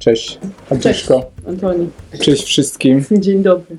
[0.00, 0.38] Cześć
[0.70, 1.30] Agnieszko.
[1.46, 1.90] Antoni.
[2.20, 3.04] Cześć wszystkim.
[3.10, 3.76] Dzień dobry.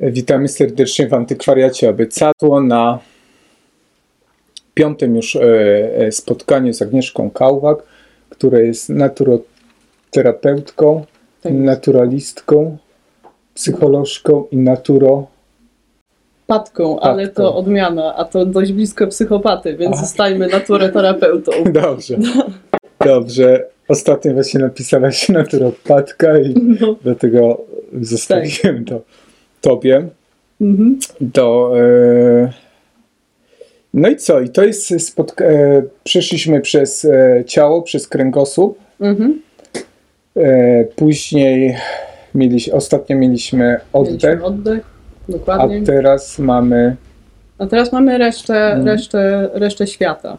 [0.00, 2.98] Witamy serdecznie w Antykwariacie Abycadło na
[4.74, 5.40] piątym już e,
[5.96, 7.82] e, spotkaniu z Agnieszką Kałwak,
[8.28, 11.04] która jest naturoterapeutką,
[11.42, 11.52] Tak.
[11.52, 12.76] naturalistką,
[13.54, 15.26] psycholożką i naturo...
[16.46, 21.52] Patką, ale to odmiana, a to dość blisko psychopaty, więc zostajmy naturoterapeutą.
[21.82, 22.18] Dobrze.
[23.04, 23.66] Dobrze.
[23.94, 26.96] Ostatnio właśnie napisałaś naturopatka i No.
[27.04, 27.60] dlatego
[28.00, 29.00] zostawiłem to
[29.60, 30.08] tobie.
[30.60, 30.98] Mhm.
[31.20, 32.52] Do, e,
[33.94, 34.40] no i co?
[34.40, 38.78] I to jest spotka- e, przeszliśmy przez e, ciało, przez kręgosłup.
[39.00, 39.42] Mhm.
[40.36, 41.76] E, później
[42.34, 44.80] mieliś, ostatnio mieliśmy oddech, Mieliśmy oddech,
[45.28, 45.82] a dokładnie.
[45.82, 46.96] teraz mamy.
[47.58, 48.86] A teraz mamy resztę, Mhm.
[48.86, 50.38] resztę, resztę świata.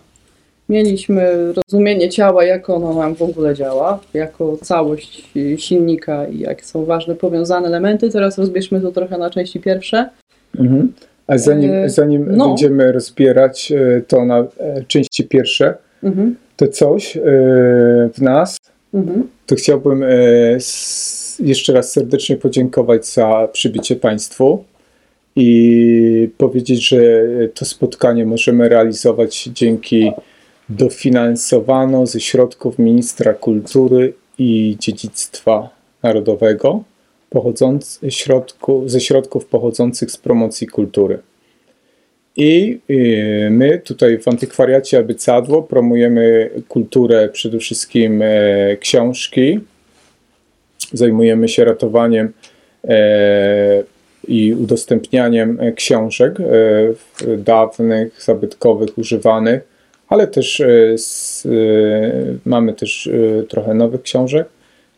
[0.71, 6.85] Mieliśmy rozumienie ciała, jak ono nam w ogóle działa, jako całość silnika i jak są
[6.85, 8.09] ważne powiązane elementy.
[8.09, 10.09] Teraz rozbierzmy to trochę na części pierwsze.
[10.59, 10.93] Mhm.
[11.27, 12.47] A zanim, E, zanim no.
[12.47, 14.45] będziemy rozbierać e, to na e,
[14.87, 15.73] części pierwsze,
[16.03, 16.35] Mhm.
[16.57, 17.17] to coś
[18.13, 18.57] w nas,
[18.93, 19.27] Mhm.
[19.47, 20.03] to chciałbym
[21.39, 24.63] jeszcze raz serdecznie podziękować za przybycie Państwu
[25.35, 27.01] i powiedzieć, że
[27.53, 30.11] to spotkanie możemy realizować dzięki
[30.69, 35.69] dofinansowano ze środków Ministra Kultury i Dziedzictwa
[36.03, 36.83] Narodowego
[37.29, 41.19] pochodząc, środku, ze środków pochodzących z promocji kultury.
[42.35, 49.59] I y, my tutaj w Antykwariacie Abycadło promujemy kulturę, przede wszystkim e, książki.
[50.93, 52.33] Zajmujemy się ratowaniem
[52.83, 53.83] e,
[54.27, 59.70] i udostępnianiem książek e, dawnych, zabytkowych, używanych,
[60.11, 61.49] ale też e, z, e,
[62.45, 64.47] mamy też e, trochę nowych książek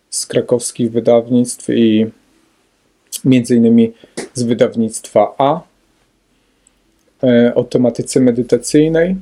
[0.10, 2.06] z krakowskich wydawnictw i
[3.26, 3.94] między innymi
[4.34, 5.62] z wydawnictwa A
[7.24, 9.16] e, o tematyce medytacyjnej.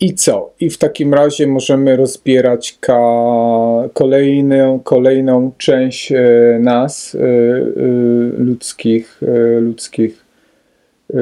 [0.00, 0.52] I co?
[0.60, 2.98] I w takim razie możemy rozbierać ka
[3.92, 6.18] kolejną, kolejną część e,
[6.60, 7.24] nas, e, e,
[8.38, 10.24] ludzkich, e, ludzkich
[11.14, 11.16] e,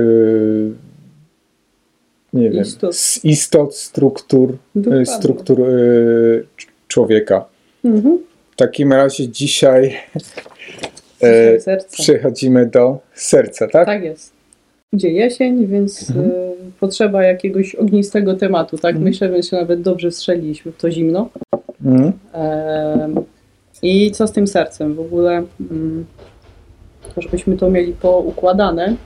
[2.34, 2.96] nie wiem, Istot.
[2.96, 5.06] z istot, struktur, e, Dokładnie.
[5.06, 7.44] struktur e, cz- człowieka.
[7.84, 8.18] Mhm.
[8.50, 9.96] W takim razie dzisiaj
[11.22, 11.58] e,
[11.92, 13.86] przechodzimy do serca, tak?
[13.86, 14.32] Tak jest.
[14.92, 16.30] Idzie jesień, więc Mhm.
[16.30, 16.32] y,
[16.80, 18.90] potrzeba jakiegoś ognistego tematu, tak?
[18.90, 19.04] Mhm.
[19.04, 21.28] Myślę, że się nawet dobrze strzeliliśmy w to zimno.
[21.84, 22.12] Mhm.
[22.32, 23.14] Em,
[23.82, 24.94] I co z tym sercem?
[24.94, 26.04] W ogóle, mm,
[27.16, 28.96] żebyśmy to mieli poukładane,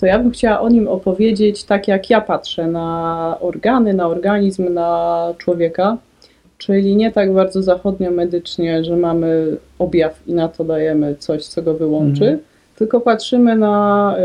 [0.00, 4.74] to ja bym chciała o nim opowiedzieć tak, jak ja patrzę na organy, na organizm,
[4.74, 5.96] na człowieka.
[6.58, 11.62] Czyli nie tak bardzo zachodnio medycznie, że mamy objaw i na to dajemy coś, co
[11.62, 12.38] go wyłączy, Mhm.
[12.76, 14.16] tylko patrzymy na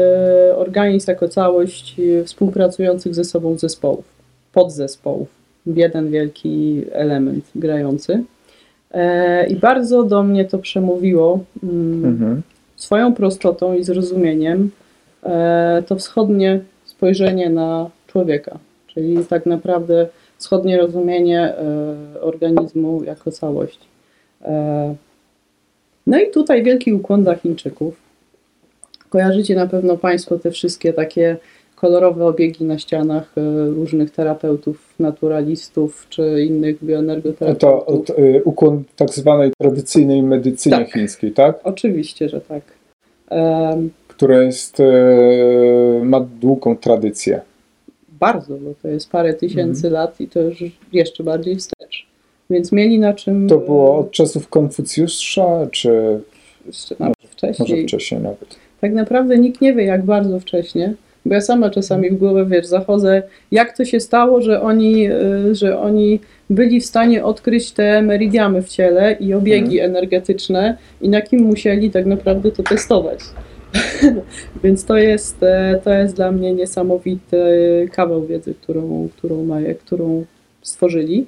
[0.51, 4.05] y, organizm jako całość współpracujących ze sobą zespołów,
[4.53, 5.27] podzespołów,
[5.67, 8.23] jeden wielki element grający.
[8.91, 12.41] E, I bardzo do mnie to przemówiło mm, Mhm.
[12.75, 14.71] swoją prostotą i zrozumieniem
[15.87, 23.79] to wschodnie spojrzenie na człowieka, czyli tak naprawdę wschodnie rozumienie e, organizmu jako całość.
[24.41, 24.95] E,
[26.07, 27.95] No i tutaj wielki ukłon dla Chińczyków.
[29.09, 31.37] Kojarzycie na pewno Państwo te wszystkie takie
[31.75, 38.07] kolorowe obiegi na ścianach e, różnych terapeutów, naturalistów czy innych bioenergoterapeutów.
[38.07, 40.91] to y, ukłon tak zwanej tradycyjnej medycynie Tak.
[40.93, 41.59] chińskiej, tak?
[41.63, 42.61] Oczywiście, że tak.
[44.17, 44.83] Która jest, y,
[46.03, 47.41] ma długą tradycję.
[48.19, 49.93] Bardzo, bo to jest parę tysięcy Mhm.
[49.93, 52.07] lat i to już jeszcze bardziej wstecz.
[52.49, 53.47] Więc mieli na czym.
[53.49, 56.19] To było od czasów Konfucjusza, czy e,
[56.67, 57.83] jeszcze nawet może wcześniej.
[57.87, 58.55] wcześniej nawet?
[58.81, 60.93] Tak naprawdę nikt nie wie, jak bardzo wcześnie.
[61.25, 65.55] Bo ja sama czasami w głowę wiesz, zachodzę, jak to się stało, że oni, y,
[65.55, 66.19] że oni
[66.49, 71.91] byli w stanie odkryć te meridiamy w ciele i obiegi energetyczne i na kim musieli
[71.91, 73.19] tak naprawdę to testować.
[74.63, 77.37] Więc to jest, e, to jest dla mnie niesamowity
[77.91, 80.25] kawał wiedzy, którą, którą, mają, którą
[80.61, 81.25] stworzyli.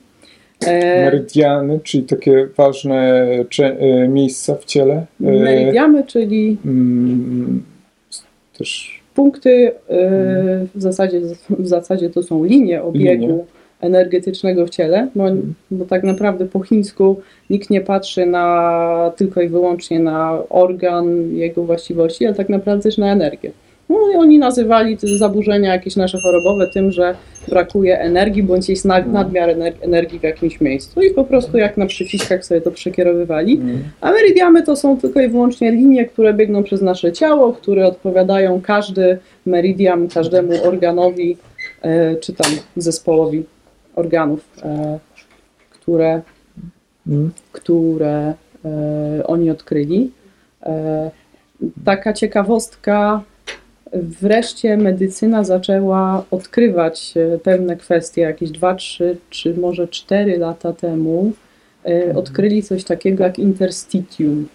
[0.65, 3.27] E, Meridiany, czyli takie ważne
[3.59, 5.05] y, miejsca w ciele.
[5.21, 7.63] y, Meridiamy, czyli mm,
[8.57, 10.09] też punkty, e,
[10.75, 13.43] w zasadzie, w zasadzie to są linie obiegu Linie.
[13.81, 15.23] Energetycznego w ciele, bo,
[15.71, 21.63] bo tak naprawdę po chińsku nikt nie patrzy na tylko i wyłącznie na organ, jego
[21.63, 23.51] właściwości, ale tak naprawdę też na energię.
[23.89, 27.15] No i oni nazywali te zaburzenia jakieś nasze chorobowe tym, że
[27.47, 31.77] brakuje energii bądź jest nad, nadmiar ener- energii w jakimś miejscu i po prostu jak
[31.77, 33.55] na przyciskach sobie to przekierowywali.
[33.55, 33.79] Mm.
[34.01, 38.61] A meridiamy to są tylko i wyłącznie linie, które biegną przez nasze ciało, które odpowiadają
[38.61, 41.37] każdy meridian, każdemu organowi
[41.81, 43.43] e, czy tam zespołowi
[43.97, 44.99] organów, e,
[45.69, 46.21] które,
[47.07, 47.31] Mm.
[47.51, 48.33] które
[48.65, 50.11] e, oni odkryli.
[50.63, 51.11] E,
[51.85, 53.23] taka ciekawostka,
[53.93, 57.13] wreszcie medycyna zaczęła odkrywać
[57.43, 61.31] pewne kwestie jakieś 2, 3 czy może 4 lata temu.
[61.85, 64.47] E, Odkryli coś takiego jak interstitium,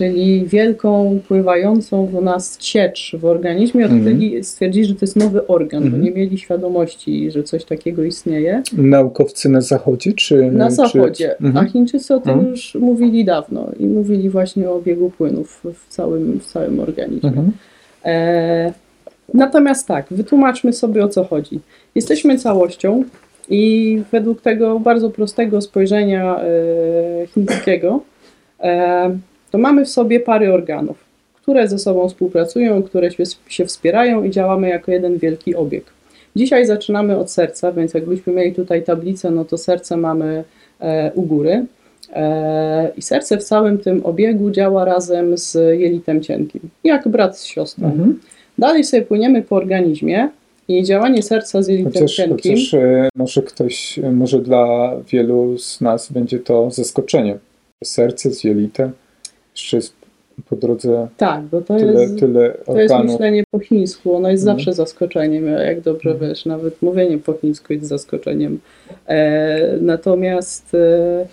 [0.00, 3.84] czyli wielką pływającą w nas ciecz w organizmie.
[3.86, 6.02] Odkryli, stwierdzili, że to jest nowy organ, bo Mhm.
[6.04, 8.62] nie mieli świadomości, że coś takiego istnieje.
[8.72, 11.66] Naukowcy na zachodzie, czy Na czy- zachodzie, Mhm.
[11.66, 12.50] a Chińczycy o tym Mhm.
[12.50, 17.28] już mówili dawno i mówili właśnie o obiegu płynów w całym, w całym organizmie.
[17.28, 17.52] Mhm.
[18.04, 18.72] E,
[19.34, 21.60] natomiast tak, wytłumaczmy sobie o co chodzi.
[21.94, 23.04] Jesteśmy całością
[23.48, 26.46] i według tego bardzo prostego spojrzenia e,
[27.26, 28.00] chińskiego,
[28.60, 29.18] e,
[29.56, 30.96] to mamy w sobie pary organów,
[31.34, 33.10] które ze sobą współpracują, które
[33.48, 35.84] się, wspierają i działamy jako jeden wielki obieg.
[36.36, 40.44] Dzisiaj zaczynamy od serca, więc jakbyśmy mieli tutaj tablicę, no to serce mamy
[40.80, 41.66] e, u góry.
[42.12, 47.44] E, I serce w całym tym obiegu działa razem z jelitem cienkim, jak brat z
[47.44, 47.88] siostrą.
[47.88, 48.20] Mhm.
[48.58, 50.28] Dalej sobie płyniemy po organizmie
[50.68, 52.54] i działanie serca z jelitem Chociaż, cienkim.
[52.56, 57.38] chociaż e, może ktoś, może dla wielu z nas będzie to zaskoczenie.
[57.84, 58.92] Serce z jelitem,
[59.72, 59.94] jest
[60.50, 64.14] po drodze Tak, bo to tyle, jest, tyle to jest myślenie po chińsku.
[64.16, 64.56] Ono jest Mhm.
[64.58, 66.30] zawsze zaskoczeniem, jak dobrze Mhm.
[66.30, 68.58] wiesz, nawet mówienie po chińsku jest zaskoczeniem.
[69.06, 71.26] E, natomiast, e,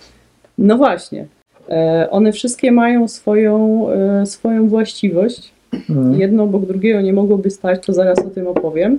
[0.58, 1.26] no właśnie,
[1.68, 5.52] e, one wszystkie mają swoją, e, swoją właściwość.
[5.90, 6.20] Mhm.
[6.20, 8.98] jedno obok drugiego nie mogłoby stać, to zaraz o tym opowiem.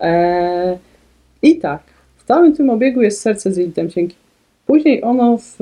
[0.00, 0.78] Eee,
[1.42, 1.82] I tak,
[2.16, 4.18] w całym tym obiegu jest serce z jelitem cienkim.
[4.66, 5.56] Później ono, w,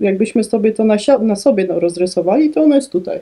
[0.00, 3.18] jakbyśmy sobie to na, na sobie no, rozrysowali, to ono jest tutaj.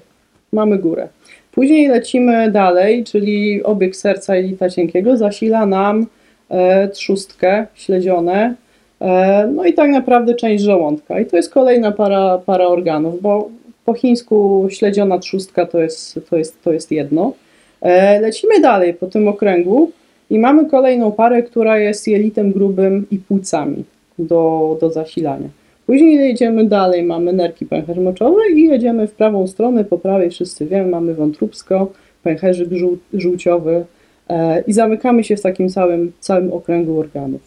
[0.52, 1.08] Mamy górę.
[1.52, 6.06] Później lecimy dalej, czyli obieg serca jelita cienkiego zasila nam
[6.48, 8.54] e, trzustkę, śledzione,
[9.00, 11.20] e, no i tak naprawdę część żołądka.
[11.20, 13.48] I to jest kolejna para, para organów, bo
[13.84, 17.32] po chińsku śledziona trzustka to jest, to jest, to jest jedno.
[17.80, 19.90] E, lecimy dalej po tym okręgu
[20.30, 23.84] i mamy kolejną parę, która jest jelitem grubym i płucami
[24.18, 25.48] do, do zasilania.
[25.88, 30.90] Później jedziemy dalej, mamy nerki pęcherz-moczowe i jedziemy w prawą stronę, po prawej wszyscy wiemy,
[30.90, 31.92] mamy wątróbsko,
[32.22, 33.84] pęcherzyk żół, żółciowy
[34.28, 37.40] e, i zamykamy się w takim całym, całym okręgu organów.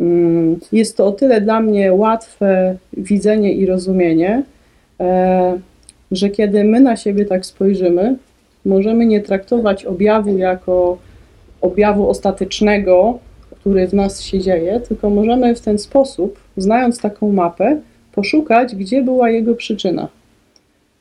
[0.00, 4.42] Mm, Jest to o tyle dla mnie łatwe widzenie i rozumienie,
[5.00, 5.58] e,
[6.10, 8.16] że kiedy my na siebie tak spojrzymy,
[8.64, 10.98] możemy nie traktować objawu jako
[11.60, 13.18] objawu ostatecznego,
[13.60, 17.80] który w nas się dzieje, tylko możemy w ten sposób, znając taką mapę,
[18.12, 20.08] poszukać, gdzie była jego przyczyna.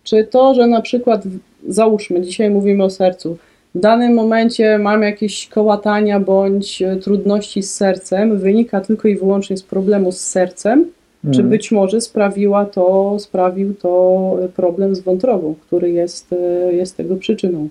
[0.04, 1.24] Czy to, że na przykład,
[1.68, 3.38] załóżmy, dzisiaj mówimy o sercu,
[3.76, 9.58] w danym momencie mam jakieś kołatania bądź e, trudności z sercem, wynika tylko i wyłącznie
[9.58, 10.86] z problemu z sercem,
[11.22, 11.50] czy Mhm.
[11.50, 17.70] być może sprawiła to, sprawił to problem z wątrobą, który jest, e, jest tego przyczyną.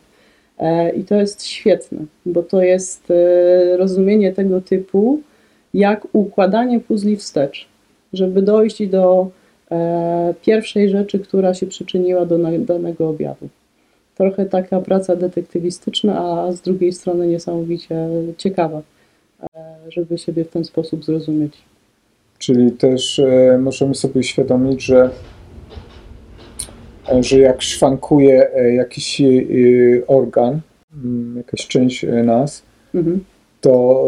[0.58, 5.20] E, I to jest świetne, bo to jest e, rozumienie tego typu,
[5.74, 7.68] jak układanie puzli wstecz,
[8.12, 9.30] żeby dojść do
[9.70, 13.48] e, pierwszej rzeczy, która się przyczyniła do danego objawu.
[14.16, 18.82] Trochę taka praca detektywistyczna, a z drugiej strony niesamowicie ciekawa,
[19.42, 21.52] e, żeby siebie w ten sposób zrozumieć.
[22.38, 25.10] Czyli też e, możemy sobie uświadomić, że,
[27.20, 29.22] że jak szwankuje jakiś
[30.06, 30.60] organ,
[31.04, 32.62] mm, jakaś część nas,
[32.94, 33.24] Mhm.
[33.60, 34.04] to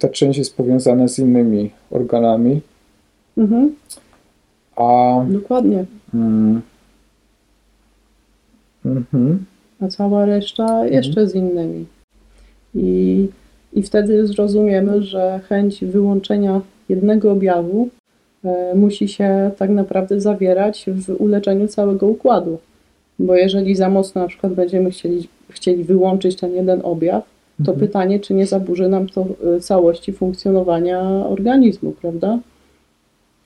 [0.00, 2.60] ta część jest powiązana z innymi organami,
[3.40, 3.74] Mhm.
[4.76, 5.84] a Dokładnie.
[6.14, 6.60] mm,
[8.84, 9.44] mhm,
[9.80, 11.86] a cała reszta jeszcze z innymi.
[12.74, 13.28] I,
[13.72, 17.88] I wtedy zrozumiemy, że chęć wyłączenia jednego objawu
[18.44, 22.58] e, musi się tak naprawdę zawierać w uleczeniu całego układu.
[23.18, 27.24] Bo jeżeli za mocno na przykład będziemy chcieli, chcieli wyłączyć ten jeden objaw,
[27.64, 27.78] to Mhm.
[27.88, 32.38] pytanie, czy nie zaburzy nam to e, całości funkcjonowania organizmu, prawda?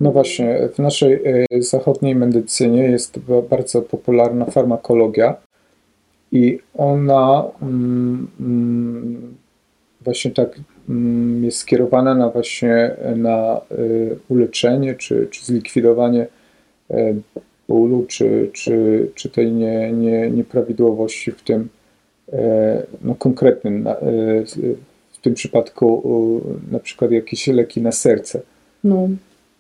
[0.01, 5.37] No właśnie, w naszej e, zachodniej medycynie jest ba- bardzo popularna farmakologia
[6.33, 9.35] i ona mm, mm,
[10.01, 13.77] właśnie tak mm, jest skierowana na właśnie na e,
[14.29, 16.27] uleczenie czy, czy zlikwidowanie
[16.91, 17.15] e,
[17.69, 21.69] bólu czy, czy, czy tej nie, nie, nieprawidłowości w tym,
[22.33, 23.97] e, no, konkretnym, e,
[25.13, 26.03] w tym przypadku
[26.71, 28.41] e, na przykład jakieś leki na serce.
[28.85, 29.09] No,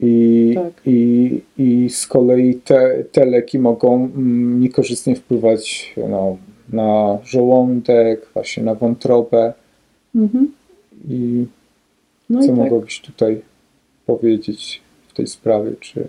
[0.01, 0.73] I, Tak.
[0.87, 6.37] i, i z kolei te, te leki mogą mm, niekorzystnie wpływać no,
[6.73, 9.53] na żołądek, właśnie na wątrobę.
[10.15, 10.53] mhm.
[11.09, 11.47] I
[12.31, 12.57] no co i tak.
[12.57, 13.41] mogłabyś tutaj
[14.07, 15.71] powiedzieć w tej sprawie?
[15.81, 16.09] Czy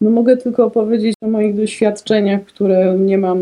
[0.00, 3.38] No mogę tylko opowiedzieć o moich doświadczeniach, które nie mam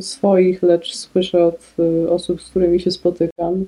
[0.00, 3.64] swoich, lecz słyszę od y, osób, z którymi się spotykam,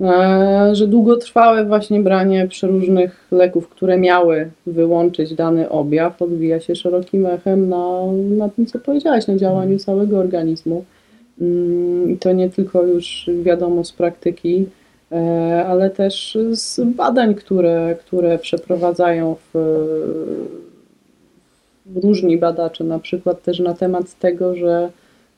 [0.00, 7.26] e, że długotrwałe właśnie branie przeróżnych leków, które miały wyłączyć dany objaw, odbija się szerokim
[7.26, 8.00] echem na,
[8.36, 10.84] na tym, co powiedziałaś, na działaniu całego organizmu.
[11.40, 14.66] Mm, I to nie tylko już wiadomo z praktyki,
[15.12, 19.58] e, ale też z badań, które, które przeprowadzają w,
[21.96, 24.90] różni badacze, na przykład też na temat tego, że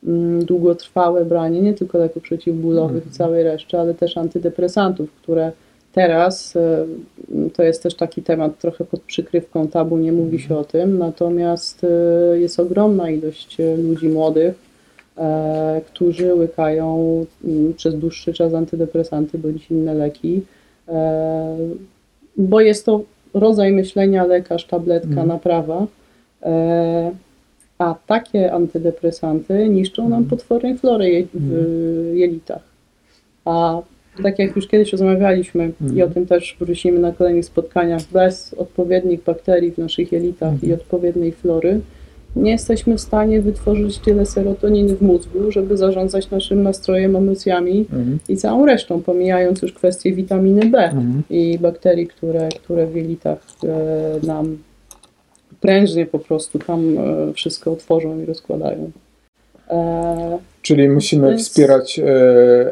[0.03, 5.51] mm, długotrwałe branie nie tylko leków przeciwbólowych i całej reszty, ale też antydepresantów, które
[5.93, 6.85] teraz e,
[7.53, 11.83] to jest też taki temat trochę pod przykrywką tabu, nie mówi się o tym, natomiast
[11.83, 14.67] e, jest ogromna ilość e, ludzi młodych,
[15.87, 20.41] którzy łykają mm, przez dłuższy czas antydepresanty bądź inne leki,
[22.37, 23.01] bo jest to
[23.33, 25.27] rodzaj myślenia lekarz, tabletka, Mhm.
[25.27, 25.87] naprawa.
[26.43, 27.11] E,
[27.77, 32.61] a takie antydepresanty niszczą nam potwornie florę w jelitach.
[33.45, 33.81] A
[34.23, 39.23] tak jak już kiedyś rozmawialiśmy i o tym też wrócimy na kolejnych spotkaniach, bez odpowiednich
[39.23, 41.79] bakterii w naszych jelitach i odpowiedniej flory,
[42.35, 48.19] nie jesteśmy w stanie wytworzyć tyle serotoniny w mózgu, żeby zarządzać naszym nastrojem, emocjami Mhm.
[48.29, 51.23] i całą resztą, pomijając już kwestię witaminy B Mhm.
[51.29, 54.57] i bakterii, które, które w jelitach e, nam
[55.61, 58.91] prężnie po prostu tam e, wszystko otworzą i rozkładają.
[59.69, 62.03] E, Czyli musimy Więc- wspierać e,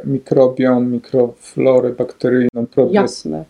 [0.06, 3.44] mikrobiom, mikroflorę bakteryjną, probi- jasne,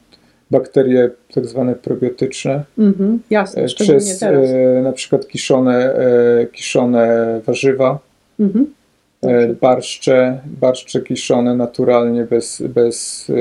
[0.52, 8.00] bakterie tak zwane probiotyczne mhm, jasne, przez e, na przykład kiszone, e, kiszone warzywa,
[8.40, 8.66] Mhm.
[9.62, 13.32] barszcze, barszcze kiszone naturalnie, bez, bez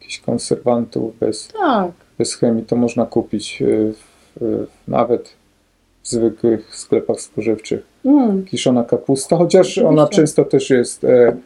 [0.00, 2.64] jakichś konserwantów, bez, Tak, bez chemii.
[2.64, 3.62] To można kupić
[3.92, 4.07] w,
[4.88, 5.28] nawet
[6.02, 7.80] w zwykłych sklepach spożywczych.
[8.04, 9.88] mm, kiszona kapusta, chociaż Oczywiście.
[9.88, 11.36] ona często też jest, e,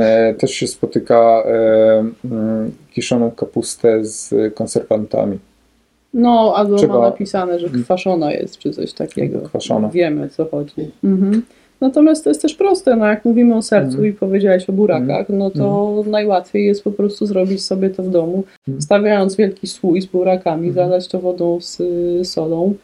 [0.00, 5.38] e, też się spotyka e, m, kiszoną kapustę z konserwantami.
[6.14, 9.40] no albo Trzeba- ma napisane, że kwaszona jest, czy coś takiego.
[9.40, 9.88] Kwaszona.
[9.88, 10.90] Wiemy, o co chodzi.
[11.04, 11.42] Mhm.
[11.82, 14.08] Natomiast to jest też proste, no jak mówimy o sercu Mhm.
[14.08, 18.44] i powiedziałeś o burakach, no to najłatwiej jest po prostu zrobić sobie to w domu,
[18.68, 18.82] Mhm.
[18.82, 21.78] stawiając wielki słój z burakami, zalać to wodą z
[22.28, 22.74] solą.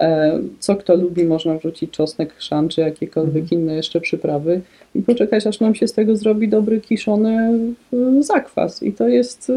[0.00, 3.60] E, Co kto lubi, można wrzucić czosnek, chrzan czy jakiekolwiek Mhm.
[3.62, 4.60] inne jeszcze przyprawy
[4.94, 7.58] i poczekać, aż nam się z tego zrobi dobry kiszony
[7.94, 8.82] y, zakwas.
[8.82, 9.56] I to jest y,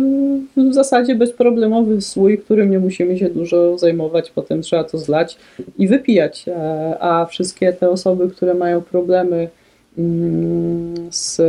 [0.70, 5.38] w zasadzie bezproblemowy słój, którym nie musimy się dużo zajmować, potem trzeba to zlać
[5.78, 6.46] i wypijać.
[6.48, 9.50] E, A wszystkie te osoby, które mają problemy
[9.98, 11.42] mm, z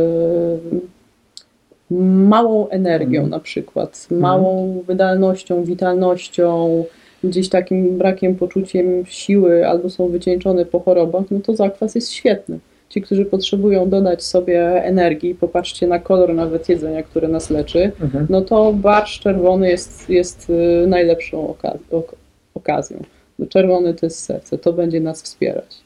[2.27, 3.29] małą energią Mhm.
[3.29, 6.83] na przykład, małą wydolnością, witalnością,
[7.23, 12.59] gdzieś takim brakiem poczuciem siły albo są wycieńczone po chorobach, no to zakwas jest świetny.
[12.89, 18.27] Ci, którzy potrzebują dodać sobie energii, popatrzcie na kolor nawet jedzenia, które nas leczy, Mhm.
[18.29, 22.15] no to barszcz czerwony jest, jest y, najlepszą oka- ok-
[22.55, 23.03] okazją.
[23.39, 25.77] Bo czerwony to jest serce, to będzie nas wspierać.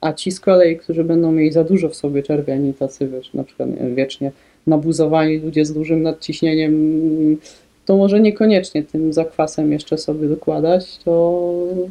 [0.00, 3.44] A ci z kolei, którzy będą mieli za dużo w sobie czerwieni, tacy wiesz, na
[3.44, 4.30] przykład wiem, wiecznie
[4.66, 7.36] nabuzowani ludzie z dużym nadciśnieniem,
[7.86, 11.42] to może niekoniecznie tym zakwasem jeszcze sobie dokładać, to,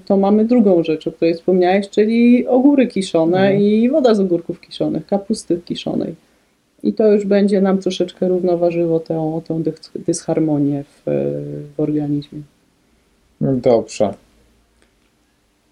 [0.05, 3.61] to mamy drugą rzecz, o której wspomniałeś, czyli ogóry kiszone Mhm.
[3.61, 6.15] i woda z ogórków kiszonych, kapusty kiszonej.
[6.83, 11.01] I to już będzie nam troszeczkę równoważyło tę, tę dys- dysharmonię w,
[11.75, 12.39] w organizmie.
[13.41, 14.13] Dobrze.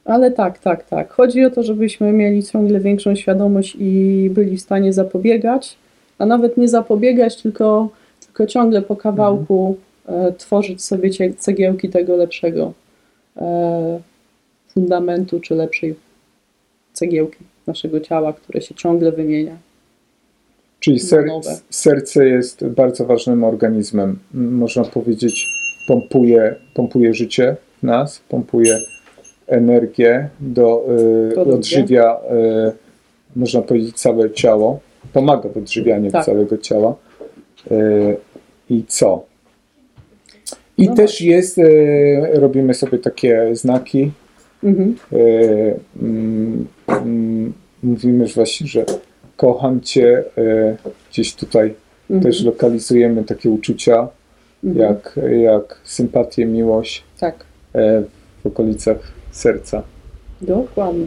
[0.05, 1.11] Ale tak, tak, tak.
[1.11, 5.77] Chodzi o to, żebyśmy mieli ciągle większą świadomość i byli w stanie zapobiegać,
[6.17, 7.89] a nawet nie zapobiegać, tylko,
[8.25, 9.88] tylko ciągle po kawałku e,
[10.37, 12.73] tworzyć sobie cegiełki tego lepszego
[13.37, 13.99] e,
[14.73, 15.95] fundamentu, czy lepszej
[16.93, 17.37] cegiełki
[17.67, 19.57] naszego ciała, które się ciągle wymienia.
[20.79, 20.99] Czyli
[21.69, 24.19] serce jest bardzo ważnym organizmem.
[24.33, 25.47] Można powiedzieć,
[25.87, 28.79] pompuje, pompuje życie w nas, pompuje
[29.47, 30.85] energię, do,
[31.31, 32.71] y, odżywia, y,
[33.35, 34.79] można powiedzieć, całe ciało.
[35.13, 36.25] Pomaga w odżywianiu Tak.
[36.25, 36.95] całego ciała.
[37.71, 38.17] Y,
[38.69, 39.28] I co?
[40.79, 44.11] I No też jest, y, robimy sobie takie znaki,
[44.63, 44.95] Mhm.
[45.13, 45.15] E,
[46.01, 48.85] mm, mm, mówimy że właśnie, że
[49.37, 50.75] kocham cię, e,
[51.11, 51.73] gdzieś tutaj
[52.09, 52.23] Mhm.
[52.23, 54.07] też lokalizujemy takie uczucia,
[54.63, 54.89] Mhm.
[54.89, 57.35] jak, jak sympatię, miłość Tak,
[57.75, 58.03] e,
[58.43, 58.97] w okolicach
[59.31, 59.83] serca.
[60.41, 61.05] dokładnie.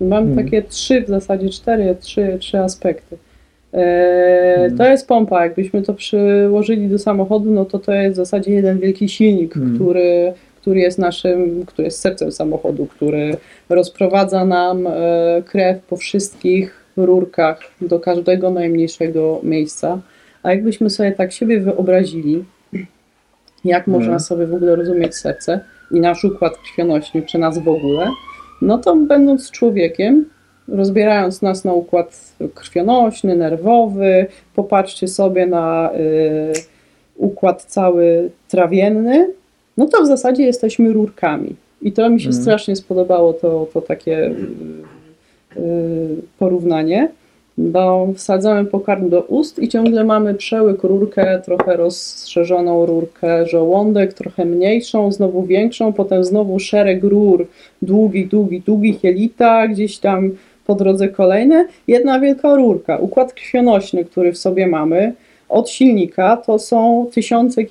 [0.00, 0.44] Mam Mhm.
[0.46, 3.16] takie trzy, w zasadzie cztery, trzy, trzy aspekty.
[3.74, 4.76] Mhm.
[4.78, 5.44] To jest pompa.
[5.44, 9.74] Jakbyśmy to przyłożyli do samochodu, no to to jest w zasadzie jeden wielki silnik, Mhm.
[9.74, 13.36] który, który jest naszym, który jest sercem samochodu, który
[13.68, 14.90] rozprowadza nam e,
[15.46, 19.98] krew po wszystkich rurkach do każdego najmniejszego miejsca.
[20.42, 22.44] A jakbyśmy sobie tak siebie wyobrazili,
[23.64, 23.98] jak Mhm.
[23.98, 28.06] można sobie w ogóle rozumieć serce i nasz układ krwionośny, czy nas w ogóle,
[28.62, 30.24] no to będąc człowiekiem,
[30.68, 36.52] rozbierając nas na układ krwionośny, nerwowy, popatrzcie sobie na y,
[37.16, 39.30] układ cały trawienny,
[39.76, 41.56] no to w zasadzie jesteśmy rurkami.
[41.82, 42.42] I to mi się Mhm.
[42.42, 44.36] strasznie spodobało, to, to takie y,
[45.56, 47.08] y, porównanie,
[47.58, 54.44] bo wsadzamy pokarm do ust i ciągle mamy przełyk, rurkę, trochę rozszerzoną rurkę, żołądek, trochę
[54.44, 57.46] mniejszą, znowu większą, potem znowu szereg rur,
[57.82, 60.30] długi, długi, długi, jelita, gdzieś tam
[60.66, 62.96] po drodze kolejne, jedna wielka rurka.
[62.96, 65.12] Układ krwionośny, który w sobie mamy,
[65.48, 67.62] od silnika to są tysiące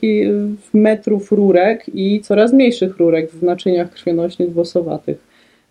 [0.73, 5.17] metrów rurek i coraz mniejszych rurek w naczyniach krwionośnych włosowatych.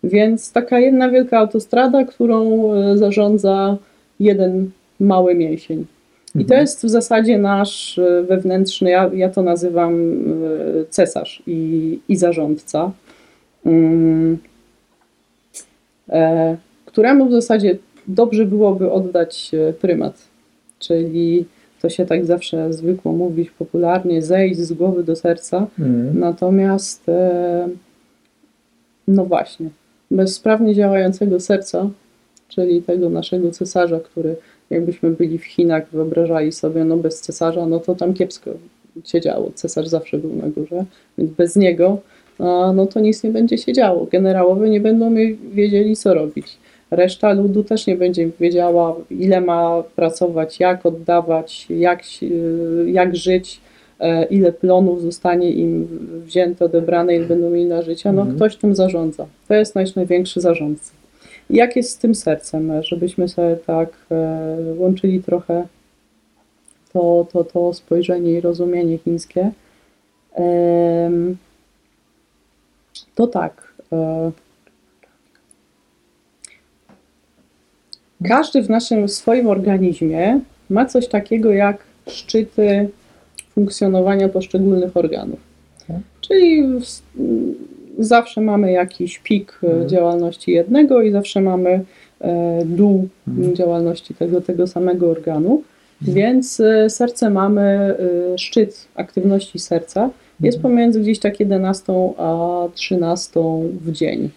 [0.03, 3.77] Więc taka jedna wielka autostrada, którą e, zarządza
[4.19, 5.85] jeden mały mięsień.
[6.35, 6.61] I to Mhm.
[6.61, 12.91] jest w zasadzie nasz e, wewnętrzny, ja, ja to nazywam e, cesarz i, i zarządca,
[13.65, 14.37] mm,
[16.09, 16.57] e,
[16.93, 20.27] któremu w zasadzie dobrze byłoby oddać e, prymat.
[20.79, 21.45] Czyli
[21.81, 25.67] to się tak zawsze zwykło mówić popularnie, zejść z głowy do serca.
[25.79, 26.19] Mhm.
[26.19, 27.69] Natomiast, e,
[29.07, 29.69] no właśnie,
[30.11, 31.89] bez sprawnie działającego serca,
[32.47, 34.35] czyli tego naszego cesarza, który
[34.69, 38.51] jakbyśmy byli w Chinach, wyobrażali sobie, no bez cesarza, no to tam kiepsko
[39.05, 39.51] się działo.
[39.55, 40.85] Cesarz zawsze był na górze,
[41.17, 41.97] więc bez niego,
[42.75, 44.05] no to nic nie będzie się działo.
[44.11, 45.15] Generałowie nie będą
[45.53, 46.57] wiedzieli, co robić.
[46.95, 52.03] Reszta ludu też nie będzie wiedziała, ile ma pracować, jak oddawać, jak,
[52.85, 53.61] jak żyć,
[53.99, 55.87] e, ile plonów zostanie im
[56.25, 58.11] wzięte, odebrane, ile będą mieli na życie.
[58.11, 58.37] No Mhm.
[58.37, 59.25] ktoś tym zarządza.
[59.47, 60.91] To jest nasz największy zarządca.
[61.49, 65.67] I Jak jest z tym sercem, żebyśmy sobie tak e, łączyli trochę
[66.93, 69.51] to, to, to spojrzenie i rozumienie chińskie.
[73.15, 73.73] To tak.
[78.27, 82.89] Każdy w naszym swoim organizmie ma coś takiego jak szczyty
[83.53, 85.39] funkcjonowania poszczególnych organów.
[85.87, 85.97] Tak.
[86.21, 87.01] Czyli w-
[87.99, 89.89] zawsze mamy jakiś pik e, Mhm.
[89.89, 91.83] działalności jednego i zawsze mamy
[92.21, 93.55] e, dół Mhm.
[93.55, 95.63] działalności tego, tego samego organu.
[96.01, 96.15] Mhm.
[96.17, 97.61] Więc e, serce mamy,
[98.33, 100.09] e, szczyt aktywności serca
[100.39, 100.73] jest Mhm.
[100.73, 103.39] pomiędzy gdzieś tak 11 a 13
[103.81, 104.29] w dzień.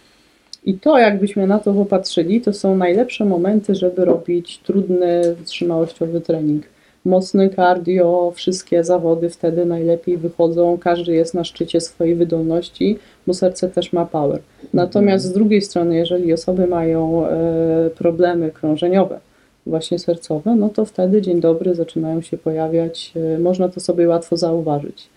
[0.67, 6.65] I to, jakbyśmy na to popatrzyli, to są najlepsze momenty, żeby robić trudny, wytrzymałościowy trening.
[7.05, 13.69] Mocny cardio, wszystkie zawody wtedy najlepiej wychodzą, każdy jest na szczycie swojej wydolności, bo serce
[13.69, 14.41] też ma power.
[14.75, 19.21] Natomiast z drugiej strony, jeżeli osoby mają e, problemy krążeniowe,
[19.67, 24.37] właśnie sercowe, no to wtedy dzień dobry zaczynają się pojawiać, e, można to sobie łatwo
[24.37, 25.09] zauważyć,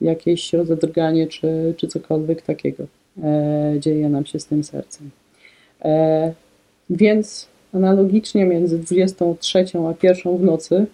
[0.00, 2.84] jakieś rozedrganie czy, czy cokolwiek takiego
[3.78, 5.10] dzieje nam się z tym sercem.
[5.84, 6.32] E,
[6.90, 10.86] więc analogicznie między 23 a 1 w nocy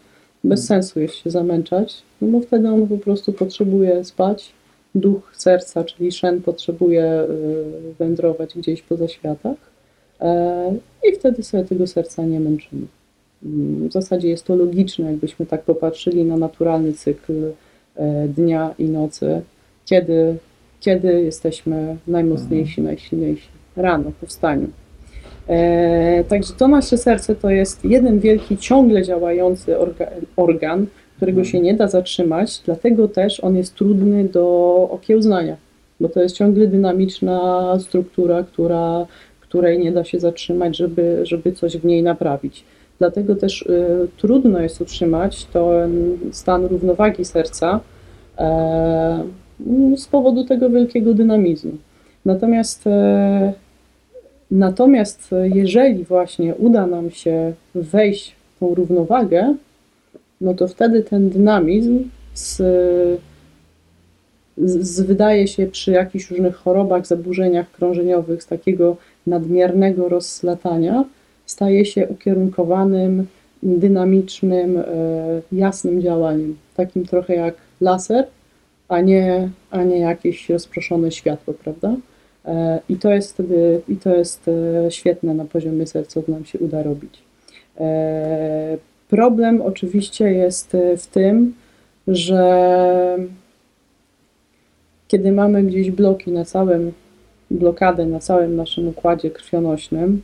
[0.45, 4.53] bez sensu jest się zamęczać, no bo wtedy on po prostu potrzebuje spać,
[4.95, 7.27] duch serca, czyli szen potrzebuje e,
[7.99, 9.57] wędrować gdzieś poza światach
[10.21, 10.75] e,
[11.09, 12.87] i wtedy sobie tego serca nie męczymy.
[13.45, 17.33] Mm, W zasadzie jest to logiczne, jakbyśmy tak popatrzyli na naturalny cykl
[17.97, 19.43] e, dnia i nocy,
[19.87, 20.37] kiedy,
[20.85, 23.49] kiedy jesteśmy najmocniejsi, najsilniejsi.
[23.77, 24.69] Rano, po wstaniu.
[25.49, 31.61] E, także to nasze serce to jest jeden wielki, ciągle działający orga, organ, którego się
[31.61, 35.57] nie da zatrzymać, dlatego też on jest trudny do okiełznania,
[36.01, 39.07] bo to jest ciągle dynamiczna struktura, która,
[39.41, 42.65] której nie da się zatrzymać, żeby, żeby coś w niej naprawić.
[42.99, 47.81] Dlatego też y, trudno jest utrzymać ten stan równowagi serca
[48.39, 49.25] e,
[49.97, 51.73] z powodu tego wielkiego dynamizmu.
[52.25, 53.53] Natomiast, e,
[54.51, 59.55] natomiast jeżeli właśnie uda nam się wejść w tą równowagę,
[60.41, 62.57] no to wtedy ten dynamizm z,
[64.59, 68.97] z, z wydaje się przy jakichś różnych chorobach, zaburzeniach krążeniowych, z takiego
[69.27, 71.05] nadmiernego rozlatania,
[71.47, 73.27] staje się ukierunkowanym,
[73.63, 74.85] dynamicznym, e,
[75.53, 76.57] jasnym działaniem.
[76.77, 78.27] Takim trochę jak laser,
[78.89, 81.97] a nie, a nie jakieś rozproszone światło, prawda?
[82.45, 86.45] E, I to jest wtedy, i to jest e, świetne na poziomie serca, co nam
[86.45, 87.23] się uda robić.
[89.09, 91.55] Problem oczywiście jest w tym,
[92.09, 93.19] że
[95.09, 96.93] kiedy mamy gdzieś bloki na całym,
[97.51, 100.23] blokadę na całym naszym układzie krwionośnym,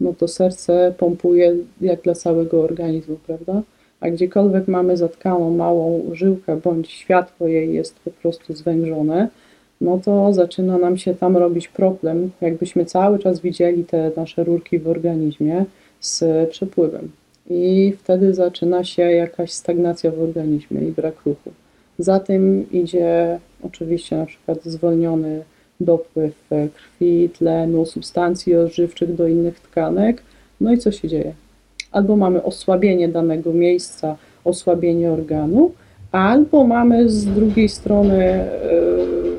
[0.00, 3.62] no to serce pompuje jak dla całego organizmu, prawda?
[4.00, 9.28] A gdziekolwiek mamy zatkaną małą żyłkę bądź światło jej jest po prostu zwężone,
[9.80, 14.78] no to zaczyna nam się tam robić problem, jakbyśmy cały czas widzieli te nasze rurki
[14.78, 15.64] w organizmie
[16.00, 17.10] z przepływem.
[17.50, 21.50] I wtedy zaczyna się jakaś stagnacja w organizmie i brak ruchu.
[21.98, 25.42] Za tym idzie oczywiście na przykład zwolniony
[25.80, 30.22] dopływ krwi, tlenu, substancji odżywczych do innych tkanek.
[30.60, 31.32] No i co się dzieje?
[31.92, 35.72] Albo mamy osłabienie danego miejsca, osłabienie organu,
[36.12, 39.36] albo mamy z drugiej strony yy,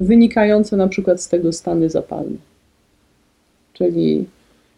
[0.00, 2.36] wynikające na przykład z tego stany zapalne.
[3.72, 4.24] Czyli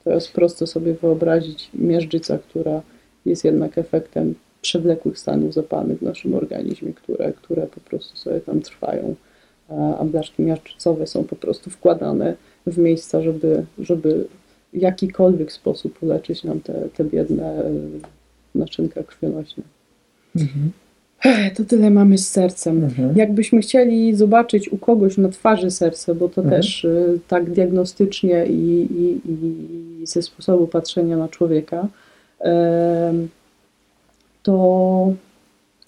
[0.05, 2.83] teraz prosto sobie wyobrazić miażdżyca, która
[3.27, 8.61] jest jednak efektem przewlekłych stanów zapalnych w naszym organizmie, które, które po prostu sobie tam
[8.61, 9.15] trwają
[9.99, 12.35] a blaszki miażdżycowe są po prostu wkładane
[12.67, 14.27] w miejsca, żeby, żeby
[14.77, 17.73] jakikolwiek sposób uleczyć nam te, te biedne e,
[18.55, 19.63] naczynka krwionośne.
[20.37, 20.71] Mhm.
[21.57, 22.85] To tyle mamy z sercem.
[22.85, 23.17] Mhm.
[23.17, 26.63] Jakbyśmy chcieli zobaczyć u kogoś na twarzy serce, bo to mhm.
[26.63, 31.89] też y, tak diagnostycznie i, i, i, ze sposobu patrzenia na człowieka,
[32.41, 32.45] y,
[34.43, 35.13] to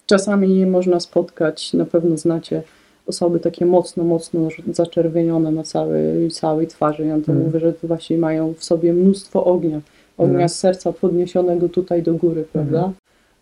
[0.05, 2.63] czasami można spotkać, na pewno znacie
[3.09, 7.05] osoby takie mocno, mocno zaczerwienione na całej, całej twarzy.
[7.05, 7.43] Ja to mm.
[7.43, 9.81] mówię, że właśnie mają w sobie mnóstwo ognia.
[10.17, 10.49] Ognia mm.
[10.49, 12.91] z serca podniesionego tutaj do góry, prawda?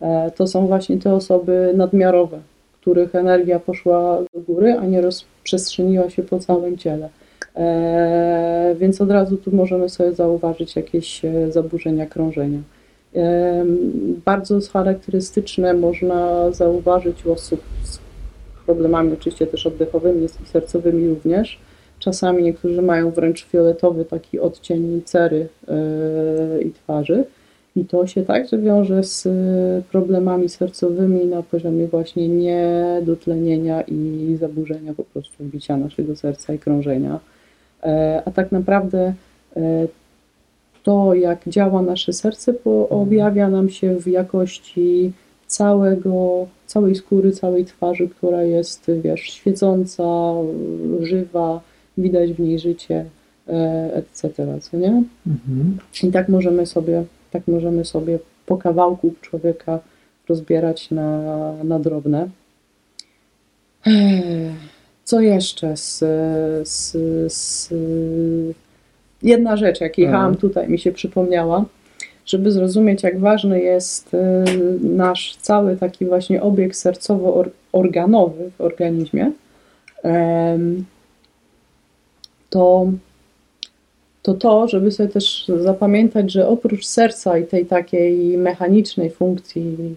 [0.02, 0.32] Mm.
[0.32, 2.40] To są właśnie te osoby nadmiarowe,
[2.82, 7.10] których energia poszła do góry, a nie rozprzestrzeniła się po całym ciele.
[7.56, 12.60] E, więc od razu tu możemy sobie zauważyć jakieś e, zaburzenia krążenia.
[13.16, 13.66] E,
[14.26, 18.07] bardzo charakterystyczne można zauważyć u osób z
[18.68, 21.60] problemami oczywiście też oddechowymi i sercowymi również.
[22.00, 27.24] Czasami niektórzy mają wręcz fioletowy taki odcień cery yy, i twarzy.
[27.76, 29.32] I to się także wiąże z e,
[29.92, 37.20] problemami sercowymi na poziomie właśnie niedotlenienia i zaburzenia po prostu bicia naszego serca i krążenia.
[37.84, 39.14] E, a tak naprawdę
[40.84, 42.54] to, jak działa nasze serce,
[42.90, 45.12] objawia nam się w jakości
[45.48, 50.34] całego, całej skóry, całej twarzy, która jest, wiesz, świecąca,
[51.02, 51.62] żywa,
[51.98, 53.06] widać w niej życie,
[53.48, 54.30] e, etc.,
[54.62, 55.04] co nie?
[55.28, 55.78] Mhm.
[56.04, 59.80] I tak możemy sobie, tak możemy sobie po kawałku człowieka
[60.30, 62.30] rozbierać na, na drobne.
[65.04, 66.00] Co jeszcze z,
[66.68, 66.98] z,
[67.34, 67.74] z...
[69.24, 70.42] Jedna rzecz, jak jechałam mhm.
[70.42, 71.66] tutaj, mi się przypomniała
[72.28, 74.18] żeby zrozumieć, jak ważny jest y,
[74.82, 79.32] nasz cały taki właśnie obieg sercowo-organowy w organizmie,
[82.50, 82.88] to,
[84.22, 89.96] to to, żeby sobie też zapamiętać, że oprócz serca i tej takiej mechanicznej funkcji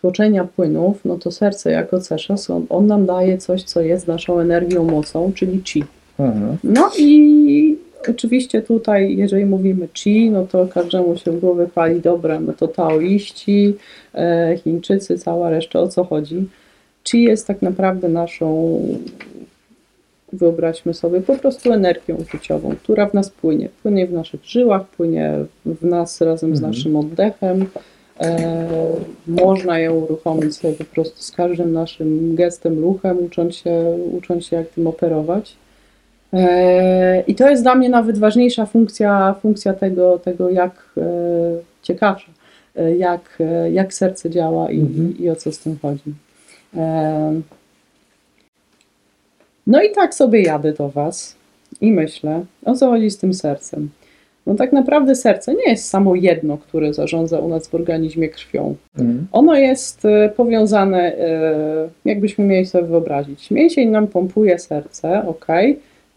[0.00, 4.40] tłoczenia płynów, no to serce jako ceszas, on, on nam daje coś, co jest naszą
[4.40, 5.84] energią, mocą, czyli chi.
[6.18, 6.56] Mhm.
[6.64, 7.75] No i
[8.08, 12.68] Oczywiście tutaj, jeżeli mówimy chi, no to każdemu się w głowie pali, dobra, no to
[12.68, 13.74] taoiści,
[14.14, 16.48] e, Chińczycy, cała reszta, o co chodzi.
[17.08, 18.80] Chi jest tak naprawdę naszą,
[20.32, 23.68] wyobraźmy sobie, po prostu energią życiową, która w nas płynie.
[23.82, 25.32] Płynie w naszych żyłach, płynie
[25.66, 26.72] w nas razem z mhm.
[26.72, 27.66] naszym oddechem.
[28.20, 28.68] E,
[29.26, 34.56] można ją uruchomić sobie po prostu z każdym naszym gestem, ruchem, ucząc się, ucząc się
[34.56, 35.56] jak tym operować.
[36.32, 41.02] E, I to jest dla mnie nawet ważniejsza funkcja, funkcja tego, tego jak e,
[41.82, 42.32] ciekawsza,
[42.76, 43.38] e, jak,
[43.72, 45.18] jak serce działa i, mhm.
[45.18, 46.14] i o co z tym chodzi.
[49.66, 51.36] No i tak sobie jadę do Was
[51.80, 53.90] i myślę, o co chodzi z tym sercem.
[54.46, 58.74] No tak naprawdę serce nie jest samo jedno, które zarządza u nas w organizmie krwią.
[58.98, 59.26] Mhm.
[59.32, 60.02] Ono jest
[60.36, 61.16] powiązane,
[62.04, 63.50] jakbyśmy mieli sobie wyobrazić.
[63.50, 65.46] Mięsień nam pompuje serce, ok,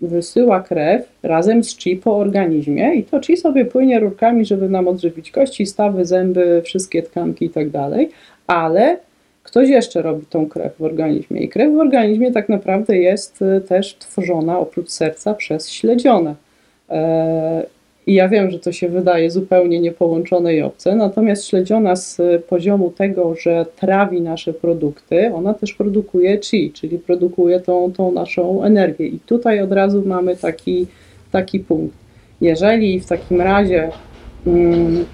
[0.01, 4.87] wysyła krew razem z chi po organizmie i to chi sobie płynie rurkami, żeby nam
[4.87, 8.09] odżywić kości, stawy, zęby, wszystkie tkanki i tak dalej,
[8.47, 8.97] ale
[9.43, 13.61] ktoś jeszcze robi tą krew w organizmie i krew w organizmie tak naprawdę jest y,
[13.61, 16.35] też tworzona oprócz serca przez śledzione.
[18.07, 22.91] I ja wiem, że to się wydaje zupełnie niepołączone i obce, natomiast śledziona z poziomu
[22.91, 29.07] tego, że trawi nasze produkty, ona też produkuje chi, czyli produkuje tą, tą naszą energię.
[29.07, 30.87] I tutaj od razu mamy taki,
[31.31, 31.97] taki punkt.
[32.41, 33.91] Jeżeli w takim razie
[34.47, 35.05] mm,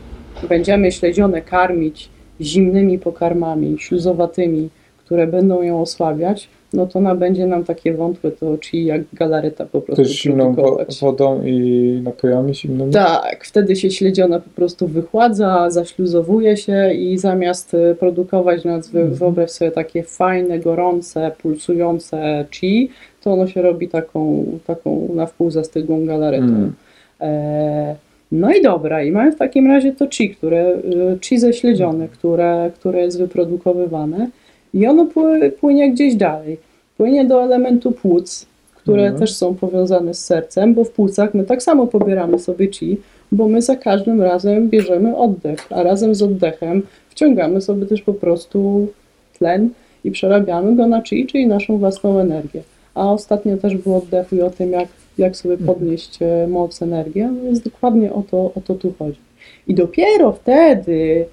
[0.49, 2.09] będziemy śledzione karmić
[2.41, 8.57] zimnymi pokarmami, śluzowatymi, które będą ją osłabiać, no to ona będzie nam takie wątłe to
[8.57, 12.91] chi jak galareta po prostu Też zimną wo- wodą i napojami zimnymi?
[12.93, 19.13] Tak, wtedy się śledziona po prostu wychładza, zaśluzowuje się i zamiast y, produkować wy- Mhm.
[19.15, 22.89] wyobraź sobie takie fajne, gorące, pulsujące chi,
[23.23, 26.45] to ono się robi taką, taką na wpół zastygłą galaretą.
[26.45, 26.73] Mm.
[27.21, 27.95] E,
[28.31, 32.71] no i dobra, i mamy w takim razie to chi, które, y, chi ześledzione, które,
[32.73, 34.29] które jest wyprodukowywane
[34.75, 36.57] i ono pły- płynie gdzieś dalej.
[36.97, 39.19] Płynie do elementu płuc, które Mhm.
[39.19, 42.97] też są powiązane z sercem, bo w płucach my tak samo pobieramy sobie chi,
[43.31, 48.13] bo my za każdym razem bierzemy oddech, a razem z oddechem wciągamy sobie też po
[48.13, 48.87] prostu
[49.37, 49.69] tlen
[50.03, 52.61] i przerabiamy go na chi, czyli naszą własną energię.
[52.93, 55.67] A ostatnio też było oddechu i o tym, jak, jak sobie Mhm.
[55.75, 59.19] podnieść e, moc, energię, no więc dokładnie o to, o to tu chodzi.
[59.67, 61.25] I dopiero wtedy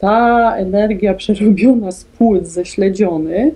[0.00, 3.54] ta energia przerobiona z płuc ze śledziony,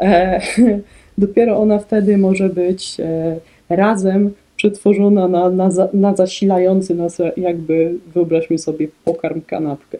[0.00, 0.40] e,
[1.18, 3.36] dopiero ona wtedy może być e,
[3.68, 9.98] razem przetworzona na, na, na zasilający nas jakby, wyobraźmy sobie, pokarm kanapkę.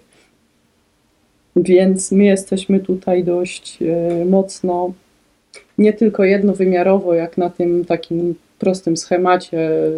[1.57, 4.92] Więc my jesteśmy tutaj dość e, mocno,
[5.78, 9.90] nie tylko jednowymiarowo, jak na tym takim prostym schemacie e,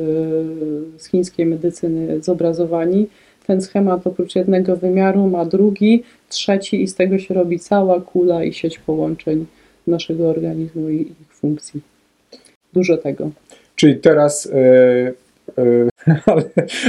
[0.99, 3.07] z chińskiej medycyny zobrazowani.
[3.47, 8.45] Ten schemat oprócz jednego wymiaru ma drugi, trzeci i z tego się robi cała kula
[8.45, 9.47] i sieć połączeń
[9.87, 11.81] naszego organizmu i ich funkcji.
[12.73, 13.31] Dużo tego.
[13.77, 15.13] Czyli teraz, e,
[15.59, 15.89] e,
[16.33, 16.43] ale,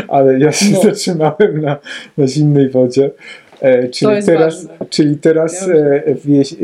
[0.07, 0.81] ale ja się No.
[0.81, 1.77] zatrzymałem na,
[2.17, 3.11] na zimnej wodzie.
[3.61, 4.85] E, czyli, teraz, ważne.
[4.89, 6.57] czyli teraz e, w, jeś, e,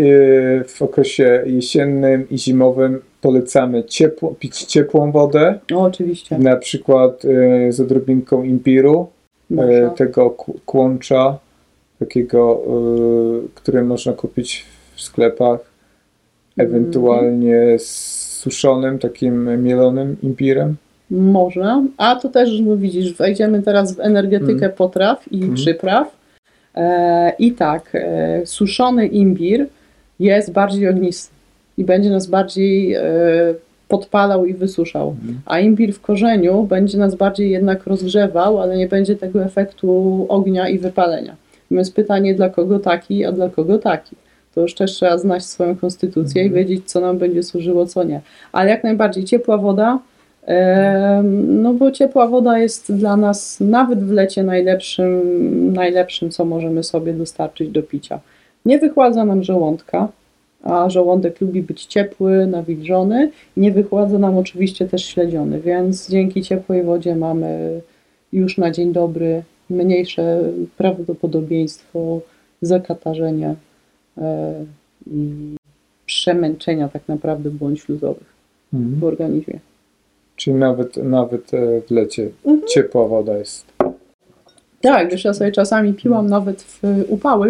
[0.68, 6.38] w okresie jesiennym i zimowym polecamy ciepło, pić ciepłą wodę, No, oczywiście.
[6.38, 7.24] na przykład
[7.70, 9.08] z odrobinką imbiru,
[9.60, 10.30] e, tego
[10.66, 11.38] kłącza,
[12.00, 15.60] takiego, e, które można kupić w sklepach,
[16.58, 20.76] ewentualnie z suszonym, takim mielonym imbirem.
[21.12, 24.72] Można, a to też, no widzisz, wejdziemy teraz w energetykę Mm.
[24.78, 25.56] potraw i Mm.
[25.56, 26.16] przypraw.
[26.76, 29.68] E, I tak, e, suszony imbir
[30.20, 31.34] jest bardziej ognisty
[31.78, 33.02] i będzie nas bardziej e,
[33.92, 35.08] podpalał i wysuszał.
[35.10, 35.42] Mhm.
[35.46, 39.90] A imbir w korzeniu będzie nas bardziej jednak rozgrzewał, ale nie będzie tego efektu
[40.30, 41.36] ognia i wypalenia.
[41.72, 44.16] Więc pytanie, dla kogo taki, a dla kogo taki.
[44.56, 46.66] To już też trzeba znać swoją konstytucję i Mhm.
[46.66, 48.22] wiedzieć, co nam będzie służyło, co nie.
[48.52, 50.00] Ale jak najbardziej ciepła woda,
[51.48, 57.14] no bo ciepła woda jest dla nas nawet w lecie najlepszym, najlepszym, co możemy sobie
[57.14, 58.20] dostarczyć do picia.
[58.66, 60.08] Nie wychładza nam żołądka,
[60.64, 63.32] a żołądek lubi być ciepły, nawilżony.
[63.58, 67.82] Nie wychładza nam oczywiście też śledziony, więc dzięki ciepłej wodzie mamy
[68.34, 70.42] już na dzień dobry mniejsze
[70.78, 72.22] prawdopodobieństwo
[72.62, 73.56] zakatarzenia
[74.18, 74.54] e,
[75.08, 75.56] i
[76.06, 78.32] przemęczenia tak naprawdę błąd śluzowych
[78.74, 79.60] w organizmie.
[80.36, 82.68] Czyli nawet, nawet e, w lecie Mhm.
[82.68, 83.66] ciepła woda jest.
[84.82, 87.50] Tak, wiesz, ja sobie czasami piłam nawet w upały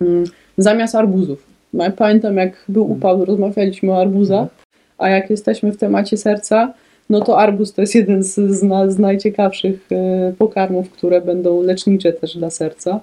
[0.00, 0.24] mm,
[0.58, 1.47] zamiast arbuzów.
[1.72, 4.48] No, Pamiętam, jak był upał, rozmawialiśmy o arbuzach,
[4.98, 6.74] a jak jesteśmy w temacie serca,
[7.10, 12.12] no to arbuz to jest jeden z, z, z najciekawszych e, pokarmów, które będą lecznicze
[12.12, 13.00] też dla serca,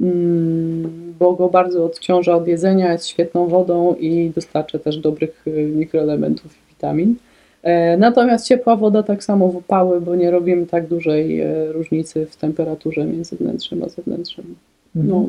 [0.00, 5.50] mm, bo go bardzo odciąża od jedzenia, jest świetną wodą i dostarcza też dobrych e,
[5.50, 7.14] mikroelementów i witamin.
[7.62, 12.36] E, Natomiast ciepła woda tak samo w upały, bo nie robimy tak dużej różnicy w
[12.36, 14.54] temperaturze między wnętrzem a zewnętrzem.
[14.94, 15.26] No,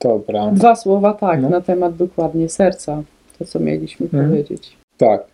[0.00, 0.50] Dobra.
[0.50, 1.48] dwa słowa tak No.
[1.48, 3.02] na temat dokładnie serca,
[3.38, 4.28] to co mieliśmy Mhm.
[4.30, 4.76] powiedzieć.
[4.96, 5.24] Tak.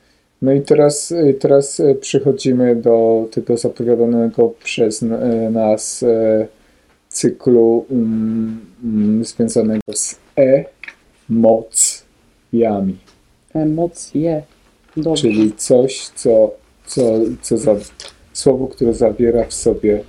[0.43, 5.07] No i teraz, e, teraz e, przechodzimy do tego zapowiadanego przez e,
[5.51, 6.05] nas
[7.09, 10.17] cyklu mm, związanego z
[11.31, 12.97] emocjami.
[13.55, 14.43] Emocje.
[14.97, 15.23] Dobrze.
[15.23, 16.51] Czyli coś, co,
[16.87, 17.03] co,
[17.43, 17.75] co za,
[18.33, 20.05] słowo, które zawiera w sobie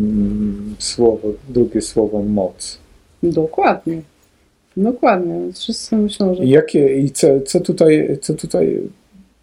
[0.00, 2.78] mm, słowo, drugie słowo moc.
[3.32, 4.02] Dokładnie.
[4.76, 5.52] Dokładnie.
[5.52, 8.80] Wszyscy myślą, że Jakie, i co, co tutaj, co tutaj,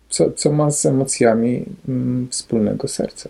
[0.10, 3.30] co, co ma z emocjami mm, wspólnego serce?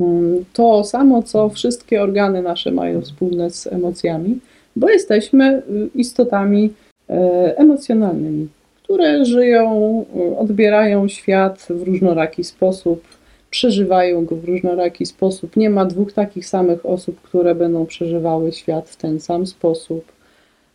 [0.00, 4.40] Mm, to samo, co wszystkie organy nasze mają wspólne z emocjami,
[4.76, 6.72] bo jesteśmy y, istotami
[7.10, 8.48] e, emocjonalnymi,
[8.82, 13.02] które żyją, y, odbierają świat w różnoraki sposób.
[13.52, 15.56] Przeżywają go w różnoraki sposób.
[15.56, 20.12] Nie ma dwóch takich samych osób, które będą przeżywały świat w ten sam sposób.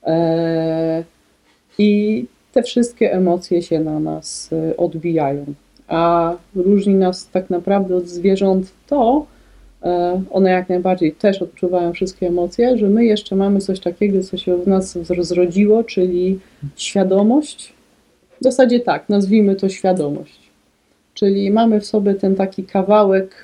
[0.04, 1.04] E,
[1.78, 5.46] I te wszystkie emocje się na nas e, odbijają.
[5.88, 9.26] A różni nas tak naprawdę od zwierząt to,
[9.84, 14.38] e, one jak najbardziej też odczuwają wszystkie emocje, że my jeszcze mamy coś takiego, co
[14.38, 16.40] się w nas rozrodziło, czyli
[16.76, 17.74] świadomość.
[18.42, 20.47] W zasadzie tak, nazwijmy to świadomość.
[21.18, 23.36] Czyli mamy w sobie ten taki kawałek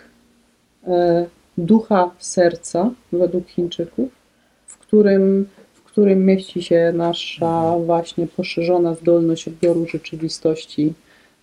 [0.88, 1.26] e,
[1.58, 4.10] ducha serca, według Chińczyków,
[4.68, 10.94] w którym, w którym mieści się nasza właśnie poszerzona zdolność odbioru rzeczywistości,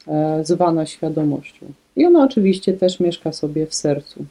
[0.09, 1.67] e, zwana świadomością.
[1.97, 4.25] I ona oczywiście też mieszka sobie w sercu.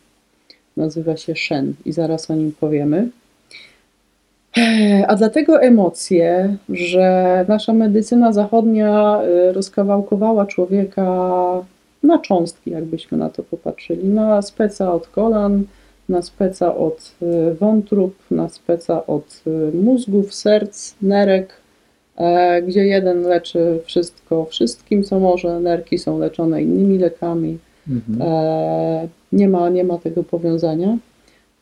[0.78, 3.10] Nazywa się Shen i zaraz o nim powiemy.
[4.58, 9.22] E, A dlatego emocje, że nasza medycyna zachodnia
[9.54, 11.06] rozkawałkowała człowieka
[12.04, 14.08] na cząstki, jakbyśmy na to popatrzyli.
[14.08, 15.64] Na speca od kolan,
[16.10, 21.54] na speca od e, wątrób, na speca od e, mózgów, serc, nerek,
[22.18, 27.58] e, gdzie jeden leczy wszystko wszystkim, co może, nerki są leczone innymi lekami.
[27.90, 28.30] Mhm.
[29.32, 30.98] Nie, ma, nie ma tego powiązania.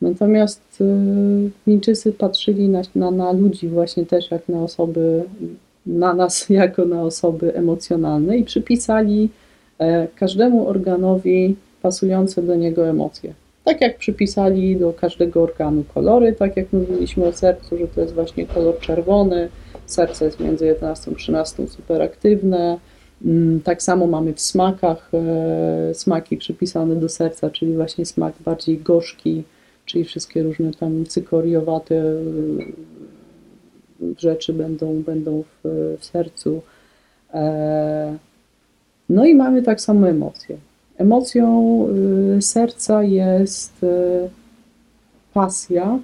[0.02, 0.82] Natomiast
[1.64, 5.22] Chińczycy patrzyli na, na, na ludzi właśnie też jak na osoby,
[5.86, 9.28] na nas jako na osoby emocjonalne i przypisali
[10.14, 13.34] każdemu organowi pasujące do niego emocje.
[13.64, 18.14] Tak jak przypisali do każdego organu kolory, tak jak mówiliśmy o sercu, że to jest
[18.14, 19.48] właśnie kolor czerwony,
[19.86, 22.78] serce jest między 11 a 13 superaktywne,
[23.24, 28.78] Mm, Tak samo mamy w smakach e, smaki przypisane do serca, czyli właśnie smak bardziej
[28.78, 29.44] gorzki,
[29.84, 32.14] czyli wszystkie różne tam cykoriowate e,
[34.18, 36.62] rzeczy będą, będą w, w sercu.
[39.08, 40.56] No i mamy tak samo emocje.
[40.98, 41.86] Emocją
[42.38, 43.86] y, serca jest y,
[45.34, 45.98] pasja.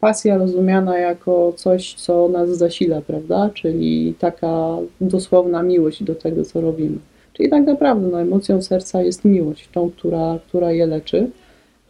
[0.00, 3.50] Pasja rozumiana jako coś, co nas zasila, prawda?
[3.54, 6.98] Czyli taka dosłowna miłość do tego, co robimy.
[7.32, 11.30] Czyli tak naprawdę no, emocją serca jest miłość, tą, która, która je leczy,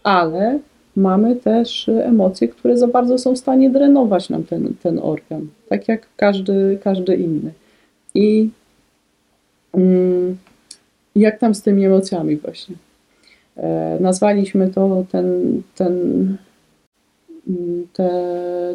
[0.03, 0.59] ale
[0.97, 5.89] mamy też emocje, które za bardzo są w stanie drenować nam ten, ten organ, tak
[5.89, 7.53] jak każdy, każdy inny.
[8.15, 8.51] I
[11.17, 12.75] jak tam z tymi emocjami właśnie?
[13.57, 15.93] E, nazwaliśmy to ten, ten,
[17.49, 18.11] mm, te,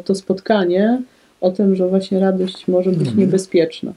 [0.04, 1.02] to spotkanie
[1.40, 3.92] o tym, że właśnie radość może być niebezpieczna.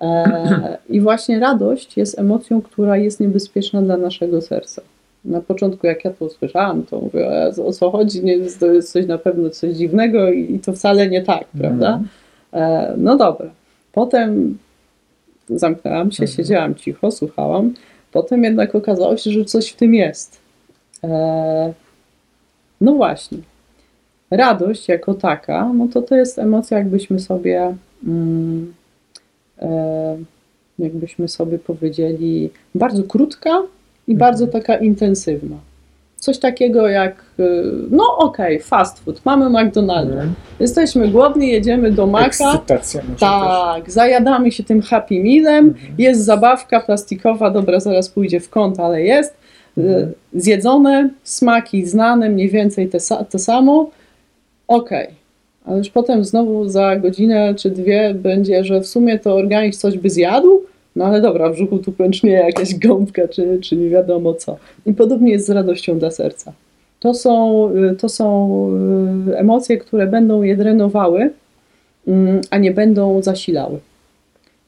[0.00, 4.82] E, I właśnie radość jest emocją, która jest niebezpieczna dla naszego serca.
[5.24, 7.30] Na początku, jak ja to usłyszałam, to mówię,
[7.66, 11.22] o co chodzi, nie, to jest coś na pewno coś dziwnego i, to wcale nie
[11.22, 12.00] tak, prawda?
[12.52, 13.50] E, no dobra.
[13.92, 14.58] Potem
[15.54, 16.36] zamknęłam się, Mhm.
[16.36, 17.74] siedziałam cicho, słuchałam.
[18.12, 20.38] Potem jednak okazało się, że coś w tym jest.
[21.04, 21.72] E,
[22.80, 23.38] no właśnie.
[24.30, 27.74] Radość jako taka, no to to jest emocja, jakbyśmy sobie,
[28.06, 28.74] mm,
[29.62, 30.16] e,
[30.78, 33.50] jakbyśmy sobie powiedzieli, bardzo krótka
[34.08, 34.18] i Mhm.
[34.18, 35.56] bardzo taka intensywna.
[36.20, 40.12] Coś takiego jak, y, no okej, fast food, mamy McDonalda.
[40.12, 40.34] Mhm.
[40.60, 42.24] Jesteśmy głodni, jedziemy do może
[43.20, 45.94] Tak, zajadamy się tym Happy Mealem, Mhm.
[45.98, 49.34] jest zabawka plastikowa, dobra, zaraz pójdzie w kąt, ale jest.
[49.78, 52.98] Y, Zjedzone, smaki znane, mniej więcej te,
[53.30, 53.90] to samo.
[54.68, 55.06] Okej.
[55.66, 59.98] Ale już potem znowu za godzinę czy dwie będzie, że w sumie to organizm coś
[59.98, 60.62] by zjadł,
[60.96, 64.56] no ale dobra, w brzuchu tu pęcznieje jakaś gąbka, czy, czy nie wiadomo co.
[64.86, 66.52] I podobnie jest z radością dla serca.
[67.00, 68.50] To są, y, to są
[69.28, 71.30] y, emocje, które będą je drenowały,
[72.08, 73.78] mm, a nie będą zasilały.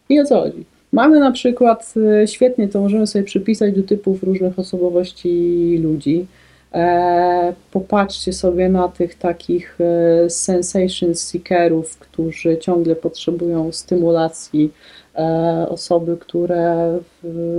[0.09, 0.65] I o co chodzi?
[0.93, 6.27] Mamy na przykład, y, świetnie to możemy sobie przypisać do typów różnych osobowości ludzi.
[6.75, 14.73] E, popatrzcie sobie na tych takich e, sensation seekerów, którzy ciągle potrzebują stymulacji,
[15.15, 16.99] e, osoby, które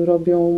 [0.06, 0.54] robią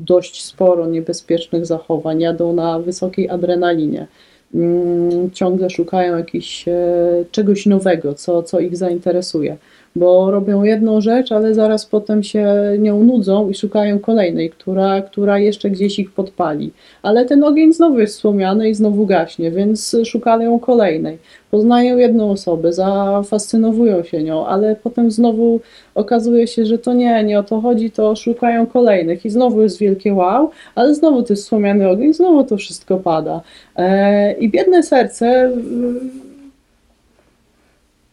[0.00, 4.06] dość sporo niebezpiecznych zachowań, jadą na wysokiej adrenalinie,
[4.54, 9.56] mm, ciągle szukają jakiś, e, czegoś nowego, co, co ich zainteresuje,
[9.96, 12.46] bo robią jedną rzecz, ale zaraz potem się
[12.78, 16.70] nią nudzą i szukają kolejnej, która, która jeszcze gdzieś ich podpali.
[17.02, 21.18] Ale ten ogień znowu jest wspomniany i znowu gaśnie, więc szukają kolejnej.
[21.50, 25.60] Poznają jedną osobę, zafascynowują się nią, ale potem znowu
[25.94, 29.78] okazuje się, że to nie, nie o to chodzi, to szukają kolejnych i znowu jest
[29.78, 31.52] wielkie wow, ale znowu to jest
[31.92, 33.40] ogień, znowu to wszystko pada.
[33.76, 36.29] E, I biedne serce y,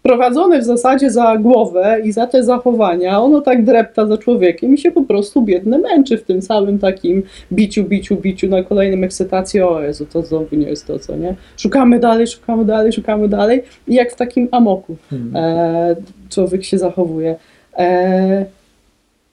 [0.08, 4.78] sprowadzone w zasadzie za głowę i za te zachowania, ono tak drepta za człowiekiem i
[4.78, 9.62] się po prostu biedne męczy w tym całym takim biciu, biciu, biciu na kolejnym ekscytacji.
[9.62, 11.36] O Jezu, to znowu nie jest to, co nie?
[11.58, 15.36] Szukamy dalej, szukamy dalej, szukamy dalej i jak w takim amoku Mhm.
[15.36, 15.95] e,
[16.30, 17.36] człowiek się zachowuje.
[17.78, 18.45] E,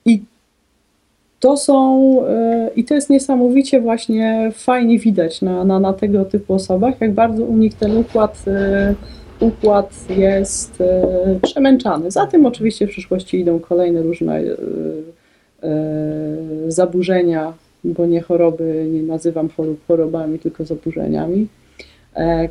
[0.05, 0.21] I
[1.39, 1.75] to są,
[2.27, 7.13] e, i to jest niesamowicie właśnie fajnie widać na, na, na tego typu osobach, jak
[7.13, 8.95] bardzo u nich ten układ, e,
[9.39, 12.11] układ jest e, przemęczany.
[12.11, 14.43] Za tym oczywiście w przyszłości idą kolejne różne e,
[15.63, 15.75] e,
[16.67, 21.47] zaburzenia, bo nie choroby, nie nazywam chorób chorobami, tylko zaburzeniami,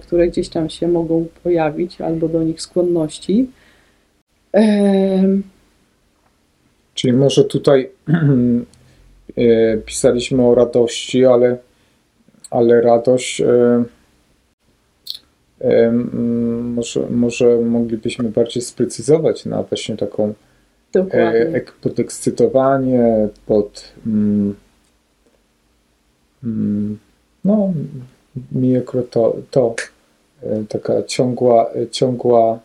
[0.03, 3.51] które gdzieś tam się mogą pojawić, albo do nich skłonności.
[6.95, 7.91] Czyli może tutaj
[9.87, 11.57] pisaliśmy o radości, ale,
[12.51, 13.43] ale radość
[16.63, 20.35] może, może moglibyśmy bardziej sprecyzować na właśnie taką e,
[20.93, 21.41] Dokładnie.
[21.41, 24.55] ek, podekscytowanie, pod mm,
[26.45, 26.99] mm,
[27.45, 27.73] no
[28.53, 29.75] mi akurat to, to
[30.43, 32.59] e, taka ciągła, e, ciągła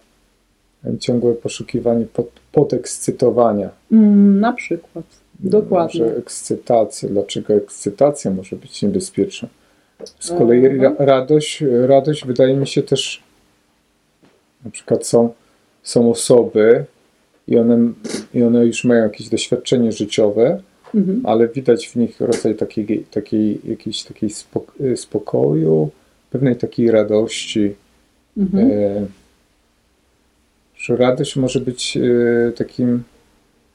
[0.99, 3.69] ciągłe poszukiwanie pod, podekscytowania.
[3.91, 5.05] Mm, na przykład.
[5.39, 6.01] Dokładnie.
[6.01, 7.09] Może ekscytacja.
[7.09, 9.47] Dlaczego ekscytacja może być niebezpieczna?
[10.19, 10.95] Z kolei ra, Mhm.
[11.07, 13.23] radość, radość wydaje mi się też,
[14.65, 15.33] na przykład są,
[15.83, 16.85] są osoby
[17.47, 17.91] i one,
[18.33, 20.61] i one już mają jakieś doświadczenie życiowe,
[20.95, 21.21] Mhm.
[21.25, 25.89] ale widać w nich rodzaj takiej, takiej, jakiejś takiej spok- spokoju,
[26.31, 27.75] pewnej takiej radości.
[28.37, 28.71] Mhm.
[28.71, 29.05] E,
[30.77, 33.03] że radość może być e, takim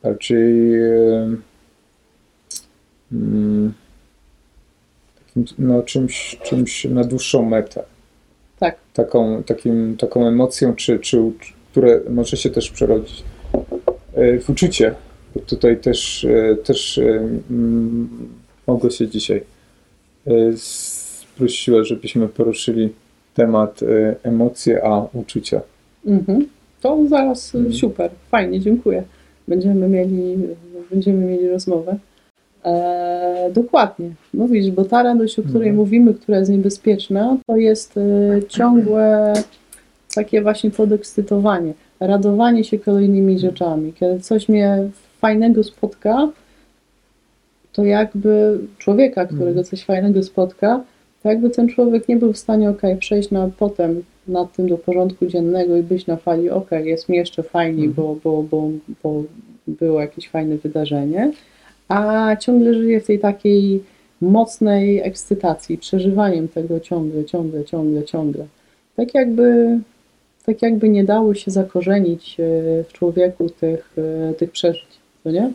[0.03, 1.37] bardziej e,
[3.13, 3.73] mm,
[5.59, 7.83] no, czymś, czymś na dłuższą metę.
[8.59, 8.77] Tak.
[8.95, 11.23] Taką, takim, taką emocją, czy, czy,
[11.73, 13.25] które może się też przerodzić
[14.15, 14.95] e, w uczucie.
[15.35, 17.03] Bo tutaj też, e, też e,
[17.51, 18.09] mm,
[18.67, 19.45] mogło się dzisiaj
[20.57, 22.93] sprosiła, żebyśmy poruszyli
[23.35, 23.81] temat
[24.23, 25.61] emocje, a uczucia.
[26.07, 26.47] Mhm.
[26.81, 27.75] To zaraz Mhm.
[27.75, 29.03] super, fajnie, dziękuję.
[29.49, 30.37] Będziemy mieli,
[30.91, 31.99] będziemy mieli rozmowę.
[32.65, 34.11] E, dokładnie.
[34.35, 35.77] Mówisz, bo ta radość, o której Mhm.
[35.77, 39.33] mówimy, która jest niebezpieczna, to jest y, ciągłe
[40.15, 43.93] takie właśnie podekscytowanie, radowanie się kolejnymi rzeczami.
[43.93, 44.79] Kiedy coś mnie
[45.21, 46.29] fajnego spotka,
[47.73, 49.65] to jakby człowieka, którego Mhm.
[49.65, 50.81] coś fajnego spotka,
[51.23, 54.79] to jakby ten człowiek nie był w stanie, ok, przejść na potem nad tym do
[54.79, 58.07] porządku dziennego i być na fali, ok, jest mi jeszcze fajniej, Mhm.
[58.07, 58.71] bo, bo, bo,
[59.03, 59.23] bo
[59.69, 61.33] było jakieś fajne wydarzenie,
[61.89, 63.83] a ciągle żyje w tej takiej
[64.21, 68.47] mocnej ekscytacji, przeżywaniem tego ciągle, ciągle, ciągle, ciągle.
[68.97, 69.79] Tak jakby,
[70.47, 72.45] tak jakby nie dało się zakorzenić e,
[72.85, 73.97] w człowieku tych,
[74.31, 74.87] e, tych przeżyć,
[75.25, 75.53] co nie?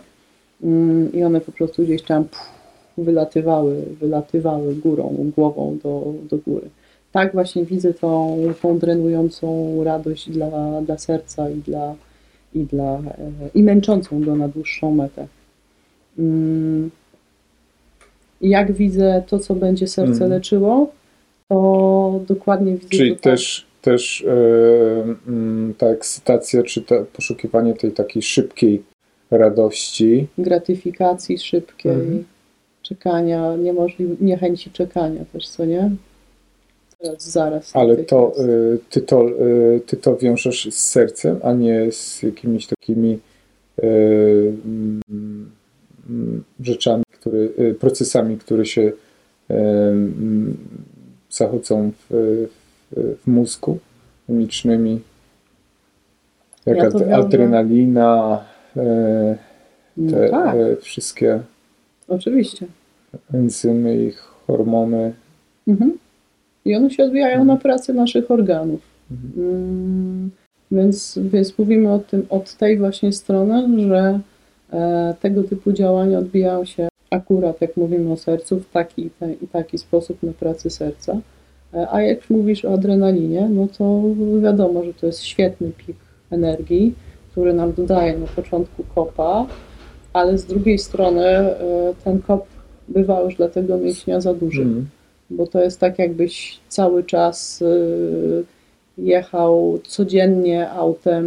[0.64, 2.26] Mm, I one po prostu gdzieś tam
[2.98, 6.70] wylatywały, wylatywały górą, głową do, do góry.
[7.12, 11.96] Tak właśnie widzę tą, tą drenującą radość dla, dla serca i dla,
[12.56, 15.28] i dla e, i męczącą go na dłuższą metę.
[16.20, 16.90] Mm.
[18.42, 20.32] Jak widzę to, co będzie serce Mhm.
[20.32, 20.92] leczyło,
[21.50, 23.24] to dokładnie widzę Czyli to tak.
[23.24, 28.84] też, też e, mm, ta ekscytacja, czy to poszukiwanie tej takiej szybkiej
[29.32, 32.24] radości, gratyfikacji szybkiej, Mhm.
[32.82, 35.92] czekania, niemożli- niechęci czekania też, co nie?
[37.02, 37.76] Teraz, zaraz.
[37.76, 38.44] ale to, e,
[38.90, 43.20] ty, to e, ty to wiążesz z sercem, a nie z jakimiś takimi
[43.84, 45.52] mm, mm,
[46.60, 48.92] rzeczami, które, e, procesami, które się
[49.50, 50.58] mm,
[51.30, 52.06] zachodzą w,
[52.92, 53.78] w, w mózgu
[54.28, 55.00] chemicznymi,
[56.66, 58.44] jak Ja ad- adrenalina,
[58.78, 59.38] e,
[59.98, 61.40] No te tak, e, wszystkie
[62.08, 62.66] oczywiście.
[63.34, 64.12] enzymy i
[64.48, 65.14] hormony.
[65.68, 65.98] Mhm.
[66.66, 67.48] I one się odbijają Mhm.
[67.48, 68.82] na pracy naszych organów.
[69.12, 69.50] Mhm.
[69.56, 70.30] Mm,
[70.72, 74.20] Więc, więc mówimy o tym od tej właśnie strony, że
[75.22, 79.48] tego typu działania odbijają się akurat, jak mówimy o sercu, w taki i, te, i
[79.48, 81.18] taki sposób na pracy serca.
[81.74, 84.02] E, a jak mówisz o adrenalinie, no to
[84.42, 85.98] wiadomo, że to jest świetny pik
[86.32, 86.94] energii,
[87.32, 89.46] który nam dodaje na początku kopa,
[90.14, 91.58] ale z drugiej strony e,
[92.04, 92.46] ten kop
[92.88, 94.88] bywa już dla tego mięśnia za duży Mhm.
[95.30, 98.44] bo to jest tak, jakbyś cały czas y,
[99.04, 101.26] jechał codziennie autem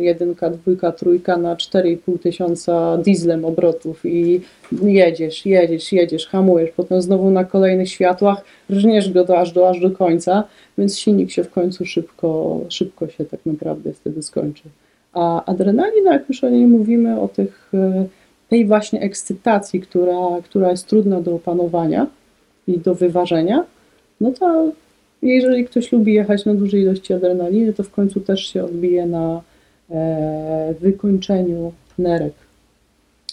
[0.00, 4.40] jedynka, dwójka, trójka na 4,5 tysiąca dieslem obrotów i
[4.82, 9.80] jedziesz, jedziesz, jedziesz, hamujesz, potem znowu na kolejnych światłach rżniesz go do, aż, do, aż
[9.80, 10.44] do końca,
[10.78, 14.64] więc silnik się w końcu szybko, szybko się tak naprawdę wtedy skończy.
[15.12, 18.06] A adrenalina, jak już o niej mówimy, o tych, e,
[18.48, 22.06] tej właśnie ekscytacji, która, która jest trudna do opanowania
[22.66, 23.64] i do wyważenia,
[24.20, 24.72] no to
[25.22, 29.42] jeżeli ktoś lubi jechać na dużej ilości adrenaliny, to w końcu też się odbije na
[29.90, 32.32] e, wykończeniu nerek.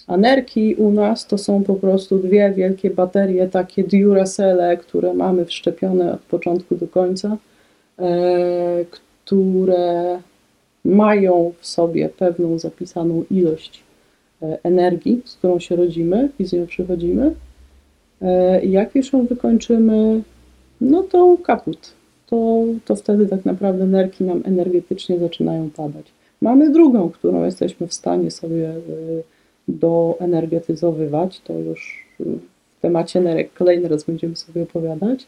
[0.08, 5.46] A nerki u nas to są po prostu dwie wielkie baterie, takie Duracelle, które mamy
[5.46, 7.38] wszczepione od początku do końca,
[8.00, 10.20] e, które
[10.86, 13.84] mają w sobie pewną zapisaną ilość
[14.42, 17.34] e, energii, z którą się rodzimy i z nią przychodzimy.
[18.22, 20.22] E, jak już ją wykończymy,
[20.84, 21.92] no to kaput.
[22.28, 26.06] To, to wtedy tak naprawdę nerki nam energetycznie zaczynają padać.
[26.42, 28.80] Mamy drugą, którą jesteśmy w stanie sobie e,
[29.68, 31.42] doenergetyzowywać.
[31.42, 35.26] To już w temacie nerek kolejny raz będziemy sobie opowiadać.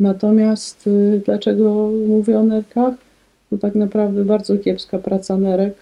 [0.00, 0.88] Natomiast
[1.24, 2.94] dlaczego mówię o nerkach?
[3.50, 5.74] to tak naprawdę bardzo kiepska praca nerek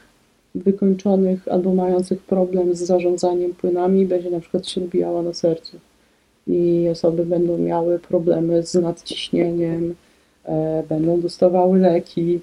[0.55, 5.79] wykończonych albo mających problem z zarządzaniem płynami będzie na przykład się odbijała na sercu
[6.47, 9.95] i osoby będą miały problemy z nadciśnieniem,
[10.45, 12.41] e, będą dostawały leki.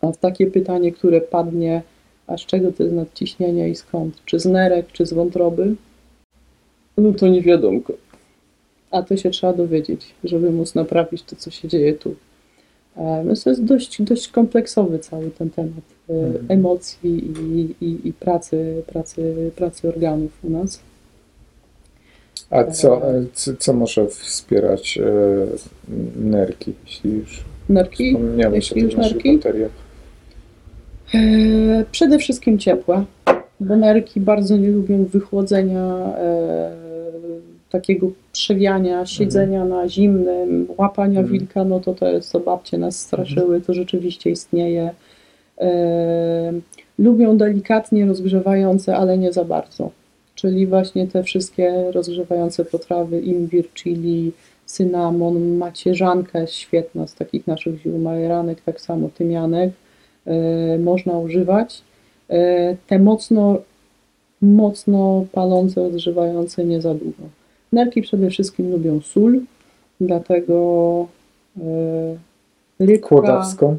[0.00, 1.82] A takie pytanie, które padnie,
[2.26, 4.24] a z czego to jest nadciśnienie i skąd?
[4.24, 5.74] Czy z nerek, czy z wątroby?
[6.96, 7.80] No to nie wiadomo.
[8.90, 12.14] A to się trzeba dowiedzieć, żeby móc naprawić to, co się dzieje tu.
[12.96, 16.46] No to jest dość, dość kompleksowy cały ten temat e, mhm.
[16.48, 20.80] emocji i, i, i, pracy, pracy, pracy organów u nas.
[22.50, 25.02] A co, e, co, co może wspierać e,
[26.16, 28.16] nerki, jeśli już nerki?
[28.52, 29.40] jeśli już nerki?
[31.14, 33.04] E, przede wszystkim ciepła,
[33.60, 36.70] bo nerki bardzo nie lubią wychłodzenia e,
[37.70, 39.80] takiego przewiania, siedzenia mhm.
[39.82, 41.38] na zimnym, łapania mhm.
[41.38, 44.90] wilka, no to to jest, co babcie nas straszyły, to rzeczywiście istnieje.
[45.58, 46.52] E,
[46.98, 49.90] lubią delikatnie rozgrzewające, ale nie za bardzo.
[50.34, 54.32] Czyli właśnie te wszystkie rozgrzewające potrawy, imbir, chili,
[54.66, 59.70] cynamon, macierzanka świetna z takich naszych ziół majeranek, tak samo tymianek,
[60.26, 61.82] e, można używać.
[62.30, 63.58] E, te mocno,
[64.42, 67.22] mocno palące, rozgrzewające nie za długo.
[67.72, 69.40] Nerki przede wszystkim lubią sól,
[70.00, 71.06] dlatego
[73.02, 73.78] Kłodawską.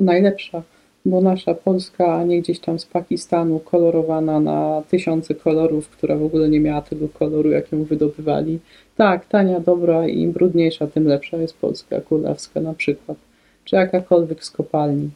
[0.00, 0.62] najlepsza,
[1.06, 6.22] bo nasza polska, a nie gdzieś tam z Pakistanu, kolorowana na tysiące kolorów, która w
[6.22, 8.58] ogóle nie miała tego koloru, jak ją wydobywali.
[8.96, 13.18] Tak, tania, dobra i im brudniejsza, tym lepsza jest polska, kłodawska na przykład,
[13.64, 15.10] czy jakakolwiek z kopalni.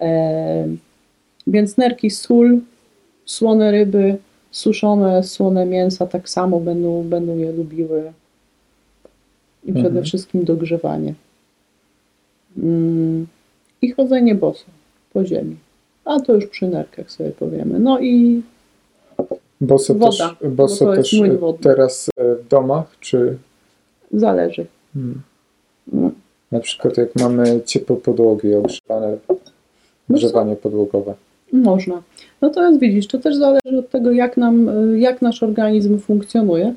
[0.00, 0.68] E,
[1.46, 2.60] więc nerki, sól,
[3.24, 4.16] słone ryby,
[4.50, 8.12] suszone, słone mięsa tak samo będą, będą je lubiły.
[9.64, 10.04] I przede mhm.
[10.04, 11.14] wszystkim dogrzewanie.
[12.58, 13.26] Mm,
[13.82, 14.77] I chodzenie boso
[15.18, 15.56] po ziemi.
[16.04, 17.78] A to już przy nerkach sobie powiemy.
[17.78, 18.42] No i
[19.60, 21.16] boso woda, też, boso też
[21.60, 23.36] teraz e, w domach, czy...
[24.12, 24.66] Zależy.
[24.94, 25.20] Hmm.
[25.92, 26.10] No.
[26.52, 29.16] Na przykład jak mamy ciepłe podłogi, ogrzewane,
[30.10, 31.14] ogrzewanie podłogowe.
[31.52, 32.02] Można.
[32.40, 36.74] No to jest widzisz, to też zależy od tego, jak, nam, jak nasz organizm funkcjonuje.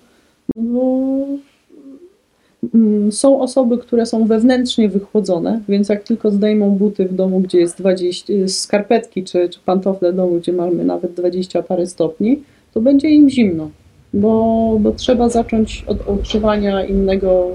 [0.56, 0.82] Bo
[3.12, 7.78] są osoby, które są wewnętrznie wychłodzone, więc jak tylko zdejmą buty w domu, gdzie jest
[7.78, 12.44] 20, skarpetki czy, czy pantofle w domu, gdzie mamy nawet 20 parę stopni,
[12.74, 13.70] to będzie im zimno,
[14.14, 17.48] bo, bo trzeba zacząć od używania innego,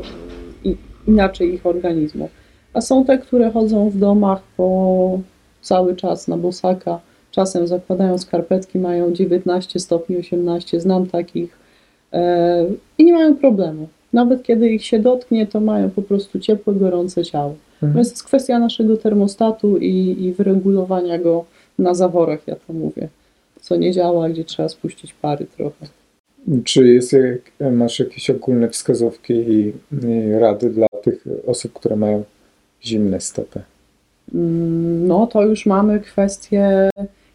[1.08, 2.28] inaczej ich organizmu.
[2.72, 5.20] A są te, które chodzą w domach po
[5.62, 7.00] cały czas na bosaka,
[7.30, 11.58] czasem zakładają skarpetki, mają 19 stopni, 18, znam takich
[12.12, 12.66] e,
[12.98, 13.88] i nie mają problemu.
[14.12, 17.54] Nawet kiedy ich się dotknie, to mają po prostu ciepłe, gorące ciało.
[17.74, 17.92] Mhm.
[17.92, 21.44] To jest kwestia naszego termostatu i, i wyregulowania go
[21.78, 23.08] na zaworach, ja to mówię.
[23.60, 25.86] Co nie działa, gdzie trzeba spuścić pary trochę.
[26.64, 27.16] Czy jest,
[27.72, 29.72] masz jakieś ogólne wskazówki i,
[30.06, 32.24] i rady dla tych osób, które mają
[32.84, 33.60] zimne stopy?
[34.34, 36.90] Mm, no to już mamy kwestię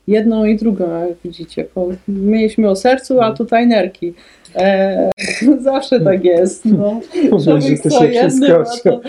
[0.08, 1.66] jedną i drugą, jak widzicie.
[2.08, 4.14] Mieliśmy o sercu, a tutaj nerki.
[4.56, 5.12] E,
[5.62, 6.66] zawsze tak jest.
[6.66, 7.02] No.
[7.44, 8.52] Człowiek że to się jednym,
[8.84, 9.02] to...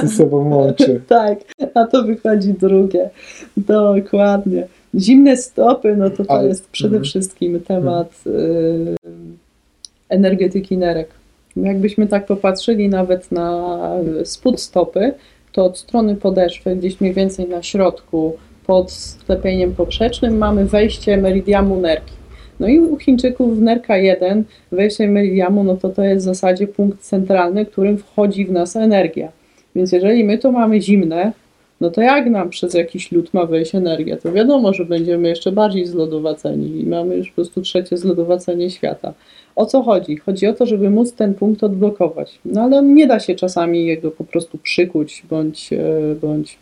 [0.00, 1.00] ze sobą łączy.
[1.08, 1.38] tak,
[1.74, 3.10] a to wychodzi drugie.
[3.56, 4.66] Dokładnie.
[4.94, 6.48] Zimne stopy, no to to Ale...
[6.48, 7.04] jest przede mhm.
[7.04, 8.96] wszystkim temat y,
[10.08, 11.08] energetyki nerek.
[11.56, 13.78] Jakbyśmy tak popatrzyli nawet na
[14.24, 15.14] spód stopy,
[15.52, 21.80] to od strony podeszwy, gdzieś mniej więcej na środku pod sklepieniem poprzecznym mamy wejście meridiamu
[21.80, 22.12] nerki.
[22.60, 26.66] No i u Chińczyków w nerka 1 wejście meridiamu, no to to jest w zasadzie
[26.66, 29.28] punkt centralny, którym wchodzi w nas energia.
[29.74, 31.32] Więc jeżeli my to mamy zimne,
[31.80, 34.16] no to jak nam przez jakiś lód ma wejść energia?
[34.16, 39.14] To wiadomo, że będziemy jeszcze bardziej zlodowaceni i mamy już po prostu trzecie zlodowacenie świata.
[39.56, 40.16] O co chodzi?
[40.16, 42.38] Chodzi o to, żeby móc ten punkt odblokować.
[42.44, 46.58] No ale nie da się czasami jego po prostu przykuć bądź, e, bądź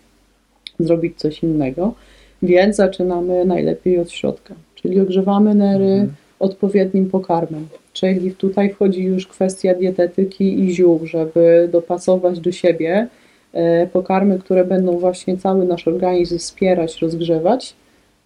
[0.78, 1.95] zrobić coś innego,
[2.42, 4.55] więc zaczynamy najlepiej od środka,
[4.85, 6.14] czyli ogrzewamy nery Mhm.
[6.39, 7.66] odpowiednim pokarmem.
[7.93, 13.09] Czyli tutaj wchodzi już kwestia dietetyki i ziół, żeby dopasować do siebie
[13.53, 17.74] e, pokarmy, które będą właśnie cały nasz organizm wspierać, rozgrzewać,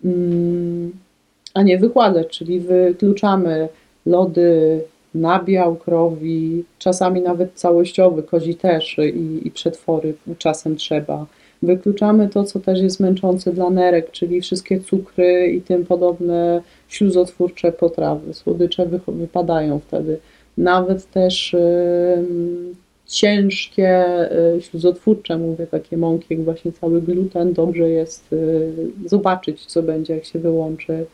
[0.05, 0.93] mm,
[1.55, 3.69] a nie wykładać, czyli wykluczamy
[4.07, 4.81] lody,
[5.15, 11.27] nabiał krowi, czasami nawet całościowy, kozi też i, i przetwory czasem trzeba.
[11.63, 17.73] Wykluczamy to, co też jest męczące dla nerek, czyli wszystkie cukry i tym podobne śluzotwórcze
[17.73, 18.35] potrawy.
[18.35, 20.19] Słodycze wypadają wtedy.
[20.59, 21.57] Nawet też
[23.09, 24.07] ciężkie
[24.57, 28.73] y, śluzotwórcze, mówię, takie mąki, jak właśnie cały gluten, dobrze jest y,
[29.07, 31.07] zobaczyć, co będzie, jak się wyłączy.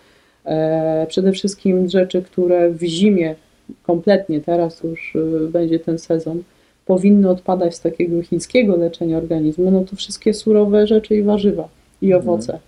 [0.45, 3.35] E, przede wszystkim rzeczy, które w zimie
[3.83, 6.43] kompletnie, teraz już y, będzie ten sezon,
[6.87, 11.69] powinny odpadać z takiego chińskiego leczenia organizmu, no to wszystkie surowe rzeczy i warzywa
[12.03, 12.59] i owoce.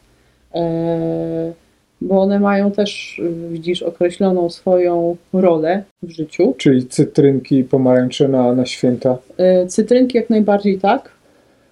[0.54, 1.52] E,
[2.00, 6.54] bo one mają też, widzisz, określoną swoją rolę w życiu.
[6.58, 9.18] Czyli cytrynki i pomarańcze na, na święta.
[9.36, 11.10] E, Cytrynki jak najbardziej tak.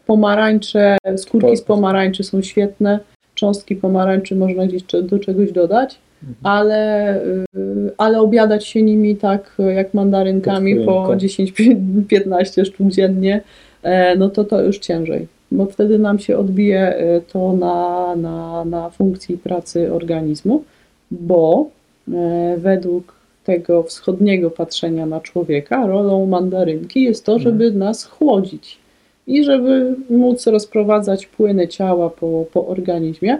[0.06, 3.00] Pomarańcze, skórki z pomarańczy są świetne.
[3.34, 5.98] Cząstki pomarańczy można gdzieś do czegoś dodać,
[6.42, 7.16] ale,
[7.56, 11.26] y, ale obiadać się nimi tak jak mandarynkami po choinką.
[11.26, 13.40] 10-15 sztuk dziennie,
[13.82, 15.26] e, no to to już ciężej.
[15.52, 20.64] Bo wtedy nam się odbije e, to na, na, na funkcji pracy organizmu,
[21.10, 21.68] bo
[22.12, 23.14] e, według
[23.44, 28.78] tego wschodniego patrzenia na człowieka, rolą mandarynki jest to, żeby nas chłodzić
[29.26, 33.38] i żeby móc rozprowadzać płyny ciała po, po organizmie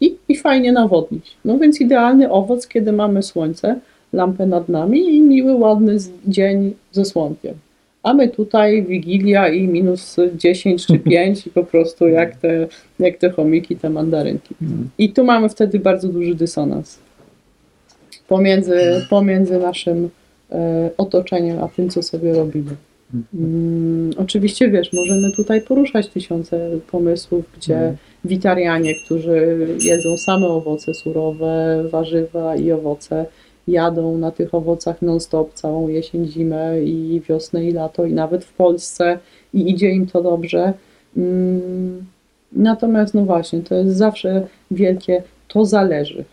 [0.00, 1.36] i, i fajnie nawodnić.
[1.44, 3.80] No więc idealny owoc, kiedy mamy słońce,
[4.12, 5.96] lampę nad nami i miły, ładny
[6.26, 7.54] dzień ze słonkiem.
[8.02, 12.66] A my tutaj Wigilia i minus 10 czy 5 i po prostu jak te,
[12.98, 14.54] jak te chomiki, te mandarynki.
[14.98, 16.98] I tu mamy wtedy bardzo duży dysonans
[18.28, 20.10] pomiędzy, pomiędzy naszym
[20.52, 22.70] e, otoczeniem, a tym, co sobie robimy.
[23.34, 27.96] Mm, oczywiście, wiesz, możemy tutaj poruszać tysiące pomysłów, gdzie Mhm.
[28.24, 33.26] Witarianie, którzy jedzą same owoce surowe, warzywa i owoce,
[33.68, 38.52] jadą na tych owocach non-stop całą jesień, zimę i wiosnę i lato i nawet w
[38.52, 39.18] Polsce
[39.54, 40.72] i idzie im to dobrze.
[41.16, 42.04] Mm,
[42.52, 46.24] Natomiast no właśnie, to jest zawsze wielkie, to zależy.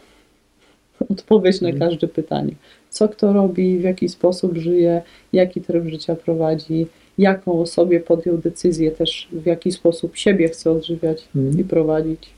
[1.09, 2.51] Odpowiedź na każde pytanie.
[2.89, 5.01] Co kto robi, w jaki sposób żyje,
[5.33, 6.87] jaki tryb życia prowadzi,
[7.19, 11.59] jaką sobie podjął decyzję też, w jaki sposób siebie chce odżywiać Mhm.
[11.59, 12.29] i prowadzić.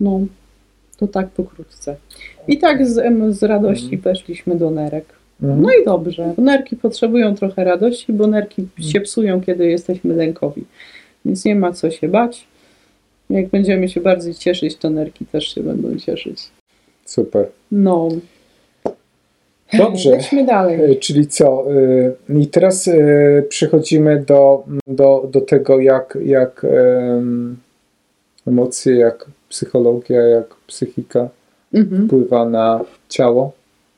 [0.00, 0.20] No,
[0.96, 1.96] to tak pokrótce.
[2.48, 3.02] I tak z,
[3.38, 5.04] z radości weszliśmy do nerek.
[5.42, 5.62] Mhm.
[5.62, 6.34] No i dobrze.
[6.38, 10.64] Nerki potrzebują trochę radości, bo nerki się psują, kiedy jesteśmy lękowi.
[11.24, 12.46] Więc nie ma co się bać.
[13.30, 16.38] Jak będziemy się bardziej cieszyć, to nerki też się będą cieszyć.
[17.04, 17.48] Super.
[17.72, 18.08] No.
[19.78, 20.10] Dobrze.
[20.16, 20.92] Lećmy dalej.
[20.92, 21.64] E, Czyli co?
[22.28, 22.94] e, I teraz e,
[23.48, 27.56] przechodzimy do, do, do tego, jak, jak em,
[28.46, 31.28] emocje, jak psychologia, jak psychika
[31.74, 33.52] Mhm, wpływa na ciało.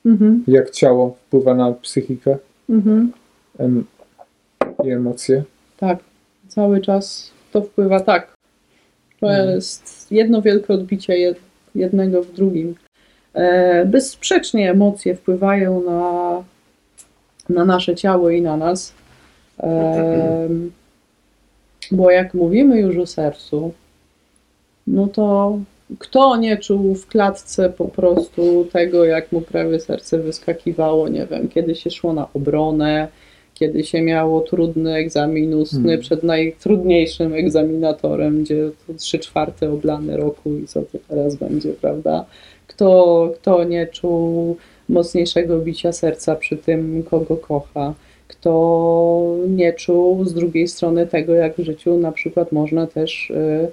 [0.07, 2.37] mhm, Jak ciało wpływa na psychikę
[2.71, 3.13] mhm.
[3.59, 3.85] em,
[4.85, 5.43] i emocje.
[5.77, 5.99] Tak.
[6.49, 8.33] Cały czas to wpływa tak.
[9.21, 9.51] To Mhm.
[9.51, 11.39] jest jedno wielkie odbicie jed,
[11.75, 12.75] jednego w drugim.
[13.35, 16.45] E, bezsprzecznie emocje wpływają na,
[17.49, 18.93] na nasze ciało i na nas.
[19.59, 20.73] Em,
[21.93, 23.73] bo jak mówimy już o sercu,
[24.87, 25.59] no to
[25.99, 31.49] kto nie czuł w klatce po prostu tego, jak mu prawie serce wyskakiwało, nie wiem,
[31.49, 33.09] kiedy się szło na obronę,
[33.55, 36.01] kiedy się miało trudny egzamin ustny Hmm.
[36.01, 42.25] przed najtrudniejszym egzaminatorem, gdzie to trzy czwarte oblany roku i co to teraz będzie, prawda?
[42.83, 44.57] Kto, kto nie czuł
[44.89, 47.95] mocniejszego bicia serca przy tym, kogo kocha,
[48.29, 53.69] kto nie czuł z drugiej strony tego, jak w życiu na przykład można też y,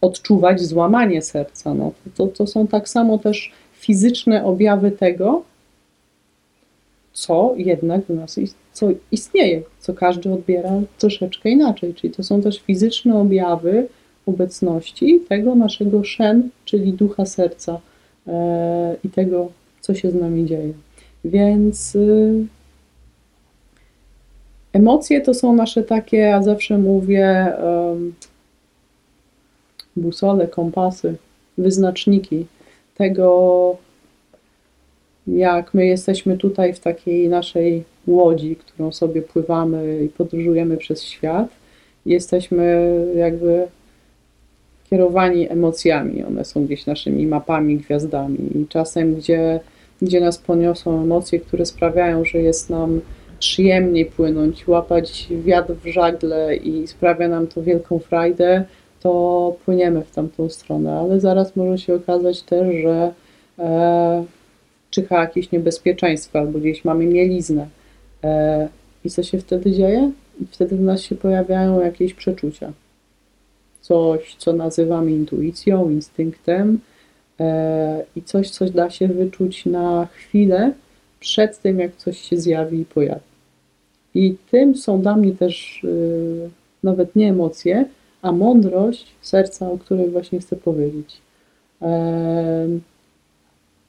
[0.00, 1.74] odczuwać złamanie serca.
[1.74, 5.42] No, to, to są tak samo też fizyczne objawy tego,
[7.12, 8.40] co jednak w nas
[8.72, 11.94] co istnieje, co każdy odbiera troszeczkę inaczej.
[11.94, 13.88] Czyli to są też fizyczne objawy
[14.26, 17.80] obecności tego naszego szen, czyli ducha serca
[19.04, 19.50] i tego,
[19.80, 20.72] co się z nami dzieje.
[21.24, 22.46] Więc y,
[24.72, 27.52] emocje to są nasze takie, ja zawsze mówię,
[29.96, 31.14] busole, kompasy,
[31.58, 32.46] wyznaczniki
[32.96, 33.76] tego,
[35.26, 41.48] jak my jesteśmy tutaj w takiej naszej łodzi, którą sobie pływamy i podróżujemy przez świat.
[42.06, 43.66] Jesteśmy jakby
[44.92, 46.24] kierowani emocjami.
[46.24, 48.38] One są gdzieś naszymi mapami, gwiazdami.
[48.54, 49.60] I czasem, gdzie,
[50.02, 53.00] gdzie nas poniosą emocje, które sprawiają, że jest nam
[53.38, 58.64] przyjemniej płynąć, łapać wiatr w żagle i sprawia nam to wielką frajdę,
[59.00, 60.98] to płyniemy w tamtą stronę.
[60.98, 63.12] Ale zaraz może się okazać też, że
[63.58, 64.24] e,
[64.90, 67.66] czyha jakieś niebezpieczeństwo albo gdzieś mamy mieliznę.
[68.24, 68.68] E,
[69.04, 70.12] I co się wtedy dzieje?
[70.50, 72.72] Wtedy w nas się pojawiają jakieś przeczucia.
[73.82, 76.78] Coś, co nazywamy intuicją, instynktem
[77.40, 80.72] e, i coś, coś da się wyczuć na chwilę
[81.20, 83.32] przed tym, jak coś się zjawi i pojawi.
[84.14, 86.50] I tym są dla mnie też y,
[86.82, 87.84] nawet nie emocje,
[88.22, 91.20] a mądrość serca, o której właśnie chcę powiedzieć.
[91.82, 92.68] E,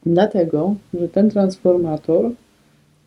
[0.06, 2.32] dlatego, że ten transformator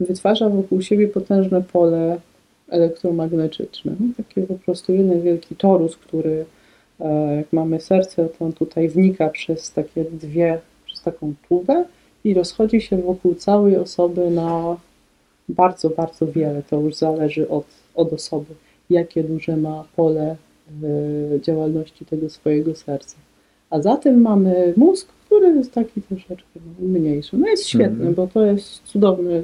[0.00, 2.20] wytwarza wokół siebie potężne pole
[2.68, 3.96] elektromagnetyczne.
[4.00, 6.44] No, taki po prostu jeden wielki torus, który e,
[7.36, 11.84] jak mamy serce, to on tutaj wnika przez takie dwie, przez taką tubę
[12.24, 14.76] i rozchodzi się wokół całej osoby na
[15.48, 16.62] bardzo, bardzo wiele.
[16.70, 18.54] To już zależy od, od osoby,
[18.90, 20.36] jakie duże ma pole
[20.70, 23.16] w działalności tego swojego serca.
[23.70, 27.36] A za tym mamy mózg, który jest taki troszeczkę mniejszy.
[27.36, 28.14] No jest świetny, Mhm.
[28.14, 29.42] bo to jest cudowny,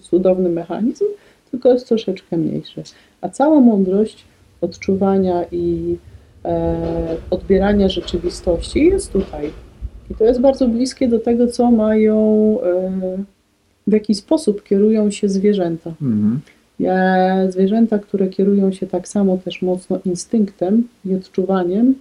[0.00, 1.04] cudowny mechanizm,
[1.50, 2.82] tylko jest troszeczkę mniejszy.
[3.20, 4.24] A cała mądrość
[4.60, 6.07] odczuwania i e,
[7.30, 9.50] odbierania rzeczywistości jest tutaj.
[10.10, 12.16] I to jest bardzo bliskie do tego, co mają,
[12.62, 12.92] e,
[13.86, 15.92] w jaki sposób kierują się zwierzęta.
[16.02, 16.40] Mhm.
[17.48, 21.94] Zwierzęta, które kierują się tak samo też mocno instynktem i odczuwaniem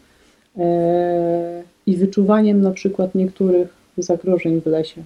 [0.57, 3.67] e, i wyczuwaniem na przykład niektórych
[3.97, 5.03] zagrożeń w lesie,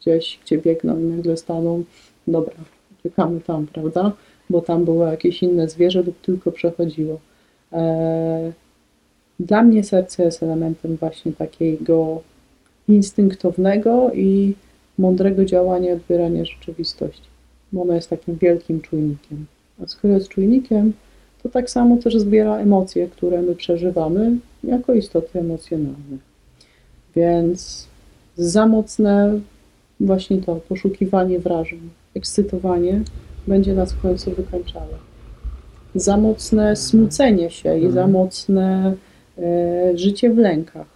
[0.00, 1.84] gdzieś, gdzie biegną i nagle staną,
[2.26, 2.54] dobra,
[2.98, 4.12] uciekamy tam, prawda?
[4.50, 7.20] Bo tam było jakieś inne zwierzę lub tylko przechodziło.
[9.40, 12.22] Dla mnie serce jest elementem właśnie takiego
[12.88, 14.54] instynktownego i
[14.98, 17.28] mądrego działania i odbierania rzeczywistości
[17.72, 19.46] bo ono jest takim wielkim czujnikiem.
[19.82, 20.92] A skoro jest czujnikiem,
[21.42, 26.18] to tak samo też zbiera emocje, które my przeżywamy jako istoty emocjonalne.
[27.16, 27.86] Więc
[28.36, 29.40] za mocne
[30.00, 31.80] właśnie to poszukiwanie wrażeń,
[32.14, 33.02] ekscytowanie
[33.46, 34.94] będzie nas w końcu wykańczało.
[35.94, 38.94] Za mocne smucenie się i za mocne
[39.94, 40.86] życie w lękach.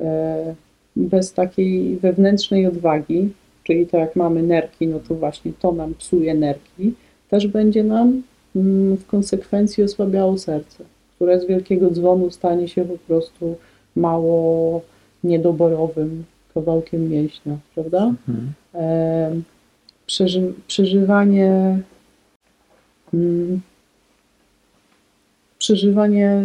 [0.00, 0.54] E,
[0.96, 3.28] bez takiej wewnętrznej odwagi,
[3.64, 6.94] czyli to jak mamy nerki, no to właśnie to nam psuje nerki,
[7.30, 8.22] też będzie nam
[8.56, 10.84] mm, w konsekwencji osłabiało serce,
[11.16, 13.56] które z wielkiego dzwonu stanie się po prostu
[13.96, 14.80] mało
[15.24, 18.14] niedoborowym kawałkiem mięśnia, prawda?
[18.28, 18.52] Mhm.
[18.74, 19.40] E,
[20.06, 21.78] przeży, przeżywanie
[23.14, 23.60] mm,
[25.58, 26.44] przeżywanie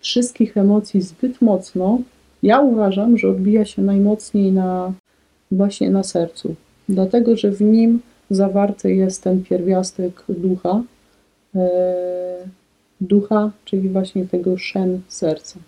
[0.00, 1.98] wszystkich emocji zbyt mocno,
[2.42, 4.92] ja uważam, że odbija się najmocniej na
[5.50, 6.54] właśnie na sercu,
[6.88, 10.82] dlatego że w nim zawarty jest ten pierwiastek ducha,
[11.54, 11.68] e,
[13.00, 15.58] ducha, czyli właśnie tego szen serca.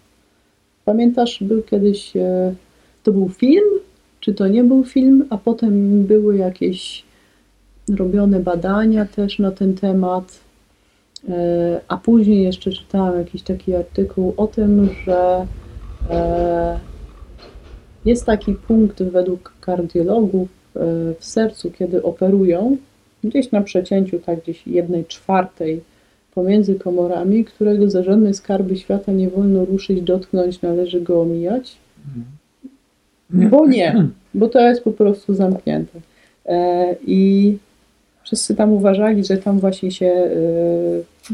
[0.84, 2.54] Pamiętasz, był kiedyś, e,
[3.02, 3.64] to był film,
[4.20, 7.04] czy to nie był film, a potem były jakieś
[7.88, 10.40] robione badania też na ten temat,
[11.88, 15.46] a później jeszcze czytałam jakiś taki artykuł o tym, że
[16.10, 16.78] e,
[18.04, 20.80] jest taki punkt według kardiologów e,
[21.18, 22.76] w sercu, kiedy operują,
[23.24, 25.80] gdzieś na przecięciu tak gdzieś jednej czwartej
[26.34, 31.76] pomiędzy komorami, którego za żadne skarby świata nie wolno ruszyć, dotknąć, należy go omijać.
[33.30, 36.00] Bo nie, bo to jest po prostu zamknięte.
[36.46, 37.58] E, I
[38.22, 40.30] wszyscy tam uważali, że tam właśnie się, e,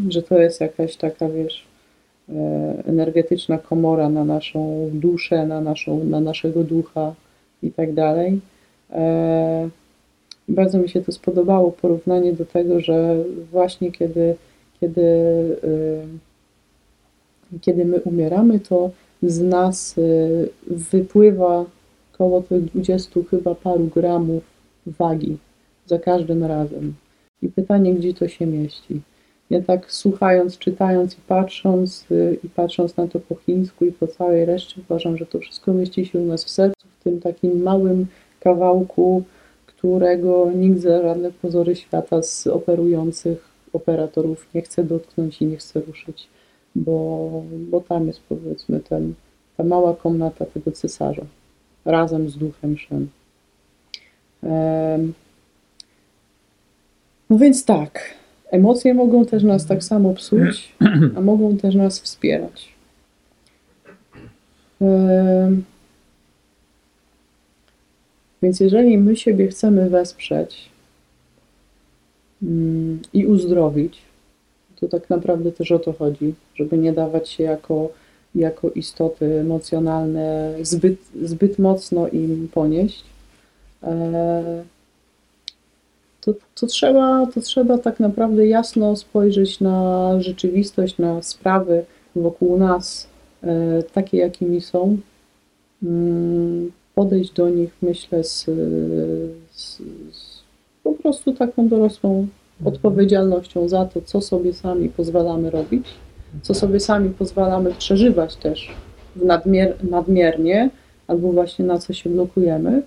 [0.09, 1.64] że to jest jakaś taka, wiesz,
[2.28, 2.32] e,
[2.86, 7.14] energetyczna komora na naszą duszę, na, naszą, na naszego ducha
[7.62, 8.41] i tak dalej.
[8.91, 9.68] E,
[10.49, 14.36] Bardzo mi się to spodobało, porównanie do tego, że właśnie kiedy,
[14.80, 15.03] kiedy,
[17.53, 18.91] e, kiedy my umieramy, to
[19.22, 19.95] z nas
[20.66, 21.64] wypływa
[22.14, 24.43] około tych 20 chyba paru gramów
[24.86, 25.36] wagi
[25.86, 26.95] za każdym razem.
[27.43, 29.01] I pytanie, gdzie to się mieści.
[29.51, 34.07] Ja tak słuchając, czytając i patrząc, y, i patrząc na to po chińsku i po
[34.07, 37.63] całej reszcie, uważam, że to wszystko mieści się u nas w sercu, w tym takim
[37.63, 38.07] małym
[38.41, 39.23] kawałku,
[39.67, 45.81] którego nikt za żadne pozory świata z operujących operatorów nie chce dotknąć i nie chce
[45.81, 46.29] ruszyć,
[46.75, 47.31] bo,
[47.71, 49.15] bo tam jest powiedzmy ten,
[49.57, 51.25] ta mała komnata tego cesarza
[51.85, 53.09] razem z duchem Shen.
[57.31, 58.15] No więc tak,
[58.51, 60.75] emocje mogą też nas tak samo psuć,
[61.17, 62.79] a mogą też nas wspierać.
[68.43, 70.69] Więc jeżeli my siebie chcemy wesprzeć
[72.43, 73.99] mm, i uzdrowić,
[74.81, 77.91] to tak naprawdę też o to chodzi, żeby nie dawać się jako,
[78.35, 83.05] jako istoty emocjonalne zbyt, zbyt mocno im ponieść.
[86.21, 91.85] To, to, trzeba, to trzeba tak naprawdę jasno spojrzeć na rzeczywistość, na sprawy
[92.16, 93.09] wokół nas,
[93.43, 94.99] e, takie jakimi są.
[95.83, 98.45] Mm, Podejść do nich, myślę, z,
[99.51, 100.43] z, z
[100.83, 102.27] po prostu taką dorosłą
[102.64, 105.87] odpowiedzialnością za to, co sobie sami pozwalamy robić,
[106.43, 108.71] co sobie sami pozwalamy przeżywać też
[109.16, 110.71] nadmier, nadmiernie,
[111.07, 112.83] albo właśnie na co się blokujemy,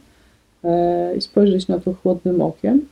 [0.63, 2.85] e, i spojrzeć na to chłodnym okiem.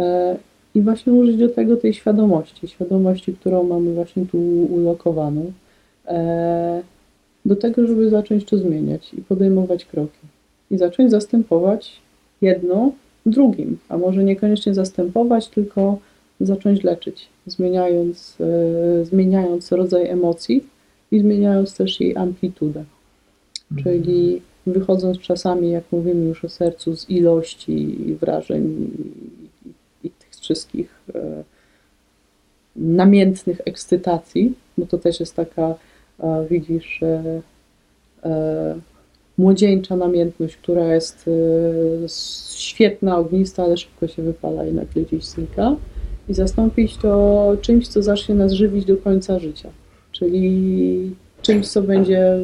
[0.00, 0.36] E,
[0.74, 4.38] I właśnie użyć do tego tej świadomości, świadomości, którą mamy właśnie tu
[4.70, 5.52] ulokowaną,
[6.06, 6.82] e,
[7.44, 10.18] do tego, żeby zacząć to zmieniać i podejmować kroki.
[10.70, 12.00] I zacząć zastępować
[12.42, 12.92] jedno
[13.26, 15.98] drugim, a może niekoniecznie zastępować, tylko
[16.40, 20.64] zacząć leczyć, zmieniając, e, zmieniając rodzaj emocji
[21.12, 22.84] i zmieniając też jej amplitudę.
[23.82, 28.90] Czyli wychodząc czasami, jak mówimy już o sercu, z ilości wrażeń
[30.50, 31.44] wszystkich e,
[32.76, 35.74] namiętnych ekscytacji, bo to też jest taka,
[36.20, 37.42] e, widzisz, e,
[39.38, 41.30] młodzieńcza namiętność, która jest
[42.56, 45.76] świetna, ognista, ale szybko się wypala i nagle gdzieś znika.
[46.28, 49.68] I zastąpić to czymś, co zacznie nas żywić do końca życia.
[50.12, 51.10] Czyli
[51.42, 52.38] czymś, co będzie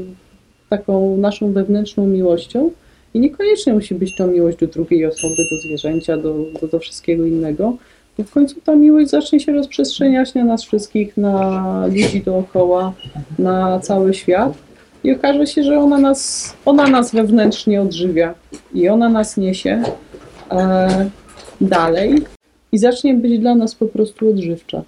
[0.69, 2.71] taką naszą wewnętrzną miłością.
[3.15, 7.25] I niekoniecznie musi być to miłość do drugiej osoby, do zwierzęcia, do, do, do wszystkiego
[7.25, 7.77] innego,
[8.19, 12.93] bo w końcu ta miłość zacznie się rozprzestrzeniać na nas wszystkich, na ludzi dookoła,
[13.39, 14.53] na cały świat.
[15.05, 18.35] I okaże się, że ona nas, ona nas wewnętrznie odżywia
[18.75, 19.83] i ona nas niesie
[20.51, 21.11] e,
[21.61, 22.23] dalej
[22.73, 24.83] i zacznie być dla nas po prostu odżywcza.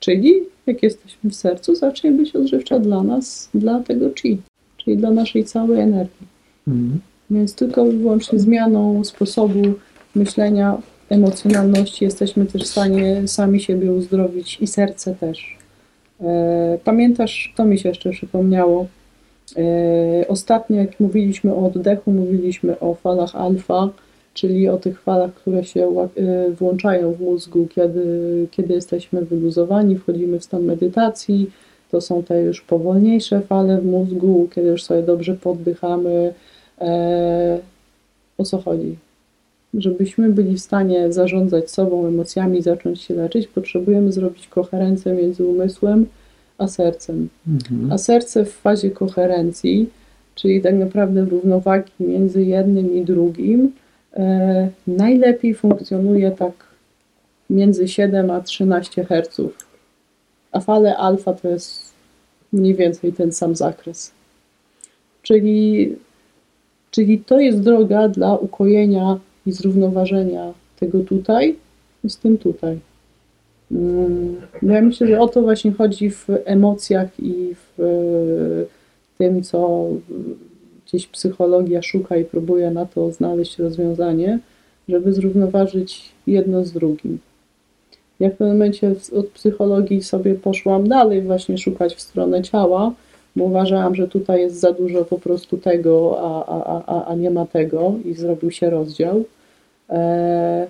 [0.00, 0.34] Czyli
[0.66, 4.38] jak jesteśmy w sercu, zacznie być odżywcza dla nas, dla tego chi,
[4.76, 6.26] czyli dla naszej całej energii.
[6.68, 7.00] Mhm.
[7.30, 9.62] Więc tylko i wyłącznie zmianą sposobu
[10.14, 10.78] myślenia,
[11.10, 15.58] emocjonalności jesteśmy też w stanie sami siebie uzdrowić i serce też.
[16.20, 18.86] E, Pamiętasz, to mi się jeszcze przypomniało,
[19.56, 23.88] e, ostatnio jak mówiliśmy o oddechu, mówiliśmy o falach alfa,
[24.34, 30.40] czyli o tych falach, które się e, włączają w mózgu, kiedy, kiedy jesteśmy wyluzowani, wchodzimy
[30.40, 31.50] w stan medytacji.
[31.90, 36.34] To są te już powolniejsze fale w mózgu, kiedy już sobie dobrze poddychamy.
[38.38, 38.96] O co chodzi?
[39.74, 46.06] Żebyśmy byli w stanie zarządzać sobą, emocjami, zacząć się leczyć, potrzebujemy zrobić koherencję między umysłem
[46.58, 47.28] a sercem.
[47.48, 47.92] Mhm.
[47.92, 49.88] A serce w fazie koherencji,
[50.34, 53.72] czyli tak naprawdę równowagi między jednym i drugim,
[54.14, 56.52] e, najlepiej funkcjonuje tak
[57.50, 59.40] między 7 a 13 Hz.
[60.52, 61.92] A fale alfa to jest
[62.52, 64.12] mniej więcej ten sam zakres.
[65.22, 65.96] Czyli,
[66.90, 71.56] czyli to jest droga dla ukojenia i zrównoważenia tego tutaj
[72.08, 72.78] z tym tutaj.
[73.72, 77.84] Mm, no Ja myślę, że o to właśnie chodzi w emocjach i w e,
[79.18, 79.88] tym, co
[80.86, 84.38] gdzieś psychologia szuka i próbuje na to znaleźć rozwiązanie,
[84.88, 87.18] żeby zrównoważyć jedno z drugim.
[88.20, 92.92] Ja w pewnym momencie od psychologii sobie poszłam dalej właśnie szukać w stronę ciała,
[93.36, 97.30] bo uważałam, że tutaj jest za dużo po prostu tego, a, a, a, a nie
[97.30, 99.24] ma tego i zrobił się rozdział.
[99.90, 100.66] E,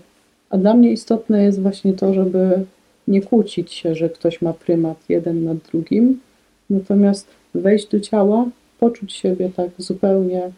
[0.50, 2.64] a dla mnie istotne jest właśnie to, żeby
[3.08, 6.20] nie kłócić się, że ktoś ma prymat jeden nad drugim,
[6.70, 8.46] natomiast wejść do ciała,
[8.80, 10.50] poczuć siebie tak zupełnie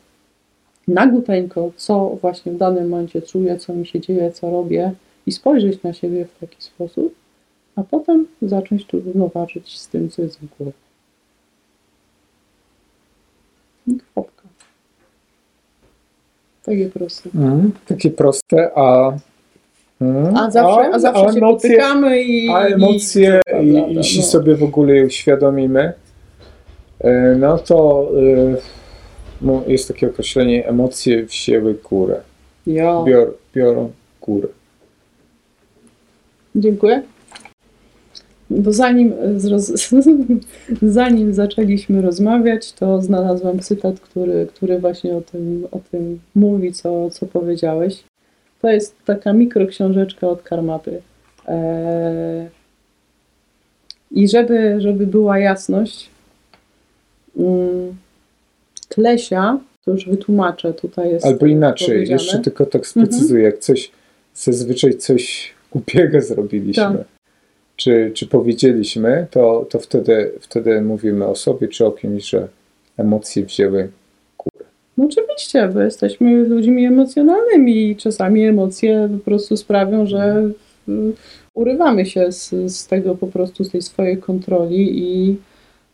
[0.89, 4.93] naguteńko, co właśnie w danym momencie czuję, co mi się dzieje, co robię
[5.27, 7.15] i spojrzeć na siebie w taki sposób,
[7.77, 10.73] a potem zacząć tu równoważyć z tym, co jest w głowie.
[13.87, 14.43] I kropka.
[16.65, 17.31] Takie proste.
[17.35, 17.73] Mhm.
[17.87, 19.13] Takie proste, a
[20.01, 20.37] Mhm.
[20.37, 22.49] A zawsze, a zawsze a się emocje, potykamy i...
[22.49, 24.27] a emocje, i, i, prawda, jeśli no.
[24.27, 25.93] sobie w ogóle je uświadomimy,
[27.01, 28.57] e, no to e,
[29.43, 32.21] no, jest takie określenie, emocje wzięły górę,
[32.67, 33.03] Ja.
[33.05, 33.91] Bior, biorą
[34.21, 34.49] górę.
[36.55, 37.03] Dziękuję.
[38.51, 39.73] Bo zanim, zroz...
[40.83, 47.11] zanim zaczęliśmy rozmawiać, to znalazłam cytat, który, który właśnie o tym, o tym mówi, co,
[47.11, 48.05] co powiedziałeś.
[48.63, 51.03] To jest taka mikroksiążeczka od Karmapy.
[51.49, 52.61] Eee...
[54.11, 56.11] I żeby, żeby była jasność,
[57.37, 57.97] mm,
[58.89, 63.91] Klesia, to już wytłumaczę, tutaj jest Albo inaczej, jeszcze tylko tak sprecyzuję, jak coś,
[64.35, 67.20] zazwyczaj coś głupiego zrobiliśmy, Tak.
[67.81, 72.49] Czy, czy powiedzieliśmy, to, to wtedy, wtedy mówimy o sobie czy o kimś, że
[72.97, 73.89] emocje wzięły
[74.39, 74.67] górę.
[74.99, 80.51] No oczywiście, bo jesteśmy ludźmi emocjonalnymi i czasami emocje po prostu sprawią, że
[81.55, 85.37] urywamy się z, z tego po prostu, z tej swojej kontroli i,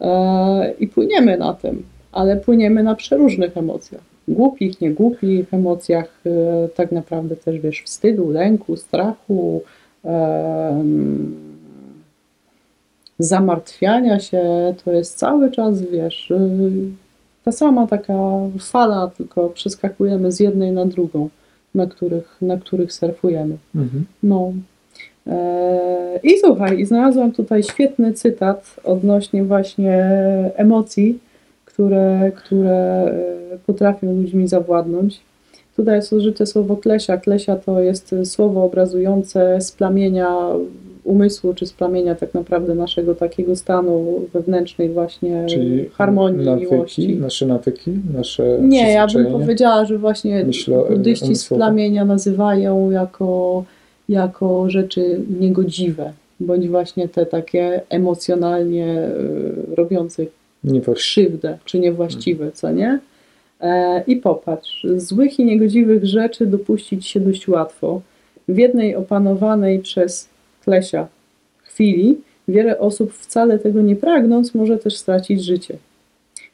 [0.01, 1.83] e, i płyniemy na tym,
[2.13, 4.03] ale płyniemy na przeróżnych emocjach.
[4.29, 9.63] Głupich, niegłupich emocjach, e, tak naprawdę też wiesz, wstydu, lęku, strachu,
[10.05, 11.56] em,
[13.19, 16.37] zamartwiania się, to jest cały czas, wiesz, y,
[17.45, 18.15] ta sama taka
[18.61, 21.29] fala, tylko przeskakujemy z jednej na drugą,
[21.75, 23.57] na których, na których surfujemy.
[24.23, 24.53] No.
[25.27, 30.05] Eee, I słuchaj, i znalazłam tutaj świetny cytat odnośnie właśnie
[30.57, 31.19] emocji,
[31.65, 33.05] które, które
[33.53, 35.21] e, potrafią ludźmi zawładnąć.
[35.77, 37.17] Tutaj jest użyte słowo klesia.
[37.17, 40.29] Klesia to jest słowo obrazujące splamienia
[41.07, 47.17] umysłu, czy splamienia tak naprawdę naszego takiego stanu wewnętrznej właśnie Czyli harmonii, nawyki, miłości.
[47.17, 51.63] nasze nawyki, nasze Nie, ja bym powiedziała, że właśnie Myślę o- buddyści umysłowo.
[51.65, 53.65] splamienia nazywają jako,
[54.09, 58.99] jako rzeczy niegodziwe, bądź właśnie te takie emocjonalnie
[59.71, 60.23] y, robiące
[60.95, 62.99] krzywdę, czy niewłaściwe, co nie?
[63.61, 68.01] E, I popatrz, złych i niegodziwych rzeczy dopuścić się dość łatwo.
[68.49, 70.29] W jednej opanowanej przez
[70.67, 71.09] Klesia
[71.63, 75.79] chwili wiele osób wcale tego nie pragnąc może też stracić życie.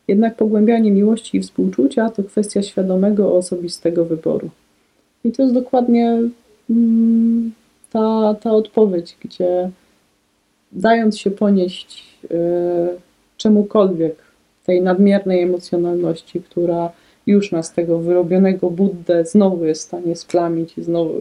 [0.08, 4.50] Jednak pogłębianie miłości i współczucia to kwestia świadomego, osobistego wyboru.
[5.24, 6.22] I to jest dokładnie
[6.70, 7.52] mm,
[7.92, 9.70] ta, ta odpowiedź, gdzie
[10.72, 12.28] dając się ponieść y,
[13.36, 14.16] czemukolwiek,
[14.66, 16.92] tej nadmiernej emocjonalności, która
[17.26, 21.14] już nas tego wyrobionego Buddę znowu jest w stanie splamić i znowu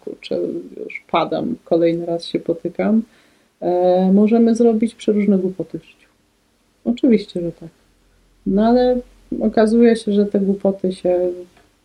[0.00, 0.38] kurczę,
[0.84, 3.02] już padam, kolejny raz się potykam,
[3.60, 6.08] e, możemy zrobić przeróżne głupoty w życiu.
[6.84, 7.68] Oczywiście, że tak.
[8.46, 9.00] No ale
[9.40, 11.30] okazuje się, że te głupoty się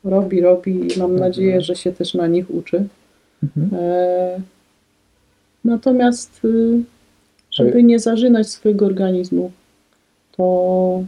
[0.03, 2.86] robi, robi i mam nadzieję, że się też na nich uczy.
[3.43, 3.84] Mhm.
[3.84, 4.41] E,
[5.65, 6.80] natomiast, y,
[7.51, 9.51] żeby nie zażynać swojego organizmu,
[10.38, 11.03] to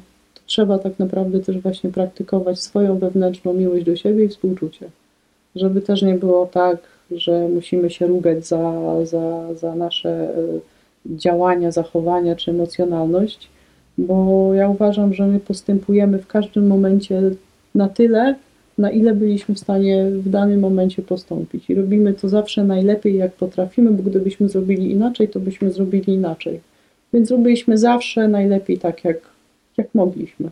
[0.46, 4.90] trzeba tak naprawdę też właśnie praktykować swoją wewnętrzną miłość do siebie i współczucie.
[5.56, 6.78] Żeby też nie było tak,
[7.12, 8.74] że musimy się rugać za,
[9.06, 10.60] za, za nasze y,
[11.06, 13.50] działania, zachowania czy emocjonalność,
[13.98, 17.22] bo ja uważam, że my postępujemy w każdym momencie
[17.76, 18.36] na tyle,
[18.78, 21.70] na ile byliśmy w stanie w danym momencie postąpić.
[21.70, 26.60] I robimy to zawsze najlepiej, jak potrafimy, bo gdybyśmy zrobili inaczej, to byśmy zrobili inaczej.
[27.14, 29.18] Więc robiliśmy zawsze najlepiej tak, jak,
[29.78, 30.50] jak mogliśmy.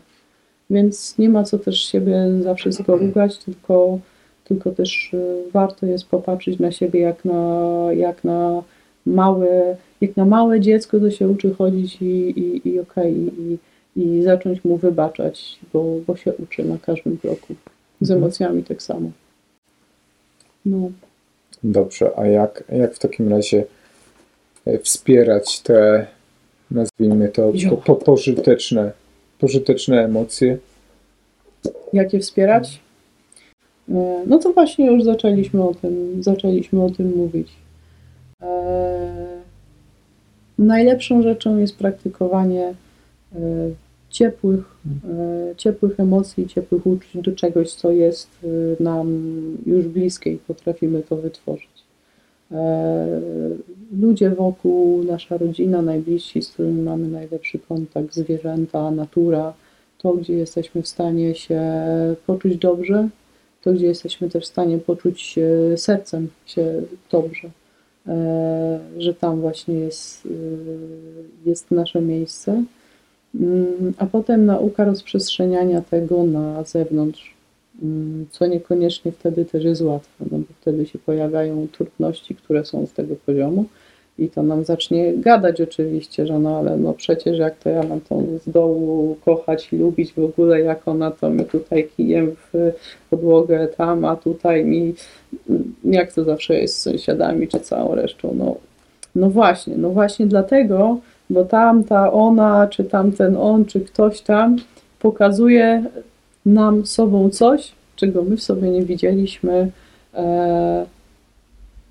[0.70, 3.98] Więc nie ma co też siebie zawsze zrugać, tylko,
[4.44, 8.62] tylko też y, warto jest popatrzeć na siebie jak na, jak na
[9.06, 12.04] małe, jak na małe dziecko, to się uczy chodzić i,
[12.40, 13.58] i, i okej, i,
[13.96, 17.54] i zacząć mu wybaczać, bo, bo się uczy na każdym kroku.
[18.00, 18.22] Z Mhm.
[18.24, 19.10] emocjami tak samo.
[20.66, 20.90] No.
[21.64, 23.64] Dobrze, a jak, jak w takim razie
[24.66, 26.06] e, wspierać te,
[26.70, 28.92] nazwijmy to, po, po, pożyteczne,
[29.38, 30.58] pożyteczne emocje?
[31.92, 32.80] Jak je wspierać?
[33.88, 37.52] E, No to właśnie już zaczęliśmy o tym, zaczęliśmy o tym mówić.
[38.42, 39.24] E,
[40.58, 42.74] Najlepszą rzeczą jest praktykowanie
[43.34, 43.38] e,
[44.10, 44.76] ciepłych,
[45.56, 48.28] ciepłych emocji, ciepłych uczuć do czegoś, co jest
[48.80, 49.26] nam
[49.66, 51.83] już bliskie i potrafimy to wytworzyć.
[52.52, 53.20] E,
[54.00, 59.52] Ludzie wokół, nasza rodzina, najbliżsi, z którymi mamy najlepszy kontakt, zwierzęta, natura,
[59.98, 61.62] to, gdzie jesteśmy w stanie się
[62.26, 63.08] poczuć dobrze,
[63.62, 65.38] to, gdzie jesteśmy też w stanie poczuć
[65.76, 67.50] sercem się dobrze,
[68.06, 70.30] e, że tam właśnie jest, e,
[71.48, 72.64] jest nasze miejsce.
[73.34, 77.33] Mm, A potem nauka rozprzestrzeniania tego na zewnątrz,
[78.30, 82.92] co niekoniecznie wtedy też jest łatwe, no bo wtedy się pojawiają trudności, które są z
[82.92, 83.64] tego poziomu
[84.18, 88.00] i to nam zacznie gadać oczywiście, że no ale no przecież jak to ja mam
[88.00, 92.72] tą z dołu kochać i lubić w ogóle, jak ona to mi tutaj kijem w
[93.10, 94.94] podłogę tam, a tutaj mi,
[95.84, 98.56] jak to zawsze jest z sąsiadami czy całą resztą, no,
[99.14, 100.98] no właśnie, no właśnie dlatego,
[101.30, 104.56] bo tamta ona, czy tamten on, czy ktoś tam
[104.98, 105.84] pokazuje
[106.46, 109.70] nam sobą coś, czego my w sobie nie widzieliśmy
[110.14, 110.86] e,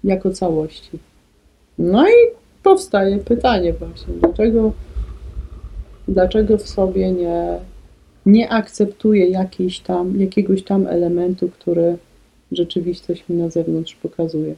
[0.03, 0.99] jako całości.
[1.77, 2.13] No i
[2.63, 4.71] powstaje pytanie właśnie, dlaczego,
[6.07, 7.59] dlaczego w sobie nie,
[8.25, 11.97] nie akceptuję jakiejś tam, jakiegoś tam elementu, który
[12.51, 14.55] rzeczywistość mi na zewnątrz pokazuje.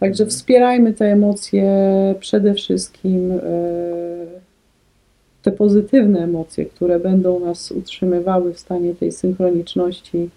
[0.00, 1.74] Także wspierajmy te emocje
[2.20, 3.36] przede wszystkim, e,
[5.42, 10.28] te pozytywne emocje, które będą nas utrzymywały w stanie tej synchroniczności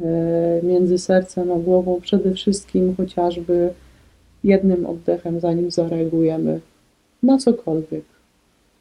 [0.00, 3.72] e, między sercem a głową, przede wszystkim chociażby
[4.44, 6.60] jednym oddechem, zanim zareagujemy
[7.22, 8.04] na cokolwiek.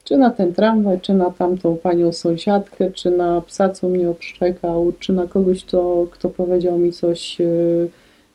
[0.03, 4.91] Czy na ten tramwaj, czy na tamtą panią sąsiadkę, czy na psa, co mnie obszczekał,
[4.99, 7.45] czy na kogoś, kto, kto powiedział mi coś e,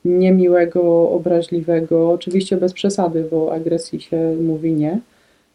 [0.05, 2.11] niemiłego, obraźliwego.
[2.11, 5.01] Oczywiście bez przesady, bo agresji się mówi nie.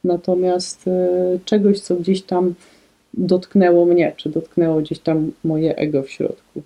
[0.03, 2.53] Natomiast e, czegoś, co gdzieś tam
[3.13, 6.61] dotknęło mnie, czy dotknęło gdzieś tam moje ego w środku.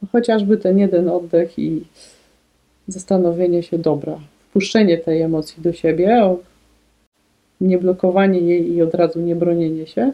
[0.00, 1.82] To chociażby ten jeden oddech i
[2.88, 4.18] zastanowienie się, dobra,
[4.50, 6.36] wpuszczenie tej emocji do siebie,
[7.60, 10.12] nie blokowanie jej i od razu nie bronienie się,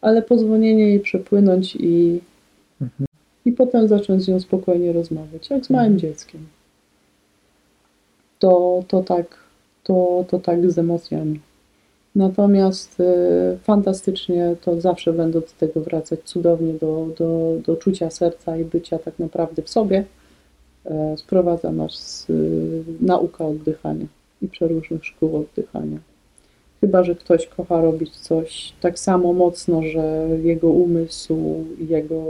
[0.00, 2.20] ale pozwolenie jej przepłynąć i,
[3.44, 6.46] i potem zacząć z nią spokojnie rozmawiać, jak z małym dzieckiem.
[8.38, 9.26] To, to, tak,
[9.84, 11.40] to, to tak z emocjami.
[12.14, 18.56] Natomiast y, fantastycznie to zawsze będę do tego wracać cudownie do, do, do czucia serca
[18.56, 20.04] i bycia tak naprawdę w sobie.
[20.84, 24.06] E, sprowadza nas y, nauka oddychania
[24.42, 25.98] i przeróżnych szkół oddychania.
[26.80, 32.22] Chyba, że ktoś kocha robić coś tak samo mocno, że jego umysł, jego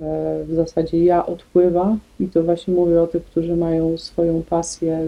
[0.00, 5.06] e, w zasadzie ja odpływa i to właśnie mówię o tych, którzy mają swoją pasję,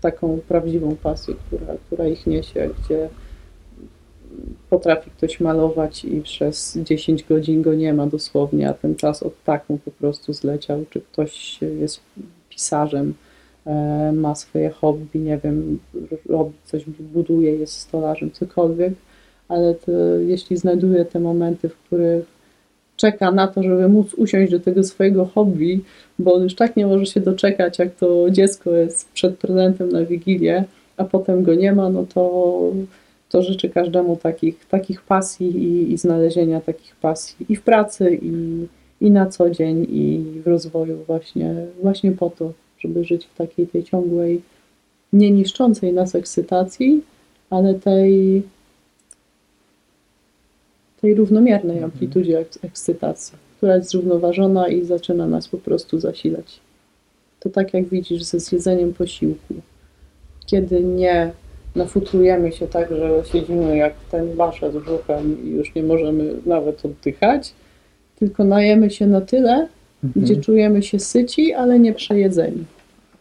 [0.00, 3.08] taką prawdziwą pasję, która, która ich niesie, gdzie
[4.70, 9.44] potrafi ktoś malować i przez 10 godzin go nie ma dosłownie, a ten czas od
[9.44, 12.00] taką po prostu zleciał, czy ktoś jest
[12.48, 13.14] pisarzem,
[13.66, 15.78] e, ma swoje hobby, nie wiem,
[16.28, 18.92] robi coś, buduje, jest stolarzem, cokolwiek,
[19.48, 19.92] ale to,
[20.26, 22.41] jeśli znajduje te momenty, w których
[22.96, 25.80] czeka na to, żeby móc usiąść do tego swojego hobby,
[26.18, 30.04] bo on już tak nie może się doczekać, jak to dziecko jest przed prezentem na
[30.04, 30.64] Wigilię,
[30.96, 32.72] a potem go nie ma, no to,
[33.28, 38.66] to życzę każdemu takich, takich pasji i, i znalezienia takich pasji i w pracy, i,
[39.00, 43.66] i na co dzień, i w rozwoju właśnie, właśnie po to, żeby żyć w takiej
[43.66, 44.42] tej ciągłej,
[45.12, 47.02] nie niszczącej nas ekscytacji,
[47.50, 48.42] ale tej,
[51.02, 56.60] tej równomiernej amplitudzie eks- ekscytacji, która jest zrównoważona i zaczyna nas po prostu zasilać.
[57.40, 59.54] To tak jak widzisz ze zjedzeniem posiłku.
[60.46, 61.32] Kiedy nie
[61.76, 66.84] nafutrujemy się tak, że siedzimy jak ten basza z brzuchem i już nie możemy nawet
[66.84, 67.52] oddychać,
[68.18, 69.68] tylko najemy się na tyle,
[70.16, 72.64] gdzie czujemy się syci, ale nie przejedzeni.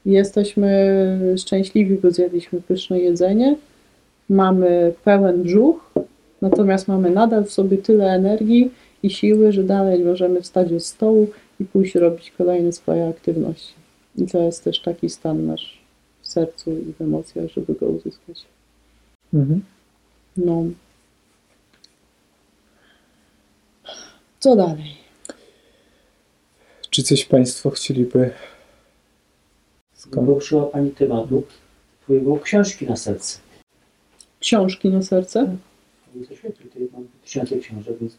[0.06, 3.56] Jesteśmy szczęśliwi, bo zjedliśmy pyszne jedzenie,
[4.30, 5.94] mamy pełen brzuch,
[6.42, 8.72] natomiast mamy nadal w sobie tyle energii
[9.04, 11.28] i siły, że dalej możemy wstać od stołu
[11.60, 13.74] i pójść robić kolejne swoje aktywności.
[14.16, 15.82] I to jest też taki stan nasz
[16.22, 18.46] w sercu i w emocjach, żeby go uzyskać.
[19.34, 19.62] Mhm.
[20.38, 20.64] No.
[24.40, 24.96] Co dalej?
[26.90, 28.32] Czy coś Państwo chcieliby
[29.94, 30.28] skąd?
[30.28, 31.44] Poruszyła Pani tematu
[32.04, 33.40] Twojego książki na serce.
[34.40, 35.56] Książki na serce?
[36.30, 38.18] To świetnie, tutaj mam tysiące książek, więc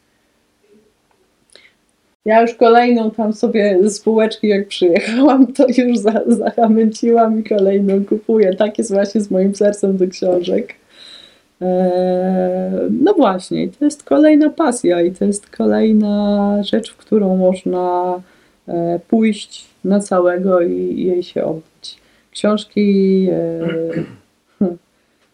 [2.24, 6.22] Ja już kolejną tam sobie z półeczki jak przyjechałam, to już za,
[6.56, 8.54] zamęciłam i kolejną kupuję.
[8.54, 10.74] Tak jest właśnie z moim sercem do książek.
[11.60, 18.14] Eee, no właśnie, to jest kolejna pasja i to jest kolejna rzecz, w którą można
[18.68, 21.96] e, pójść na całego i jej się oddać.
[22.30, 23.68] Książki, e,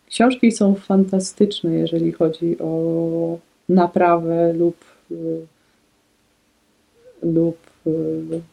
[0.09, 4.77] książki są fantastyczne, jeżeli chodzi o naprawę lub
[5.11, 5.15] e,
[7.23, 7.57] lub
[7.87, 7.91] y,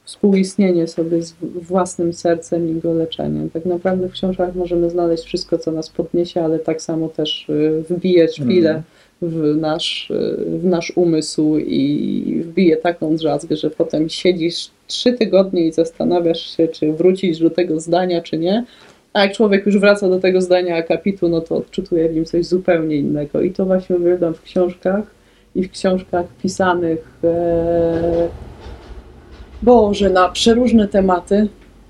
[0.03, 3.49] współistnienie sobie z własnym sercem i go leczeniem.
[3.49, 7.84] Tak naprawdę w książkach możemy znaleźć wszystko, co nas podniesie, ale tak samo też y,
[7.90, 8.84] wbije szpilę Mhm.
[9.22, 15.65] w nasz, y, w nasz umysł i wbije taką drzazgę, że potem siedzisz trzy tygodnie
[15.65, 18.65] i zastanawiasz się, czy wrócić do tego zdania, czy nie.
[19.16, 22.46] A jak człowiek już wraca do tego zdania akapitu, no to odczytuje w nim coś
[22.46, 23.42] zupełnie innego.
[23.42, 25.04] I to właśnie uwielbiam w książkach
[25.56, 28.28] i w książkach pisanych e,
[29.62, 31.48] Boże, na przeróżne tematy,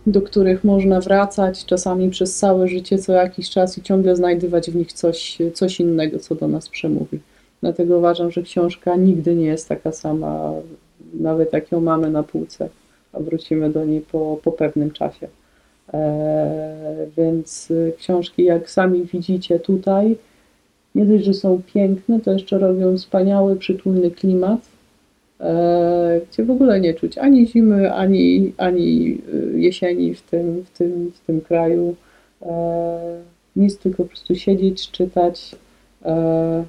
[0.07, 4.75] do których można wracać czasami przez całe życie, co jakiś czas i ciągle znajdywać w
[4.75, 7.19] nich coś, coś innego, co do nas przemówi.
[7.61, 10.51] Dlatego uważam, że książka nigdy nie jest taka sama,
[11.13, 12.69] nawet jak ją mamy na półce,
[13.13, 15.27] a wrócimy do niej po, po pewnym czasie.
[15.93, 20.17] Eee, więc y, książki, jak sami widzicie tutaj,
[20.95, 24.59] nie dość, że są piękne, to jeszcze robią wspaniały, przytulny klimat,
[25.39, 29.17] e, gdzie w ogóle nie czuć ani zimy, ani, ani
[29.55, 31.95] jesieni w tym, w tym, w tym kraju.
[32.41, 33.21] E,
[33.55, 35.55] nic, tylko po prostu siedzieć, czytać
[36.05, 36.63] e,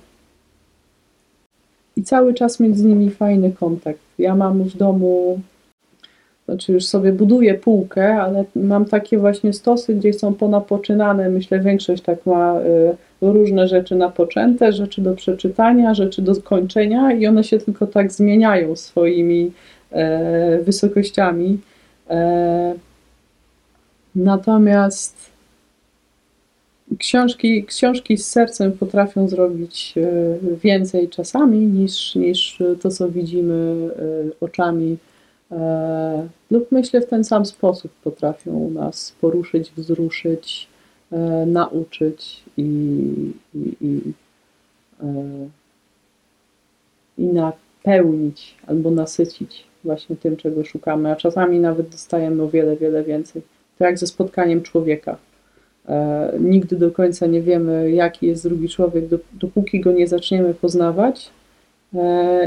[1.96, 4.00] i cały czas mieć z nimi fajny kontakt.
[4.18, 5.40] Ja mam w domu,
[6.46, 12.02] znaczy już sobie buduję półkę, ale mam takie właśnie stosy, gdzie są ponapoczynane, myślę większość
[12.02, 17.58] tak ma y, różne rzeczy napoczęte, rzeczy do przeczytania, rzeczy do kończenia i one się
[17.58, 19.52] tylko tak zmieniają swoimi
[19.92, 21.58] e, wysokościami.
[22.10, 22.74] E,
[24.14, 25.16] natomiast
[26.98, 33.90] książki, książki z sercem potrafią zrobić e, więcej czasami niż, niż to, co widzimy
[34.40, 34.96] oczami.
[35.52, 40.68] E, lub myślę w ten sam sposób potrafią nas poruszyć, wzruszyć,
[41.12, 42.62] e, nauczyć i,
[43.54, 44.12] i, i,
[45.02, 45.24] e,
[47.18, 53.04] i napełnić albo nasycić właśnie tym, czego szukamy, a czasami nawet dostajemy o wiele, wiele
[53.04, 53.42] więcej.
[53.78, 55.16] To jak ze spotkaniem człowieka.
[56.40, 61.30] Nigdy do końca nie wiemy, jaki jest drugi człowiek, dop- dopóki go nie zaczniemy poznawać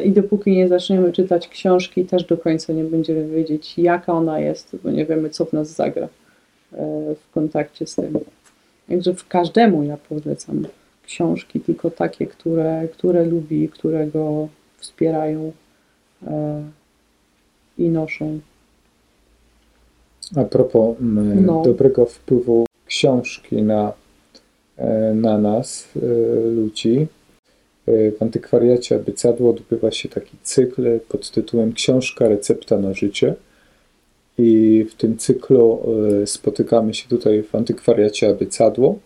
[0.04, 4.76] i dopóki nie zaczniemy czytać książki, też do końca nie będziemy wiedzieć, jaka ona jest,
[4.84, 6.08] bo nie wiemy, co w nas zagra
[6.74, 8.20] e, w kontakcie z tym.
[8.90, 10.68] Także każdemu ja polecam
[11.06, 14.48] książki, tylko takie, które, które lubi, które go
[14.78, 15.52] wspierają
[16.28, 16.64] e,
[17.78, 18.40] i noszą.
[20.36, 21.62] A propos No.
[21.64, 23.94] dobrego wpływu książki na,
[24.78, 26.00] e, na nas, e,
[26.50, 27.19] ludzi, e,
[27.90, 33.34] w antykwariacie Abycadło odbywa się taki cykl pod tytułem Książka recepta na życie.
[34.38, 35.80] I w tym cyklu
[36.22, 39.00] e, spotykamy się tutaj w antykwariacie Abycadło.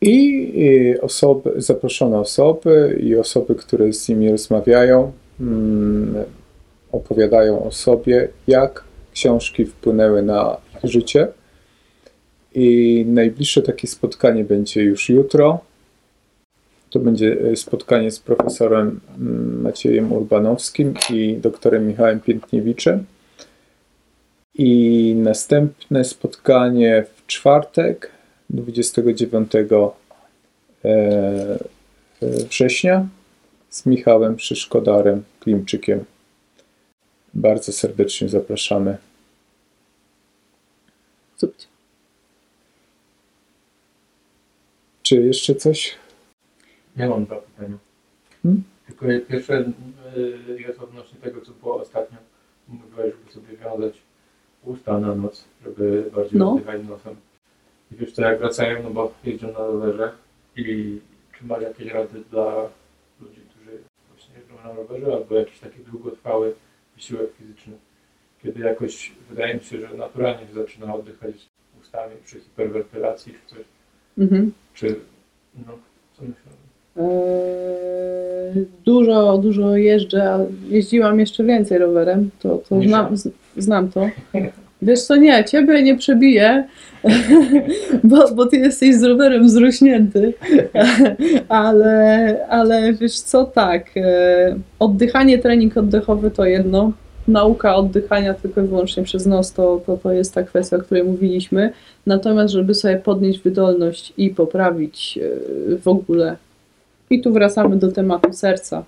[0.00, 0.52] I
[0.96, 6.24] e, osoby, zaproszone osoby i osoby, które z nimi rozmawiają, mm,
[6.92, 11.28] opowiadają o sobie, jak książki wpłynęły na ich życie.
[12.54, 15.69] I najbliższe takie spotkanie będzie już jutro.
[16.90, 23.04] To będzie e, spotkanie z profesorem mm, Maciejem Urbanowskim i doktorem Michałem Piętniewiczem.
[24.54, 28.10] I następne spotkanie w czwartek,
[28.50, 29.60] 29 e,
[30.84, 31.58] e,
[32.20, 33.08] września,
[33.70, 36.04] z Michałem Szyszkodarem Klimczykiem.
[37.34, 38.96] Bardzo serdecznie zapraszamy.
[41.38, 41.66] Zupcie.
[45.02, 45.99] Czy jeszcze coś?
[46.96, 47.78] Ja mam dwa pytania.
[48.42, 48.62] Hmm?
[48.86, 49.72] Tylko pierwsze
[50.16, 52.18] y, jest odnośnie tego, co było ostatnio.
[52.68, 54.02] Mówiłeś, żeby sobie wiązać
[54.64, 56.52] usta na noc, żeby bardziej No.
[56.52, 57.16] oddychać nosem.
[57.92, 60.12] I wiesz co, jak wracają, no bo jeżdżą na rowerze
[60.56, 60.98] i
[61.38, 62.68] czy masz jakieś rady dla
[63.20, 63.78] ludzi, którzy
[64.10, 66.54] właśnie jeżdżą na rowerze, albo jakiś taki długotrwały
[66.96, 67.72] wysiłek fizyczny,
[68.42, 71.34] kiedy jakoś wydaje mi się, że naturalnie się zaczyna oddychać
[71.80, 73.64] ustami przy hiperwentylacji czy coś,
[74.18, 74.52] Mhm.
[74.74, 75.00] czy
[75.66, 75.78] no,
[76.12, 76.52] co myślę?
[77.00, 77.60] Eee,
[78.84, 83.14] Dużo, dużo jeżdżę, a jeździłam jeszcze więcej rowerem, to, to znam,
[83.56, 84.08] znam to.
[84.82, 86.64] Wiesz co, nie, ciebie nie przebiję,
[88.04, 90.34] bo, bo ty jesteś z rowerem zrośnięty,
[91.48, 96.92] ale, ale wiesz co, tak, e, oddychanie, trening oddechowy to jedno,
[97.28, 101.04] nauka oddychania tylko i wyłącznie przez nos to, to, to jest ta kwestia, o której
[101.04, 101.72] mówiliśmy,
[102.06, 106.36] natomiast żeby sobie podnieść wydolność i poprawić e, w ogóle
[107.10, 108.84] i tu wracamy do tematu serca.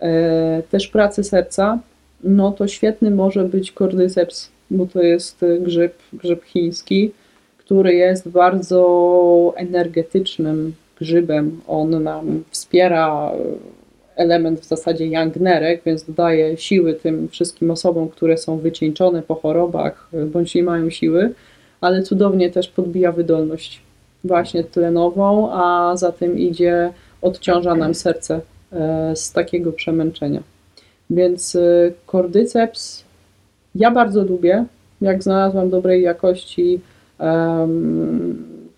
[0.00, 1.78] E, też pracy serca,
[2.24, 7.10] no to świetny może być cordyceps, bo to jest grzyb, grzyb chiński,
[7.58, 11.60] który jest bardzo energetycznym grzybem.
[11.68, 13.32] On nam wspiera
[14.16, 20.10] element w zasadzie jangnerek, więc dodaje siły tym wszystkim osobom, które są wycieńczone po chorobach
[20.26, 21.32] bądź nie mają siły,
[21.80, 23.80] ale cudownie też podbija wydolność
[24.24, 26.92] właśnie tlenową, a za tym idzie
[27.22, 28.40] odciąża nam serce
[28.72, 30.42] e, z takiego przemęczenia.
[31.10, 33.04] Więc e, kordyceps
[33.74, 34.64] ja bardzo lubię.
[35.00, 36.80] Jak znalazłam dobrej jakości,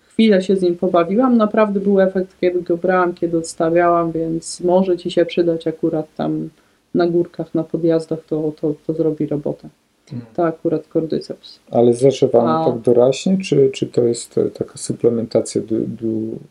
[0.01, 1.37] chwilę się z nim pobawiłam.
[1.37, 6.49] Naprawdę był efekt, kiedy go brałam, kiedy odstawiałam, więc może Ci się przydać akurat tam
[6.93, 9.69] na górkach, na podjazdach, to, to, to zrobi robotę.
[10.35, 11.59] To akurat kordyceps.
[11.71, 15.61] Ale zażywamy A- tak doraźnie, czy, czy to jest e, taka suplementacja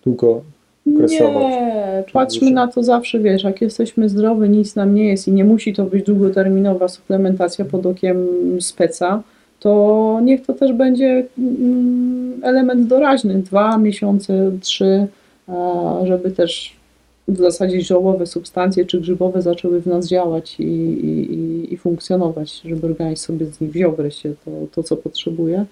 [0.04, 0.42] długo?
[0.94, 1.48] Okresowo.
[1.48, 5.44] Nie, patrzmy na to zawsze, wiesz, jak jesteśmy zdrowi, nic nam nie jest i nie
[5.44, 8.26] musi to być długoterminowa suplementacja pod okiem
[8.60, 9.22] speca,
[9.60, 15.06] to niech to też będzie mm, element doraźny, dwa miesiące, trzy,
[16.04, 16.76] żeby też
[17.28, 22.86] w zasadzie ziołowe substancje czy grzybowe zaczęły w nas działać i, i, i funkcjonować, żeby
[22.86, 25.64] organizm sobie z nich wziął wreszcie to, to co potrzebuje.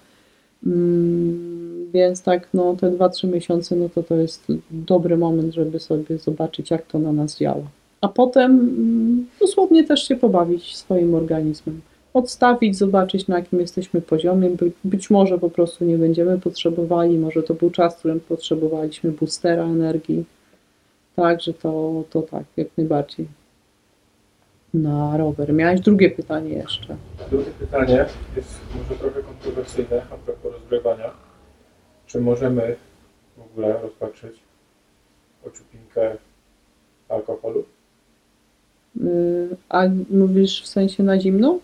[0.65, 6.17] Mm, Więc tak, no te 2-3 miesiące, no to to jest dobry moment, żeby sobie
[6.17, 7.63] zobaczyć, jak to na nas działa.
[8.01, 11.81] A potem mm, dosłownie też się pobawić swoim organizmem.
[12.13, 14.49] Odstawić, zobaczyć na jakim jesteśmy poziomie.
[14.49, 19.11] By, być może po prostu nie będziemy potrzebowali, może to był czas, w którym potrzebowaliśmy
[19.11, 20.25] boostera energii.
[21.15, 23.40] Także to, to tak, jak najbardziej.
[24.73, 25.53] Na rower.
[25.53, 26.95] Miałeś drugie pytanie jeszcze.
[27.29, 31.11] Drugie pytanie jest może trochę kontrowersyjne a propos rozgrywania.
[32.07, 32.75] Czy możemy
[33.37, 34.39] w ogóle rozpatrzyć
[35.45, 36.15] ociupinkę
[37.09, 37.63] alkoholu?
[38.95, 41.59] Yy, A mówisz w sensie na zimno?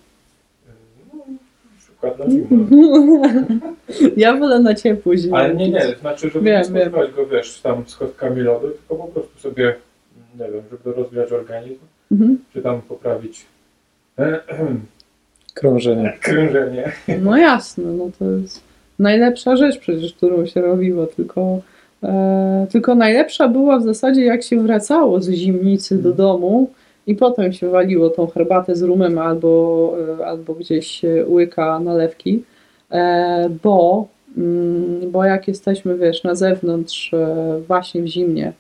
[1.13, 3.21] No, na przykład na zimno.
[4.17, 5.38] Ja wolę na ciepło zimno.
[5.38, 8.95] Ale nie, nie, znaczy, żeby Wiem, nie spożywać go, wiesz, tam z kostkami lodu, tylko
[8.95, 9.75] po prostu sobie,
[10.39, 11.79] nie wiem, żeby rozgrzać organizm,
[12.11, 12.38] Mhm.
[12.53, 13.45] czy tam poprawić
[15.53, 16.17] Krążenie.
[16.21, 16.91] krążenie.
[17.21, 18.63] No jasne, no to jest
[18.99, 21.59] najlepsza rzecz przecież, którą się robiło, tylko,
[22.03, 26.69] e, tylko najlepsza była w zasadzie jak się wracało z zimnicy do domu
[27.07, 32.43] i potem się waliło tą herbatę z rumem albo, e, albo gdzieś łyka nalewki,
[32.91, 34.07] e, bo,
[34.38, 38.53] mm, bo jak jesteśmy, wiesz, na zewnątrz e, właśnie w zimnie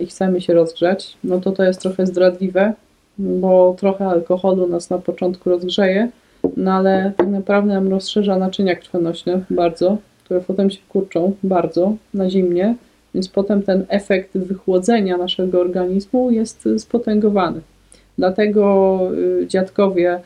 [0.00, 2.72] i chcemy się rozgrzać, no to to jest trochę zdradliwe,
[3.18, 6.08] bo trochę alkoholu nas na początku rozgrzeje,
[6.56, 12.30] no ale tak naprawdę nam rozszerza naczynia krwionośne bardzo, które potem się kurczą bardzo na
[12.30, 12.74] zimnie,
[13.14, 17.60] więc potem ten efekt wychłodzenia naszego organizmu jest spotęgowany.
[18.18, 19.00] Dlatego
[19.42, 20.20] y, dziadkowie,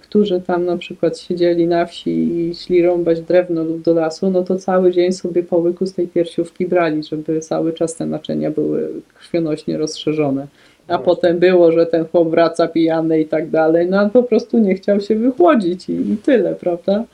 [0.00, 4.42] którzy tam na przykład siedzieli na wsi i szli rąbać drewno lub do lasu, no
[4.42, 8.50] to cały dzień sobie po łyku z tej piersiówki brali, żeby cały czas te naczynia
[8.50, 10.46] były krwionośnie rozszerzone.
[10.88, 14.58] A potem było, że ten chłop wraca pijany i tak dalej, no a po prostu
[14.58, 17.04] nie chciał się wychłodzić i, i tyle, prawda?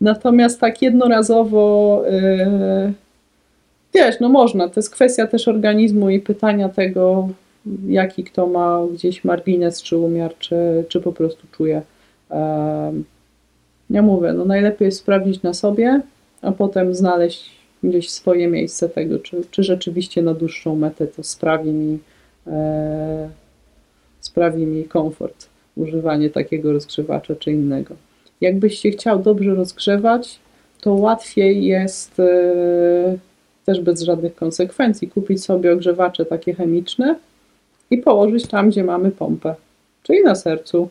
[0.00, 2.02] Natomiast tak jednorazowo,
[2.84, 2.92] yy,
[3.94, 7.28] wiesz, no można, to jest kwestia też organizmu i pytania tego,
[7.88, 11.82] jaki kto ma gdzieś margines czy umiar, czy, czy po prostu czuje.
[13.90, 16.00] Ja mówię, no najlepiej jest sprawdzić na sobie,
[16.42, 17.50] a potem znaleźć
[17.82, 21.98] gdzieś swoje miejsce tego, czy, czy rzeczywiście na dłuższą metę to sprawi mi
[22.46, 23.28] e,
[24.20, 27.94] sprawi mi komfort używanie takiego rozgrzewacza czy innego.
[28.40, 30.38] Jakbyś się chciał dobrze rozgrzewać,
[30.80, 33.18] to łatwiej jest e,
[33.66, 37.16] też bez żadnych konsekwencji kupić sobie ogrzewacze takie chemiczne
[37.90, 39.54] i położyć tam, gdzie mamy pompę,
[40.02, 40.88] czyli na sercu.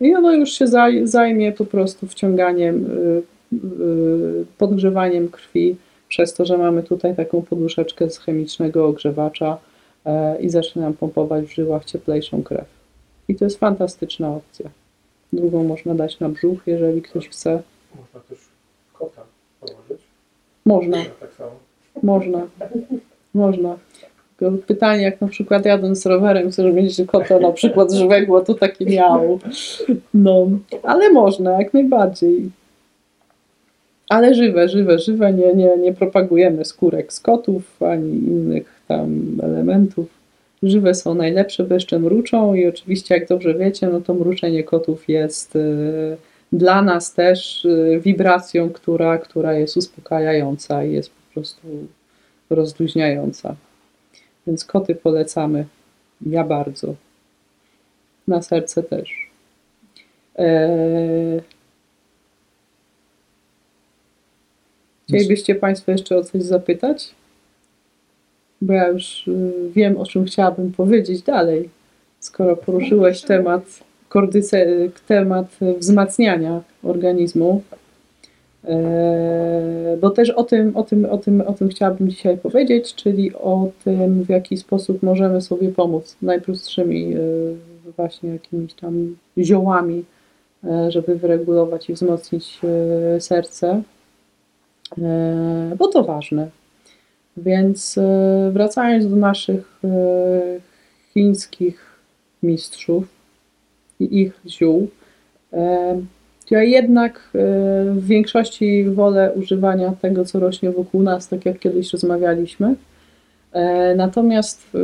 [0.00, 3.22] I ono już się zaj- zajmie po prostu wciąganiem, y,
[3.54, 5.76] y, podgrzewaniem krwi
[6.08, 9.58] przez to, że mamy tutaj taką poduszeczkę z chemicznego ogrzewacza
[10.06, 12.64] e, i zacznie nam pompować w żyłach cieplejszą krew.
[13.28, 14.70] I to jest fantastyczna opcja.
[15.32, 17.62] Drugą można dać na brzuch, jeżeli ktoś chce.
[17.96, 18.38] Można też
[18.92, 19.22] kota
[19.60, 20.00] położyć.
[20.66, 21.50] Można, Tak samo.
[22.02, 22.46] można,
[23.34, 23.78] można.
[24.66, 29.38] Pytanie, jak na przykład jadąc rowerem chcesz mieć kota na przykład żywego, to takie miało.
[30.14, 30.46] No,
[30.82, 32.50] ale można, jak najbardziej.
[34.08, 40.06] Ale żywe, żywe, żywe, nie, nie, nie propagujemy skórek z kotów ani innych tam elementów.
[40.62, 45.08] Żywe są najlepsze, bo jeszcze mruczą i oczywiście, jak dobrze wiecie, no to mruczenie kotów
[45.08, 46.16] jest y,
[46.52, 51.68] dla nas też y, wibracją, która, która jest uspokajająca i jest po prostu
[52.50, 53.56] rozluźniająca.
[54.46, 55.66] Więc koty polecamy.
[56.26, 56.94] Ja bardzo.
[58.28, 59.30] Na serce też.
[60.36, 61.40] Eee...
[65.08, 67.14] Chcielibyście Państwo jeszcze o coś zapytać?
[68.62, 71.70] Bo ja już y, wiem, o czym chciałabym powiedzieć dalej,
[72.20, 73.62] skoro poruszyłeś temat
[74.08, 74.66] kordyce,
[75.06, 75.46] temat
[75.78, 77.62] wzmacniania organizmu.
[78.64, 83.34] E, Bo też o tym, o, tym, o, tym, o tym chciałabym dzisiaj powiedzieć, czyli
[83.34, 87.18] o tym, w jaki sposób możemy sobie pomóc najprostszymi e,
[87.96, 90.04] właśnie jakimiś tam ziołami,
[90.64, 92.60] e, żeby wyregulować i wzmocnić
[93.18, 93.82] serce,
[95.78, 96.50] bo to ważne.
[97.36, 97.98] Więc
[98.50, 99.80] wracając do naszych
[101.14, 101.86] chińskich
[102.42, 103.04] mistrzów
[104.00, 104.88] i ich ziół,
[106.52, 107.38] ja jednak e,
[107.84, 112.74] w większości wolę używania tego, co rośnie wokół nas, tak jak kiedyś rozmawialiśmy.
[113.52, 114.78] E, Natomiast e,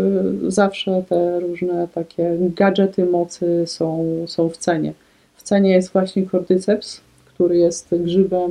[0.51, 4.93] zawsze te różne takie gadżety mocy są, są w cenie.
[5.37, 8.51] W cenie jest właśnie cordyceps, który jest grzybem,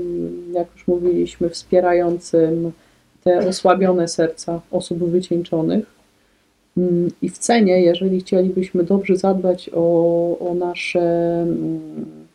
[0.54, 2.72] jak już mówiliśmy, wspierającym
[3.24, 5.86] te osłabione serca osób wycieńczonych.
[6.78, 11.02] Mm, I w cenie, jeżeli chcielibyśmy dobrze zadbać o, o, nasze,
[11.42, 12.27] mm,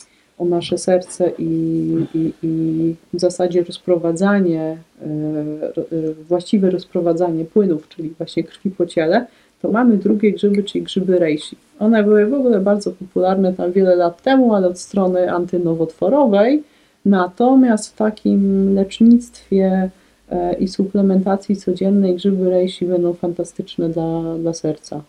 [0.43, 8.10] o nasze serce i, i, i w zasadzie rozprowadzanie, e, e, właściwe rozprowadzanie płynów, czyli
[8.19, 9.27] właśnie krwi po ciele,
[9.62, 11.56] to mamy drugie grzyby, czyli grzyby reishi.
[11.78, 16.62] One były w ogóle bardzo popularne tam wiele lat temu, ale od strony antynowotworowej.
[17.05, 19.90] Natomiast w takim lecznictwie
[20.31, 25.02] e, i suplementacji codziennej grzyby reishi będą fantastyczne dla, dla serca.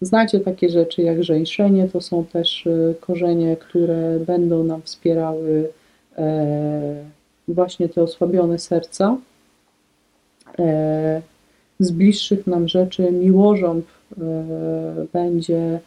[0.00, 5.68] Znacie takie rzeczy jak żeńszenie, to są też e, korzenie, które będą nam wspierały
[6.18, 7.04] e,
[7.48, 9.16] właśnie te osłabione serca.
[10.58, 11.22] E,
[11.80, 13.86] z bliższych nam rzeczy miłożąb
[14.18, 14.22] e,
[15.12, 15.80] będzie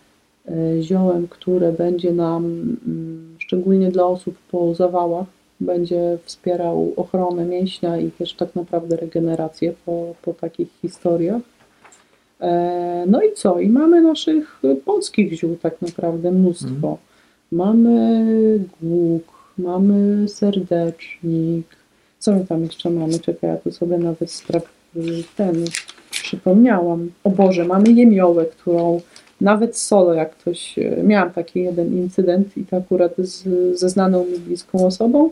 [0.81, 2.45] ziołem, które będzie nam,
[2.87, 5.25] mm, szczególnie dla osób po zawałach,
[5.59, 11.41] będzie wspierał ochronę mięśnia i też tak naprawdę regenerację po, po takich historiach.
[12.41, 13.59] E, No i co?
[13.59, 16.97] I mamy naszych polskich ziół tak naprawdę mnóstwo.
[17.51, 19.23] Mamy głuk,
[19.57, 21.65] mamy serdecznik.
[22.19, 23.19] Co my tam jeszcze mamy?
[23.19, 24.61] Czekaj, ja tu sobie nawet spra-
[25.35, 25.65] ten
[26.11, 27.11] przypomniałam.
[27.23, 29.01] O Boże, mamy jemiołę, którą
[29.41, 33.43] nawet solo, jak ktoś, e, miałam taki jeden incydent i to akurat z,
[33.79, 35.29] ze znaną mi bliską osobą.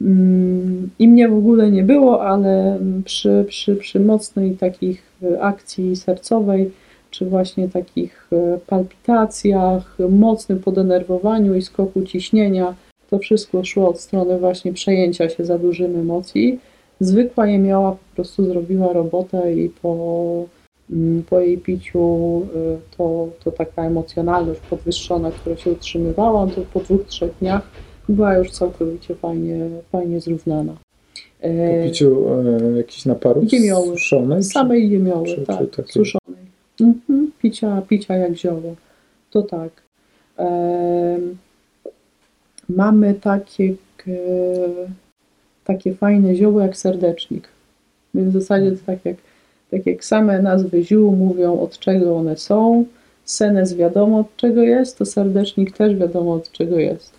[0.00, 5.05] Mm, I mnie w ogóle nie było, ale przy, przy, przy mocnej takich e,
[5.40, 6.70] akcji sercowej,
[7.10, 12.74] czy właśnie takich e, palpitacjach, mocnym podenerwowaniu i skoku ciśnienia,
[13.10, 16.58] to wszystko szło od strony właśnie przejęcia się za dużym emocji.
[17.00, 20.44] Zwykła jemioła po prostu zrobiła robotę i po,
[20.90, 26.80] mm, po jej piciu y, to, to taka emocjonalność podwyższona, która się utrzymywała, to po
[26.80, 27.62] dwóch, trzech dniach
[28.08, 30.76] była już całkowicie fajnie, fajnie zrównana.
[31.40, 32.26] Po E, piciu
[32.72, 33.86] e, jakichś naparów Jemioły.
[33.98, 34.38] suszonej?
[34.38, 35.92] czy- Samej jemioły, czy- czy tak, takiej?
[35.92, 36.46] suszonej.
[36.80, 38.74] Mhm, picia, picia jak zioło.
[39.30, 39.70] To tak.
[40.36, 41.36] Em,
[42.68, 44.10] mamy takie, k-
[45.64, 47.48] takie fajne zioło jak serdecznik.
[48.14, 49.16] Więc w zasadzie to tak jak,
[49.70, 52.84] tak jak same nazwy ziół mówią od czego one są,
[53.24, 57.12] senes wiadomo od czego jest, to serdecznik też wiadomo od czego jest.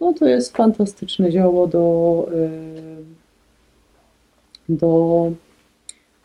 [0.00, 3.04] No to jest fantastyczne zioło do, em,
[4.76, 5.32] do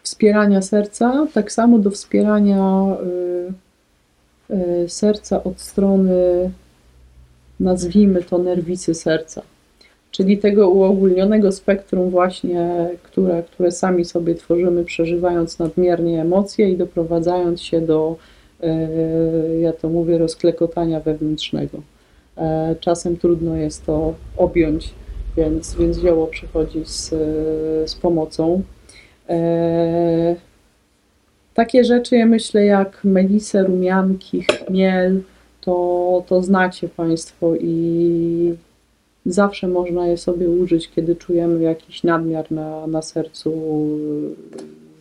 [0.04, 2.86] wspierania serca, tak samo do wspierania
[4.50, 6.52] y, y, serca od strony,
[7.60, 9.42] nazwijmy to, nerwicy serca.
[10.12, 17.62] Czyli tego uogólnionego spektrum właśnie, które, które sami sobie tworzymy, przeżywając nadmiernie emocje i doprowadzając
[17.62, 18.16] się do,
[18.64, 21.82] y, ja to mówię, rozklekotania wewnętrznego.
[22.38, 24.94] E, Czasem trudno jest to objąć,
[25.38, 27.10] więc, więc zioło przychodzi z,
[27.90, 28.62] z pomocą.
[29.30, 30.36] E,
[31.53, 35.22] takie rzeczy, ja myślę, jak melisę, rumianki, chmiel,
[35.62, 38.56] to, to znacie Państwo i
[39.26, 43.52] zawsze można je sobie użyć, kiedy czujemy jakiś nadmiar na, na sercu,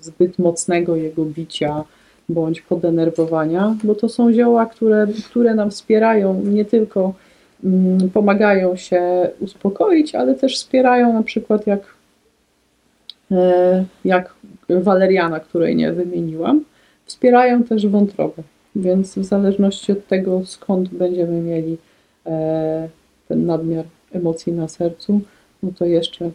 [0.01, 1.85] zbyt mocnego jego bicia
[2.29, 7.15] bądź podenerwowania, bo to są zioła, które, które nam wspierają, nie tylko
[8.13, 11.95] pomagają się uspokoić, ale też wspierają na przykład jak
[13.31, 14.35] e, jak
[14.69, 16.65] waleriana, której nie wymieniłam,
[17.05, 18.43] wspierają też wątrobę.
[18.77, 21.77] Więc w zależności od tego, skąd będziemy mieli
[22.27, 22.89] e,
[23.29, 25.21] ten nadmiar emocji na sercu,
[25.63, 26.31] no to jeszcze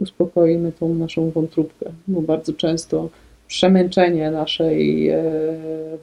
[0.00, 3.08] uspokoimy tą naszą wątróbkę, bo bardzo często
[3.50, 5.22] przemęczenie naszej e,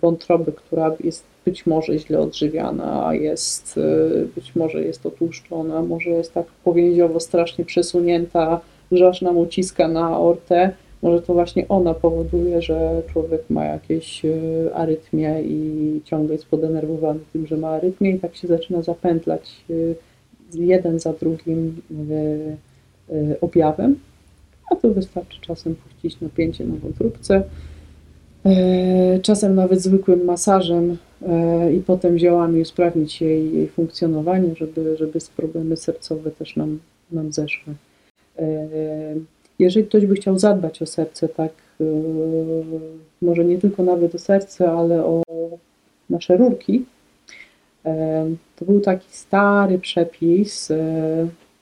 [0.01, 6.33] wątroby, która jest być może źle odżywiana, jest e, być może jest otłuszczona, może jest
[6.33, 8.59] tak powięziowo strasznie przesunięta,
[8.91, 10.71] że aż nam uciska na aortę,
[11.01, 14.29] może to właśnie ona powoduje, że człowiek ma jakieś e,
[14.73, 19.55] arytmie i ciągle jest podenerwowany tym, że ma arytmię i tak się zaczyna zapętlać
[20.53, 21.81] jeden za drugim
[23.41, 23.95] objawem,
[24.71, 27.43] a to wystarczy czasem puścić napięcie na wątróbce,
[28.45, 35.19] e, czasem nawet zwykłym masażem e, i potem ziołami usprawnić jej, jej funkcjonowanie, żeby, żeby
[35.35, 36.79] problemy sercowe też nam,
[37.11, 37.73] nam zeszły.
[38.39, 38.67] E,
[39.59, 41.51] Jeżeli ktoś by chciał zadbać o serce, tak,
[43.21, 45.23] może nie tylko nawet o serce, ale o
[46.09, 46.85] nasze rurki,
[48.55, 50.71] to był taki stary przepis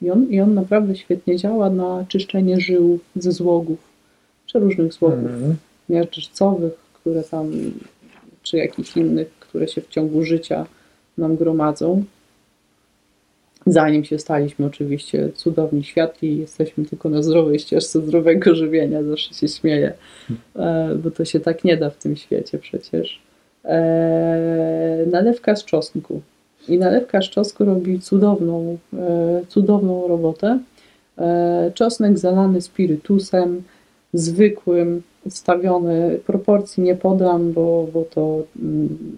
[0.02, 3.78] i on, i on naprawdę świetnie działa na czyszczenie żył ze złogów,
[4.46, 5.30] przeróżnych złogów
[5.88, 7.52] miażdżycowych, które tam,
[8.42, 10.66] czy jakichś innych, które się w ciągu życia
[11.18, 12.04] nam gromadzą.
[13.66, 19.48] Zanim się staliśmy oczywiście cudowni, światli, jesteśmy tylko na zdrowej ścieżce zdrowego żywienia, zawsze się
[19.48, 19.92] śmieję,
[20.56, 23.20] e, bo to się tak nie da w tym świecie przecież.
[23.64, 26.20] E, nalewka z czosnku.
[26.68, 30.58] I nalewka z czosnku robi cudowną, e, cudowną robotę.
[31.18, 33.62] E, czosnek zalany spirytusem,
[34.12, 36.18] zwykłym, ustawiony.
[36.26, 39.16] Proporcji nie podam, bo, bo to, mm,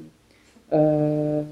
[0.72, 1.44] e,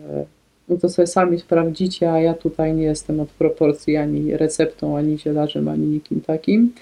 [0.68, 5.18] no to sobie sami sprawdzicie, a ja tutaj nie jestem od proporcji ani receptą, ani
[5.18, 6.72] zielarzem, ani nikim takim.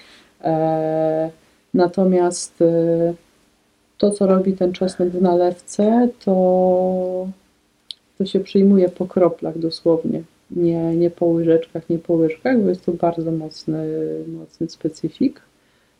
[1.73, 2.63] Natomiast
[3.97, 7.27] to, co robi ten czosnek w nalewce, to,
[8.17, 10.23] to się przyjmuje po kroplach dosłownie.
[10.51, 13.87] Nie, nie po łyżeczkach, nie po łyżkach, bo jest to bardzo mocny,
[14.27, 15.41] mocny specyfik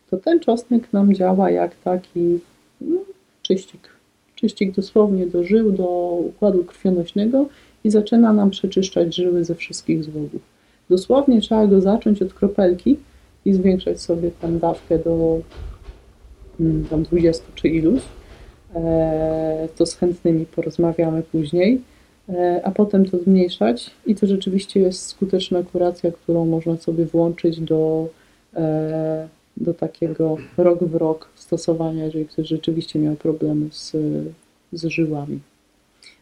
[0.10, 2.40] to ten czosnek nam działa jak taki
[2.82, 2.98] no,
[3.42, 3.90] czyścik.
[4.36, 5.88] Czyścik dosłownie do żył, do
[6.20, 7.46] układu krwionośnego
[7.84, 10.42] i zaczyna nam przeczyszczać żyły ze wszystkich złogów.
[10.90, 12.98] Dosłownie trzeba go zacząć od kropelki
[13.46, 15.40] i zwiększać sobie tę dawkę do
[16.60, 18.02] mm, tam 20 czy iluś.
[18.76, 21.82] E, To z chętnymi porozmawiamy później,
[22.64, 28.08] a potem to zmniejszać i to rzeczywiście jest skuteczna kuracja, którą można sobie włączyć do
[28.56, 29.28] e,
[29.58, 33.92] do takiego rok w rok stosowania, jeżeli ktoś rzeczywiście miał problemy z,
[34.74, 35.40] z żyłami.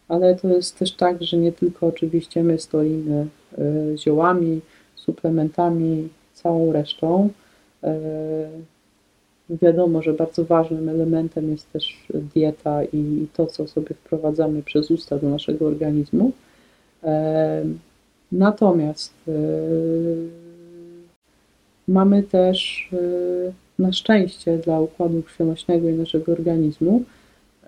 [0.07, 3.27] Ale to jest też tak, że nie tylko oczywiście my stoimy
[3.57, 4.61] e, ziołami,
[4.95, 7.29] suplementami, całą resztą.
[9.49, 14.91] E, Wiadomo, że bardzo ważnym elementem jest też dieta i to, co sobie wprowadzamy przez
[14.91, 16.31] usta do naszego organizmu.
[17.03, 17.65] E,
[18.33, 19.31] Natomiast e,
[21.87, 27.03] mamy też y, na szczęście dla układu krwionośnego i naszego organizmu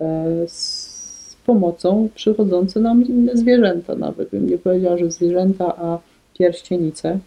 [0.01, 3.03] e, z pomocą przychodzące nam
[3.33, 5.99] zwierzęta, nawet bym nie powiedziała, że zwierzęta, a
[6.37, 7.19] pierścienice.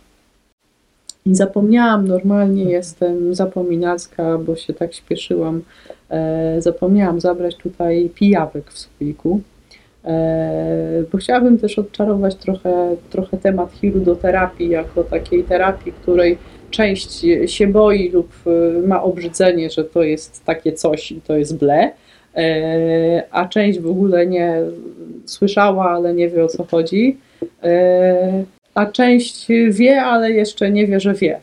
[1.33, 5.63] Zapomniałam, normalnie jestem zapominacka, bo się tak śpieszyłam.
[6.11, 9.41] E, zapomniałam zabrać tutaj pijawek w słoiku.
[10.05, 16.39] E, bo chciałabym też odczarować trochę, trochę temat hirudoterapii jako takiej terapii, której
[16.71, 21.59] część się boi lub y, ma obrzydzenie, że to jest takie coś i to jest
[21.59, 21.93] ble,
[22.37, 24.61] e, a część w ogóle nie
[25.25, 27.17] słyszała, ale nie wie o co chodzi,
[27.63, 28.45] e,
[28.75, 31.41] a część wie, ale jeszcze nie wie, że wie.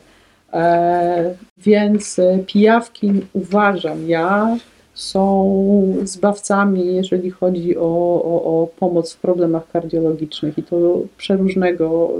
[0.52, 4.56] E, Więc pijawki uważam ja
[4.96, 7.82] są zbawcami, jeżeli chodzi o,
[8.24, 12.10] o, o pomoc w problemach kardiologicznych i to przeróżnego,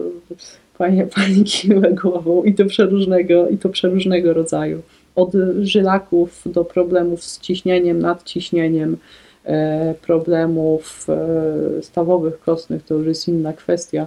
[0.78, 4.82] panie, pani kiwę głową, i to przeróżnego, i to przeróżnego rodzaju.
[5.14, 8.96] Od żylaków do problemów z ciśnieniem, nadciśnieniem,
[9.44, 14.06] e, problemów e, stawowych kostnych, to już jest inna kwestia.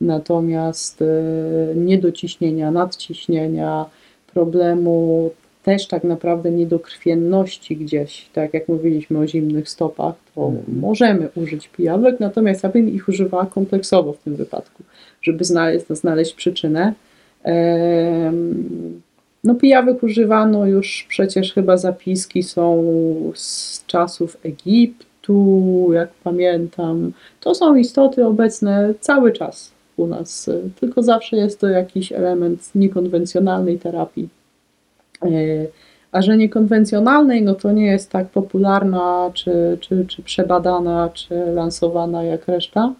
[0.00, 1.06] Natomiast e,
[1.74, 3.86] niedociśnienia, nadciśnienia,
[4.34, 5.30] problemu
[5.62, 10.78] też tak naprawdę niedokrwienności gdzieś, tak jak mówiliśmy o zimnych stopach, to Mhm.
[10.80, 14.82] możemy użyć pijawek, natomiast ja bym ich używała kompleksowo w tym wypadku,
[15.22, 16.92] żeby znaleźć, znaleźć przyczynę.
[19.44, 22.84] No pijawek używano już przecież chyba zapiski są
[23.34, 27.12] z czasów Egiptu, jak pamiętam.
[27.40, 30.50] To są istoty obecne cały czas u nas,
[30.80, 34.28] tylko zawsze jest to jakiś element niekonwencjonalnej terapii.
[35.22, 35.28] E,
[36.12, 42.24] A że niekonwencjonalnej, no to nie jest tak popularna, czy, czy, czy przebadana, czy lansowana
[42.24, 42.94] jak reszta.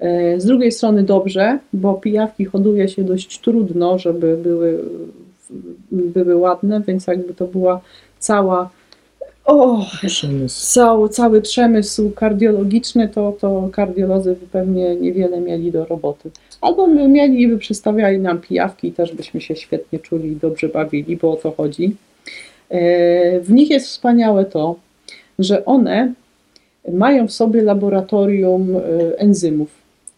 [0.00, 4.78] E, Z drugiej strony dobrze, bo pijawki hoduje się dość trudno, żeby były,
[5.92, 7.80] były ładne, więc jakby to była
[8.18, 8.70] cała.
[9.44, 9.86] O,
[10.48, 16.30] cały, cały przemysł kardiologiczny, to, to kardiolodzy pewnie niewiele mieli do roboty.
[16.60, 20.36] Albo by mieli i by przystawiali nam pijawki i też byśmy się świetnie czuli i
[20.36, 21.96] dobrze bawili, bo o to chodzi.
[22.70, 24.76] E, W nich jest wspaniałe to,
[25.38, 26.12] że one
[26.92, 28.80] mają w sobie laboratorium e,
[29.18, 29.68] enzymów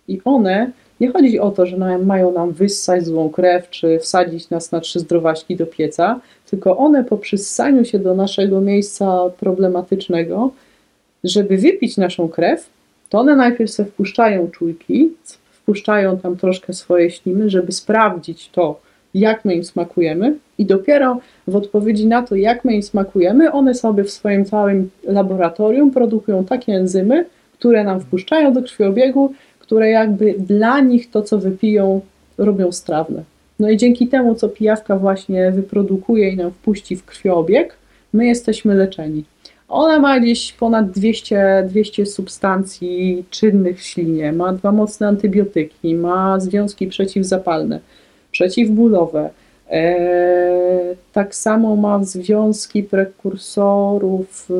[0.09, 4.73] i one Nie chodzi o to, że mają nam wyssać złą krew, czy wsadzić nas
[4.73, 10.51] na trzy zdrowaśki do pieca, tylko one po przyssaniu się do naszego miejsca problematycznego,
[11.25, 12.67] żeby wypić naszą krew,
[13.09, 15.13] to one najpierw sobie wpuszczają czujki,
[15.53, 18.81] wpuszczają tam troszkę swoje śliny, żeby sprawdzić to,
[19.15, 21.19] jak my im smakujemy, i dopiero
[21.49, 26.45] w odpowiedzi na to, jak my im smakujemy, one sobie w swoim całym laboratorium produkują
[26.45, 29.35] takie enzymy, które nam wpuszczają do krwiobiegu,
[29.65, 32.01] które jakby dla nich to, co wypiją,
[32.39, 33.23] robią strawne.
[33.61, 37.77] No i dzięki temu, co pijawka właśnie wyprodukuje i nam wpuści w krwiobieg,
[38.13, 39.25] my jesteśmy leczeni.
[39.69, 46.41] Ona ma gdzieś ponad 200, 200 substancji czynnych w ślinie, ma dwa mocne antybiotyki, ma
[46.41, 47.81] związki przeciwzapalne,
[48.31, 49.31] przeciwbólowe.
[49.71, 54.55] E, tak samo ma związki prekursorów y,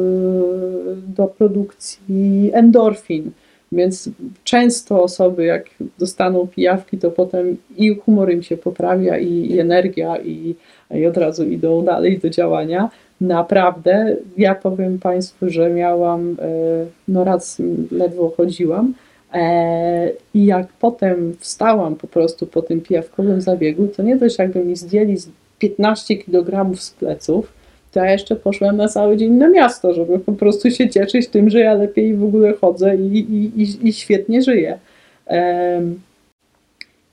[1.17, 3.31] do produkcji endorfin.
[3.73, 4.11] Więc
[4.45, 5.65] często osoby, jak
[5.99, 10.55] dostaną pijawki, to potem i humor im się poprawia, i, i energia, i,
[10.91, 12.91] i od razu idą dalej do działania.
[13.21, 18.95] Naprawdę, ja powiem Państwu, że miałam, e, no raz ledwo chodziłam,
[19.35, 24.65] e, i jak potem wstałam po prostu po tym pijawkowym zabiegu, to nie dość jakby
[24.65, 25.29] mi zdjęli z
[25.59, 27.53] 15 kg z pleców,
[27.97, 31.61] ja jeszcze poszłam na cały dzień na miasto, żeby po prostu się cieszyć tym, że
[31.61, 34.79] ja lepiej w ogóle chodzę i, i, i, i świetnie żyję.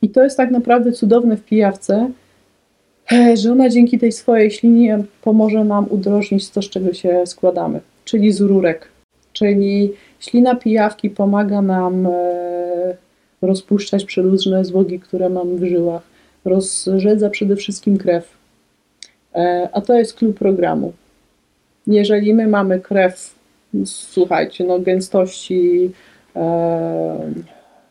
[0.01, 2.09] I to jest tak naprawdę cudowne w pijawce,
[3.11, 7.79] e, że ona dzięki tej swojej ślinie pomoże nam udrożnić to, z czego się składamy,
[8.05, 8.87] czyli z rurek.
[9.33, 12.11] Czyli ślina pijawki pomaga nam e,
[13.41, 16.01] rozpuszczać przeróżne złogi, które mamy w żyłach.
[16.45, 18.40] Rozrzedza przede wszystkim krew.
[19.35, 20.93] E, A to jest klucz programu.
[21.87, 23.35] Jeżeli my mamy krew,
[23.85, 25.91] słuchajcie, no gęstości
[26.35, 27.33] e,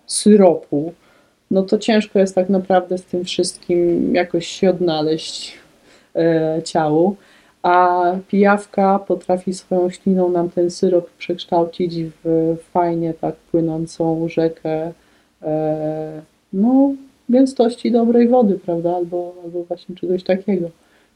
[0.06, 0.92] syropu,
[1.50, 5.58] no to ciężko jest tak naprawdę w tym wszystkim jakoś się odnaleźć
[6.16, 7.16] e, ciału.
[7.62, 11.94] A pijawka potrafi swoją śliną nam ten syrop przekształcić
[12.24, 14.92] w fajnie tak płynącą rzekę
[15.42, 16.22] e,
[16.52, 16.94] no,
[17.28, 18.96] gęstości dobrej wody, prawda?
[18.96, 20.70] Albo, albo właśnie czegoś takiego.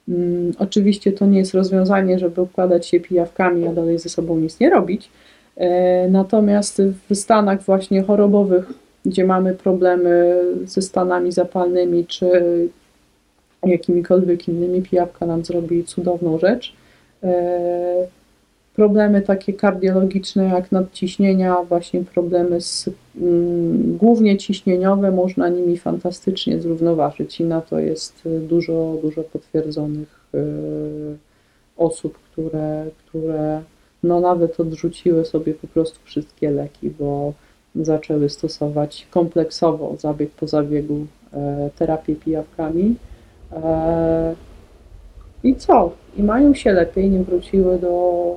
[0.09, 4.61] Mm, oczywiście to nie jest rozwiązanie, żeby układać się pijawkami, a dalej ze sobą nic
[4.61, 5.11] nie robić.
[5.57, 8.73] E, natomiast w stanach właśnie chorobowych,
[9.05, 12.29] gdzie mamy problemy ze stanami zapalnymi czy
[13.67, 16.75] jakimikolwiek innymi, pijawka nam zrobi cudowną rzecz.
[18.77, 27.41] Problemy takie kardiologiczne jak nadciśnienia, właśnie problemy z, mm, głównie ciśnieniowe, można nimi fantastycznie zrównoważyć
[27.41, 30.39] i na to jest y, dużo, dużo potwierdzonych y,
[31.77, 33.63] osób, które, które
[34.03, 37.33] no nawet odrzuciły sobie po prostu wszystkie leki, bo
[37.77, 42.95] zaczęły stosować kompleksowo zabieg po zabiegu e, terapię pijawkami.
[43.53, 44.35] E,
[45.45, 45.93] I co?
[46.17, 48.37] I mają się lepiej, nie wróciły do,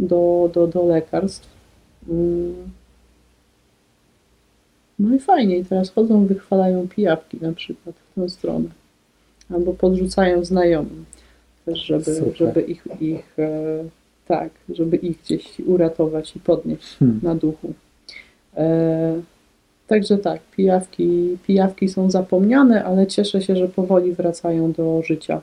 [0.00, 1.48] do, do, do lekarstw.
[2.08, 2.70] Mm.
[4.98, 8.68] No i fajnie, i teraz chodzą, wychwalają pijawki na przykład w tę stronę.
[9.50, 11.04] Albo podrzucają znajomym,
[11.64, 12.36] też żeby, Super.
[12.36, 13.84] żeby ich, ich e,
[14.26, 17.20] tak, żeby ich gdzieś uratować i podnieść Hmm.
[17.22, 17.72] na duchu.
[18.56, 19.20] E,
[19.86, 25.40] także tak, pijawki, pijawki są zapomniane, ale cieszę się, że powoli wracają do życia.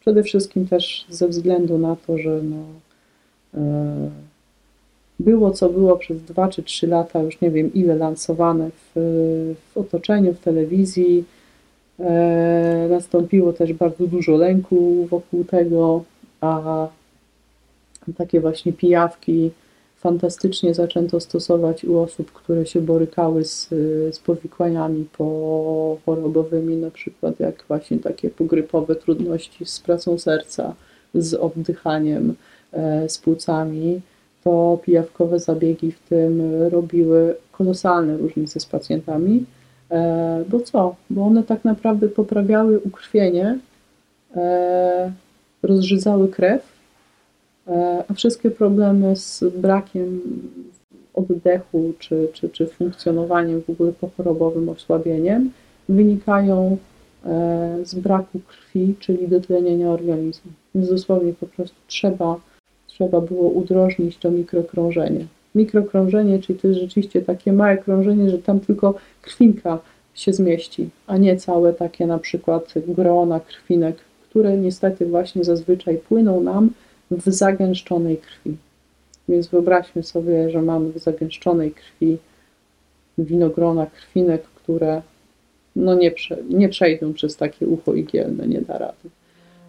[0.00, 2.56] Przede wszystkim też ze względu na to, że no,
[5.20, 8.92] było co było przez dwa czy trzy lata, już nie wiem ile lansowane w,
[9.72, 11.24] w otoczeniu, w telewizji.
[12.00, 16.04] E, nastąpiło też bardzo dużo lęku wokół tego,
[16.40, 16.88] a
[18.16, 19.50] takie właśnie pijawki
[19.96, 23.68] fantastycznie zaczęto stosować u osób, które się borykały z,
[24.14, 30.74] z powikłaniami pochorobowymi, na przykład jak właśnie takie pogrypowe trudności z pracą serca,
[31.14, 32.34] z oddychaniem, e,
[33.08, 34.00] z płucami,
[34.44, 39.44] to pijawkowe zabiegi w tym robiły kolosalne różnice z pacjentami.
[39.90, 40.96] E, Bo co?
[41.10, 43.58] Bo one tak naprawdę poprawiały ukrwienie,
[44.36, 45.12] e,
[45.62, 46.76] rozrzedzały krew,
[47.68, 50.20] E, a wszystkie problemy z brakiem
[51.14, 55.50] oddechu czy, czy, czy funkcjonowaniem w ogóle pochorobowym, osłabieniem
[55.88, 56.76] wynikają
[57.24, 60.52] e, z braku krwi, czyli dotlenienia organizmu.
[60.74, 62.40] Więc dosłownie po prostu trzeba,
[62.98, 65.26] trzeba było udrożnić to mikrokrążenie.
[65.54, 69.78] Mikrokrążenie, czyli to jest rzeczywiście takie małe krążenie, że tam tylko krwinka
[70.14, 73.96] się zmieści, a nie całe takie na przykład grona krwinek,
[74.30, 76.70] które niestety właśnie zazwyczaj płyną nam
[77.10, 78.56] w zagęszczonej krwi.
[79.28, 82.18] Więc wyobraźmy sobie, że mamy w zagęszczonej krwi
[83.18, 85.02] winogrona krwinek, które
[85.76, 89.08] no nie, prze, nie przejdą przez takie ucho igielne, nie da rady.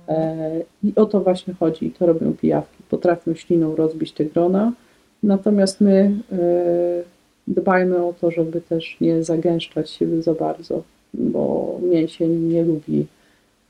[0.08, 2.77] E, I o to właśnie chodzi, i to robią pijawki.
[2.90, 4.74] Potrafią śliną rozbić te grona,
[5.24, 6.38] natomiast my e,
[7.48, 10.84] dbajmy o to, żeby też nie zagęszczać siebie za bardzo,
[11.14, 13.06] bo mięsień nie lubi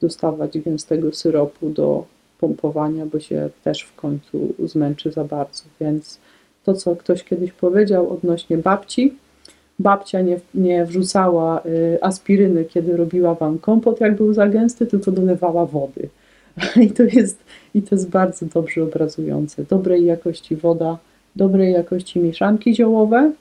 [0.02, 2.06] dostawać gęstego syropu do
[2.39, 5.64] pompowania, bo się też w końcu zmęczy za bardzo.
[5.81, 6.19] Więc
[6.64, 9.14] to, co ktoś kiedyś powiedział odnośnie babci,
[9.80, 15.11] babcia nie, nie wrzucała y, aspiryny, kiedy robiła wam kompot, jak był za gęsty, tylko
[15.11, 16.10] dolewała wody.
[16.85, 17.38] I to jest,
[17.73, 19.63] i to jest bardzo dobrze obrazujące.
[19.63, 20.97] Dobrej jakości woda,
[21.35, 23.31] dobrej jakości mieszanki ziołowe.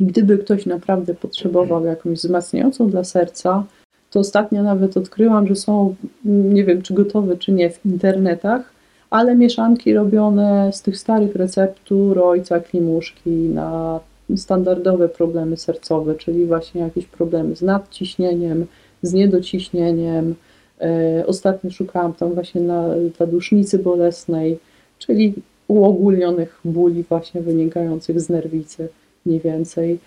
[0.00, 3.64] I gdyby ktoś naprawdę potrzebował jakąś wzmacniającą dla serca,
[4.10, 5.94] to ostatnio nawet odkryłam, że są,
[6.24, 8.72] nie wiem czy gotowe, czy nie, w internetach,
[9.10, 14.00] ale mieszanki robione z tych starych receptur ojca Klimuszki na
[14.36, 18.66] standardowe problemy sercowe, czyli właśnie jakieś problemy z nadciśnieniem,
[19.02, 20.34] z niedociśnieniem.
[20.82, 22.88] E, Ostatnio szukałam tam właśnie na,
[23.18, 24.58] dla dusznicy bolesnej,
[24.98, 25.34] czyli
[25.68, 28.88] uogólnionych bóli właśnie wynikających z nerwicy
[29.26, 29.98] mniej więcej.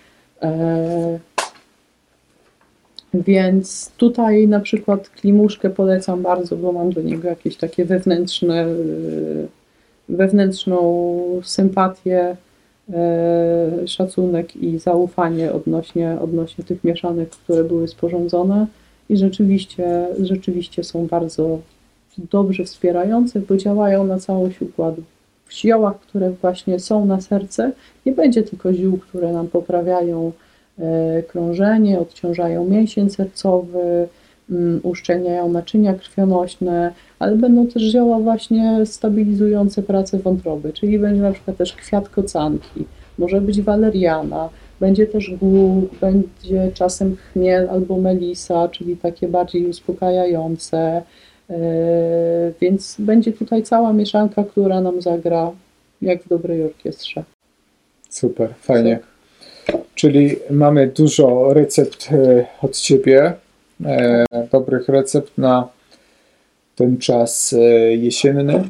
[0.42, 1.20] E,
[3.14, 9.48] Więc tutaj na przykład klimuszkę polecam bardzo, bo mam do niego jakieś takie wewnętrzne, y,
[10.10, 12.36] wewnętrzną sympatię,
[12.94, 18.68] e, szacunek i zaufanie odnośnie, odnośnie tych mieszanek, które były sporządzone
[19.10, 21.60] i rzeczywiście, rzeczywiście są bardzo
[22.18, 25.04] dobrze wspierające, bo działają na całość układu.
[25.46, 27.72] W ziołach, które właśnie są na serce,
[28.06, 30.32] nie będzie tylko ziół, które nam poprawiają
[30.80, 34.08] e, krążenie, odciążają mięsień sercowy,
[34.50, 41.32] mm, uszczelniają naczynia krwionośne, ale będą też zioła właśnie stabilizujące pracę wątroby, czyli będzie na
[41.32, 42.86] przykład też kwiat kocanki,
[43.18, 44.50] może być waleriana,
[44.80, 51.04] będzie też głuk, będzie czasem chmiel albo melisa, czyli takie bardziej uspokajające,
[51.50, 51.56] e,
[52.62, 55.52] więc będzie tutaj cała mieszanka, która nam zagra
[56.02, 57.24] jak w dobrej orkiestrze.
[58.10, 59.00] Super, fajnie.
[59.96, 63.34] Czyli mamy dużo recept e, od Ciebie,
[63.86, 65.68] e, dobrych recept na
[66.76, 67.56] ten czas
[67.98, 68.70] jesienny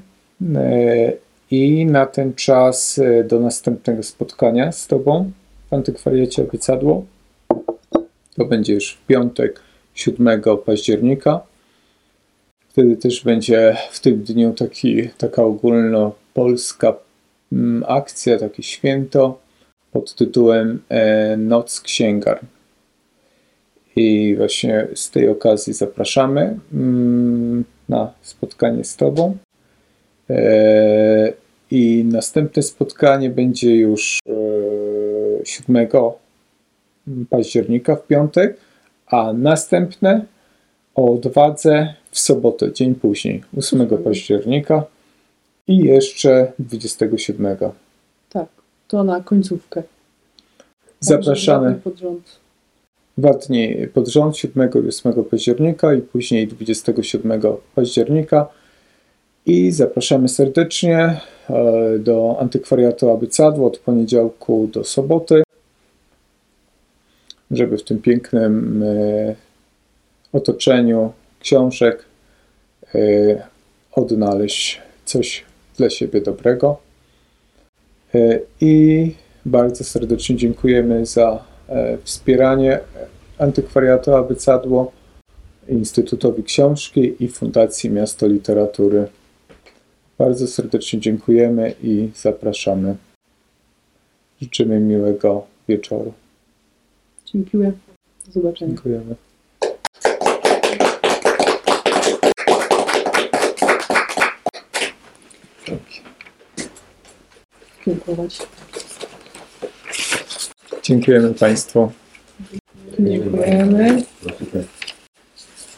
[1.52, 5.32] i na ten czas do następnego spotkania z Tobą
[5.70, 7.06] w Antykwariacie Obiecadło.
[8.36, 9.62] To będzie już w piątek
[9.94, 11.42] 7 października.
[12.70, 16.96] Wtedy też będzie w tym dniu taki, taka ogólnopolska
[17.52, 19.40] mm, akcja, takie święto
[19.92, 22.46] pod tytułem e, Noc Księgarń.
[23.96, 29.38] I właśnie z tej okazji zapraszamy mm, na spotkanie z Tobą.
[30.30, 31.34] E,
[31.72, 34.32] I następne spotkanie będzie już e,
[35.50, 35.88] 7
[37.30, 38.58] października w piątek,
[39.08, 40.26] a następne
[40.96, 44.84] o odwadze w sobotę, dzień później, 8 października
[45.68, 47.58] i jeszcze 27.
[48.30, 48.48] Tak,
[48.88, 49.84] to na końcówkę.
[51.00, 51.68] Zapraszamy.
[51.68, 52.40] Także pod rząd.
[53.18, 57.42] Dwa dni pod rząd, 7 i 8 października i później 27
[57.76, 58.48] października.
[59.46, 61.22] I zapraszamy serdecznie
[62.00, 65.44] do antykwariatu Abycadło od poniedziałku do soboty,
[67.52, 69.36] żeby w tym pięknym e,
[70.34, 72.06] otoczeniu książek
[72.96, 72.98] e,
[73.92, 75.46] odnaleźć coś
[75.78, 76.78] dla siebie dobrego.
[78.16, 79.12] E, I
[79.46, 82.80] bardzo serdecznie dziękujemy za e, wspieranie
[83.38, 84.92] Antykwariatu Abycadło,
[85.70, 89.08] Instytutowi Książki i Fundacji Miasto Literatury.
[90.18, 92.96] Bardzo serdecznie dziękujemy i zapraszamy.
[94.42, 96.14] Życzymy miłego wieczoru.
[97.26, 97.72] Dziękuję.
[98.26, 98.72] Do zobaczenia.
[98.72, 99.16] Dziękujemy.
[107.86, 108.40] Dziękować.
[110.84, 111.92] Dziękujemy Państwu.
[113.00, 114.04] Dziękujemy.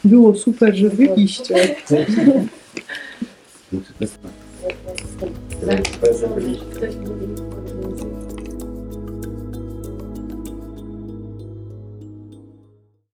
[0.04, 0.90] Było super, że
[3.72, 4.06] byliście.
[4.06, 4.30] Super.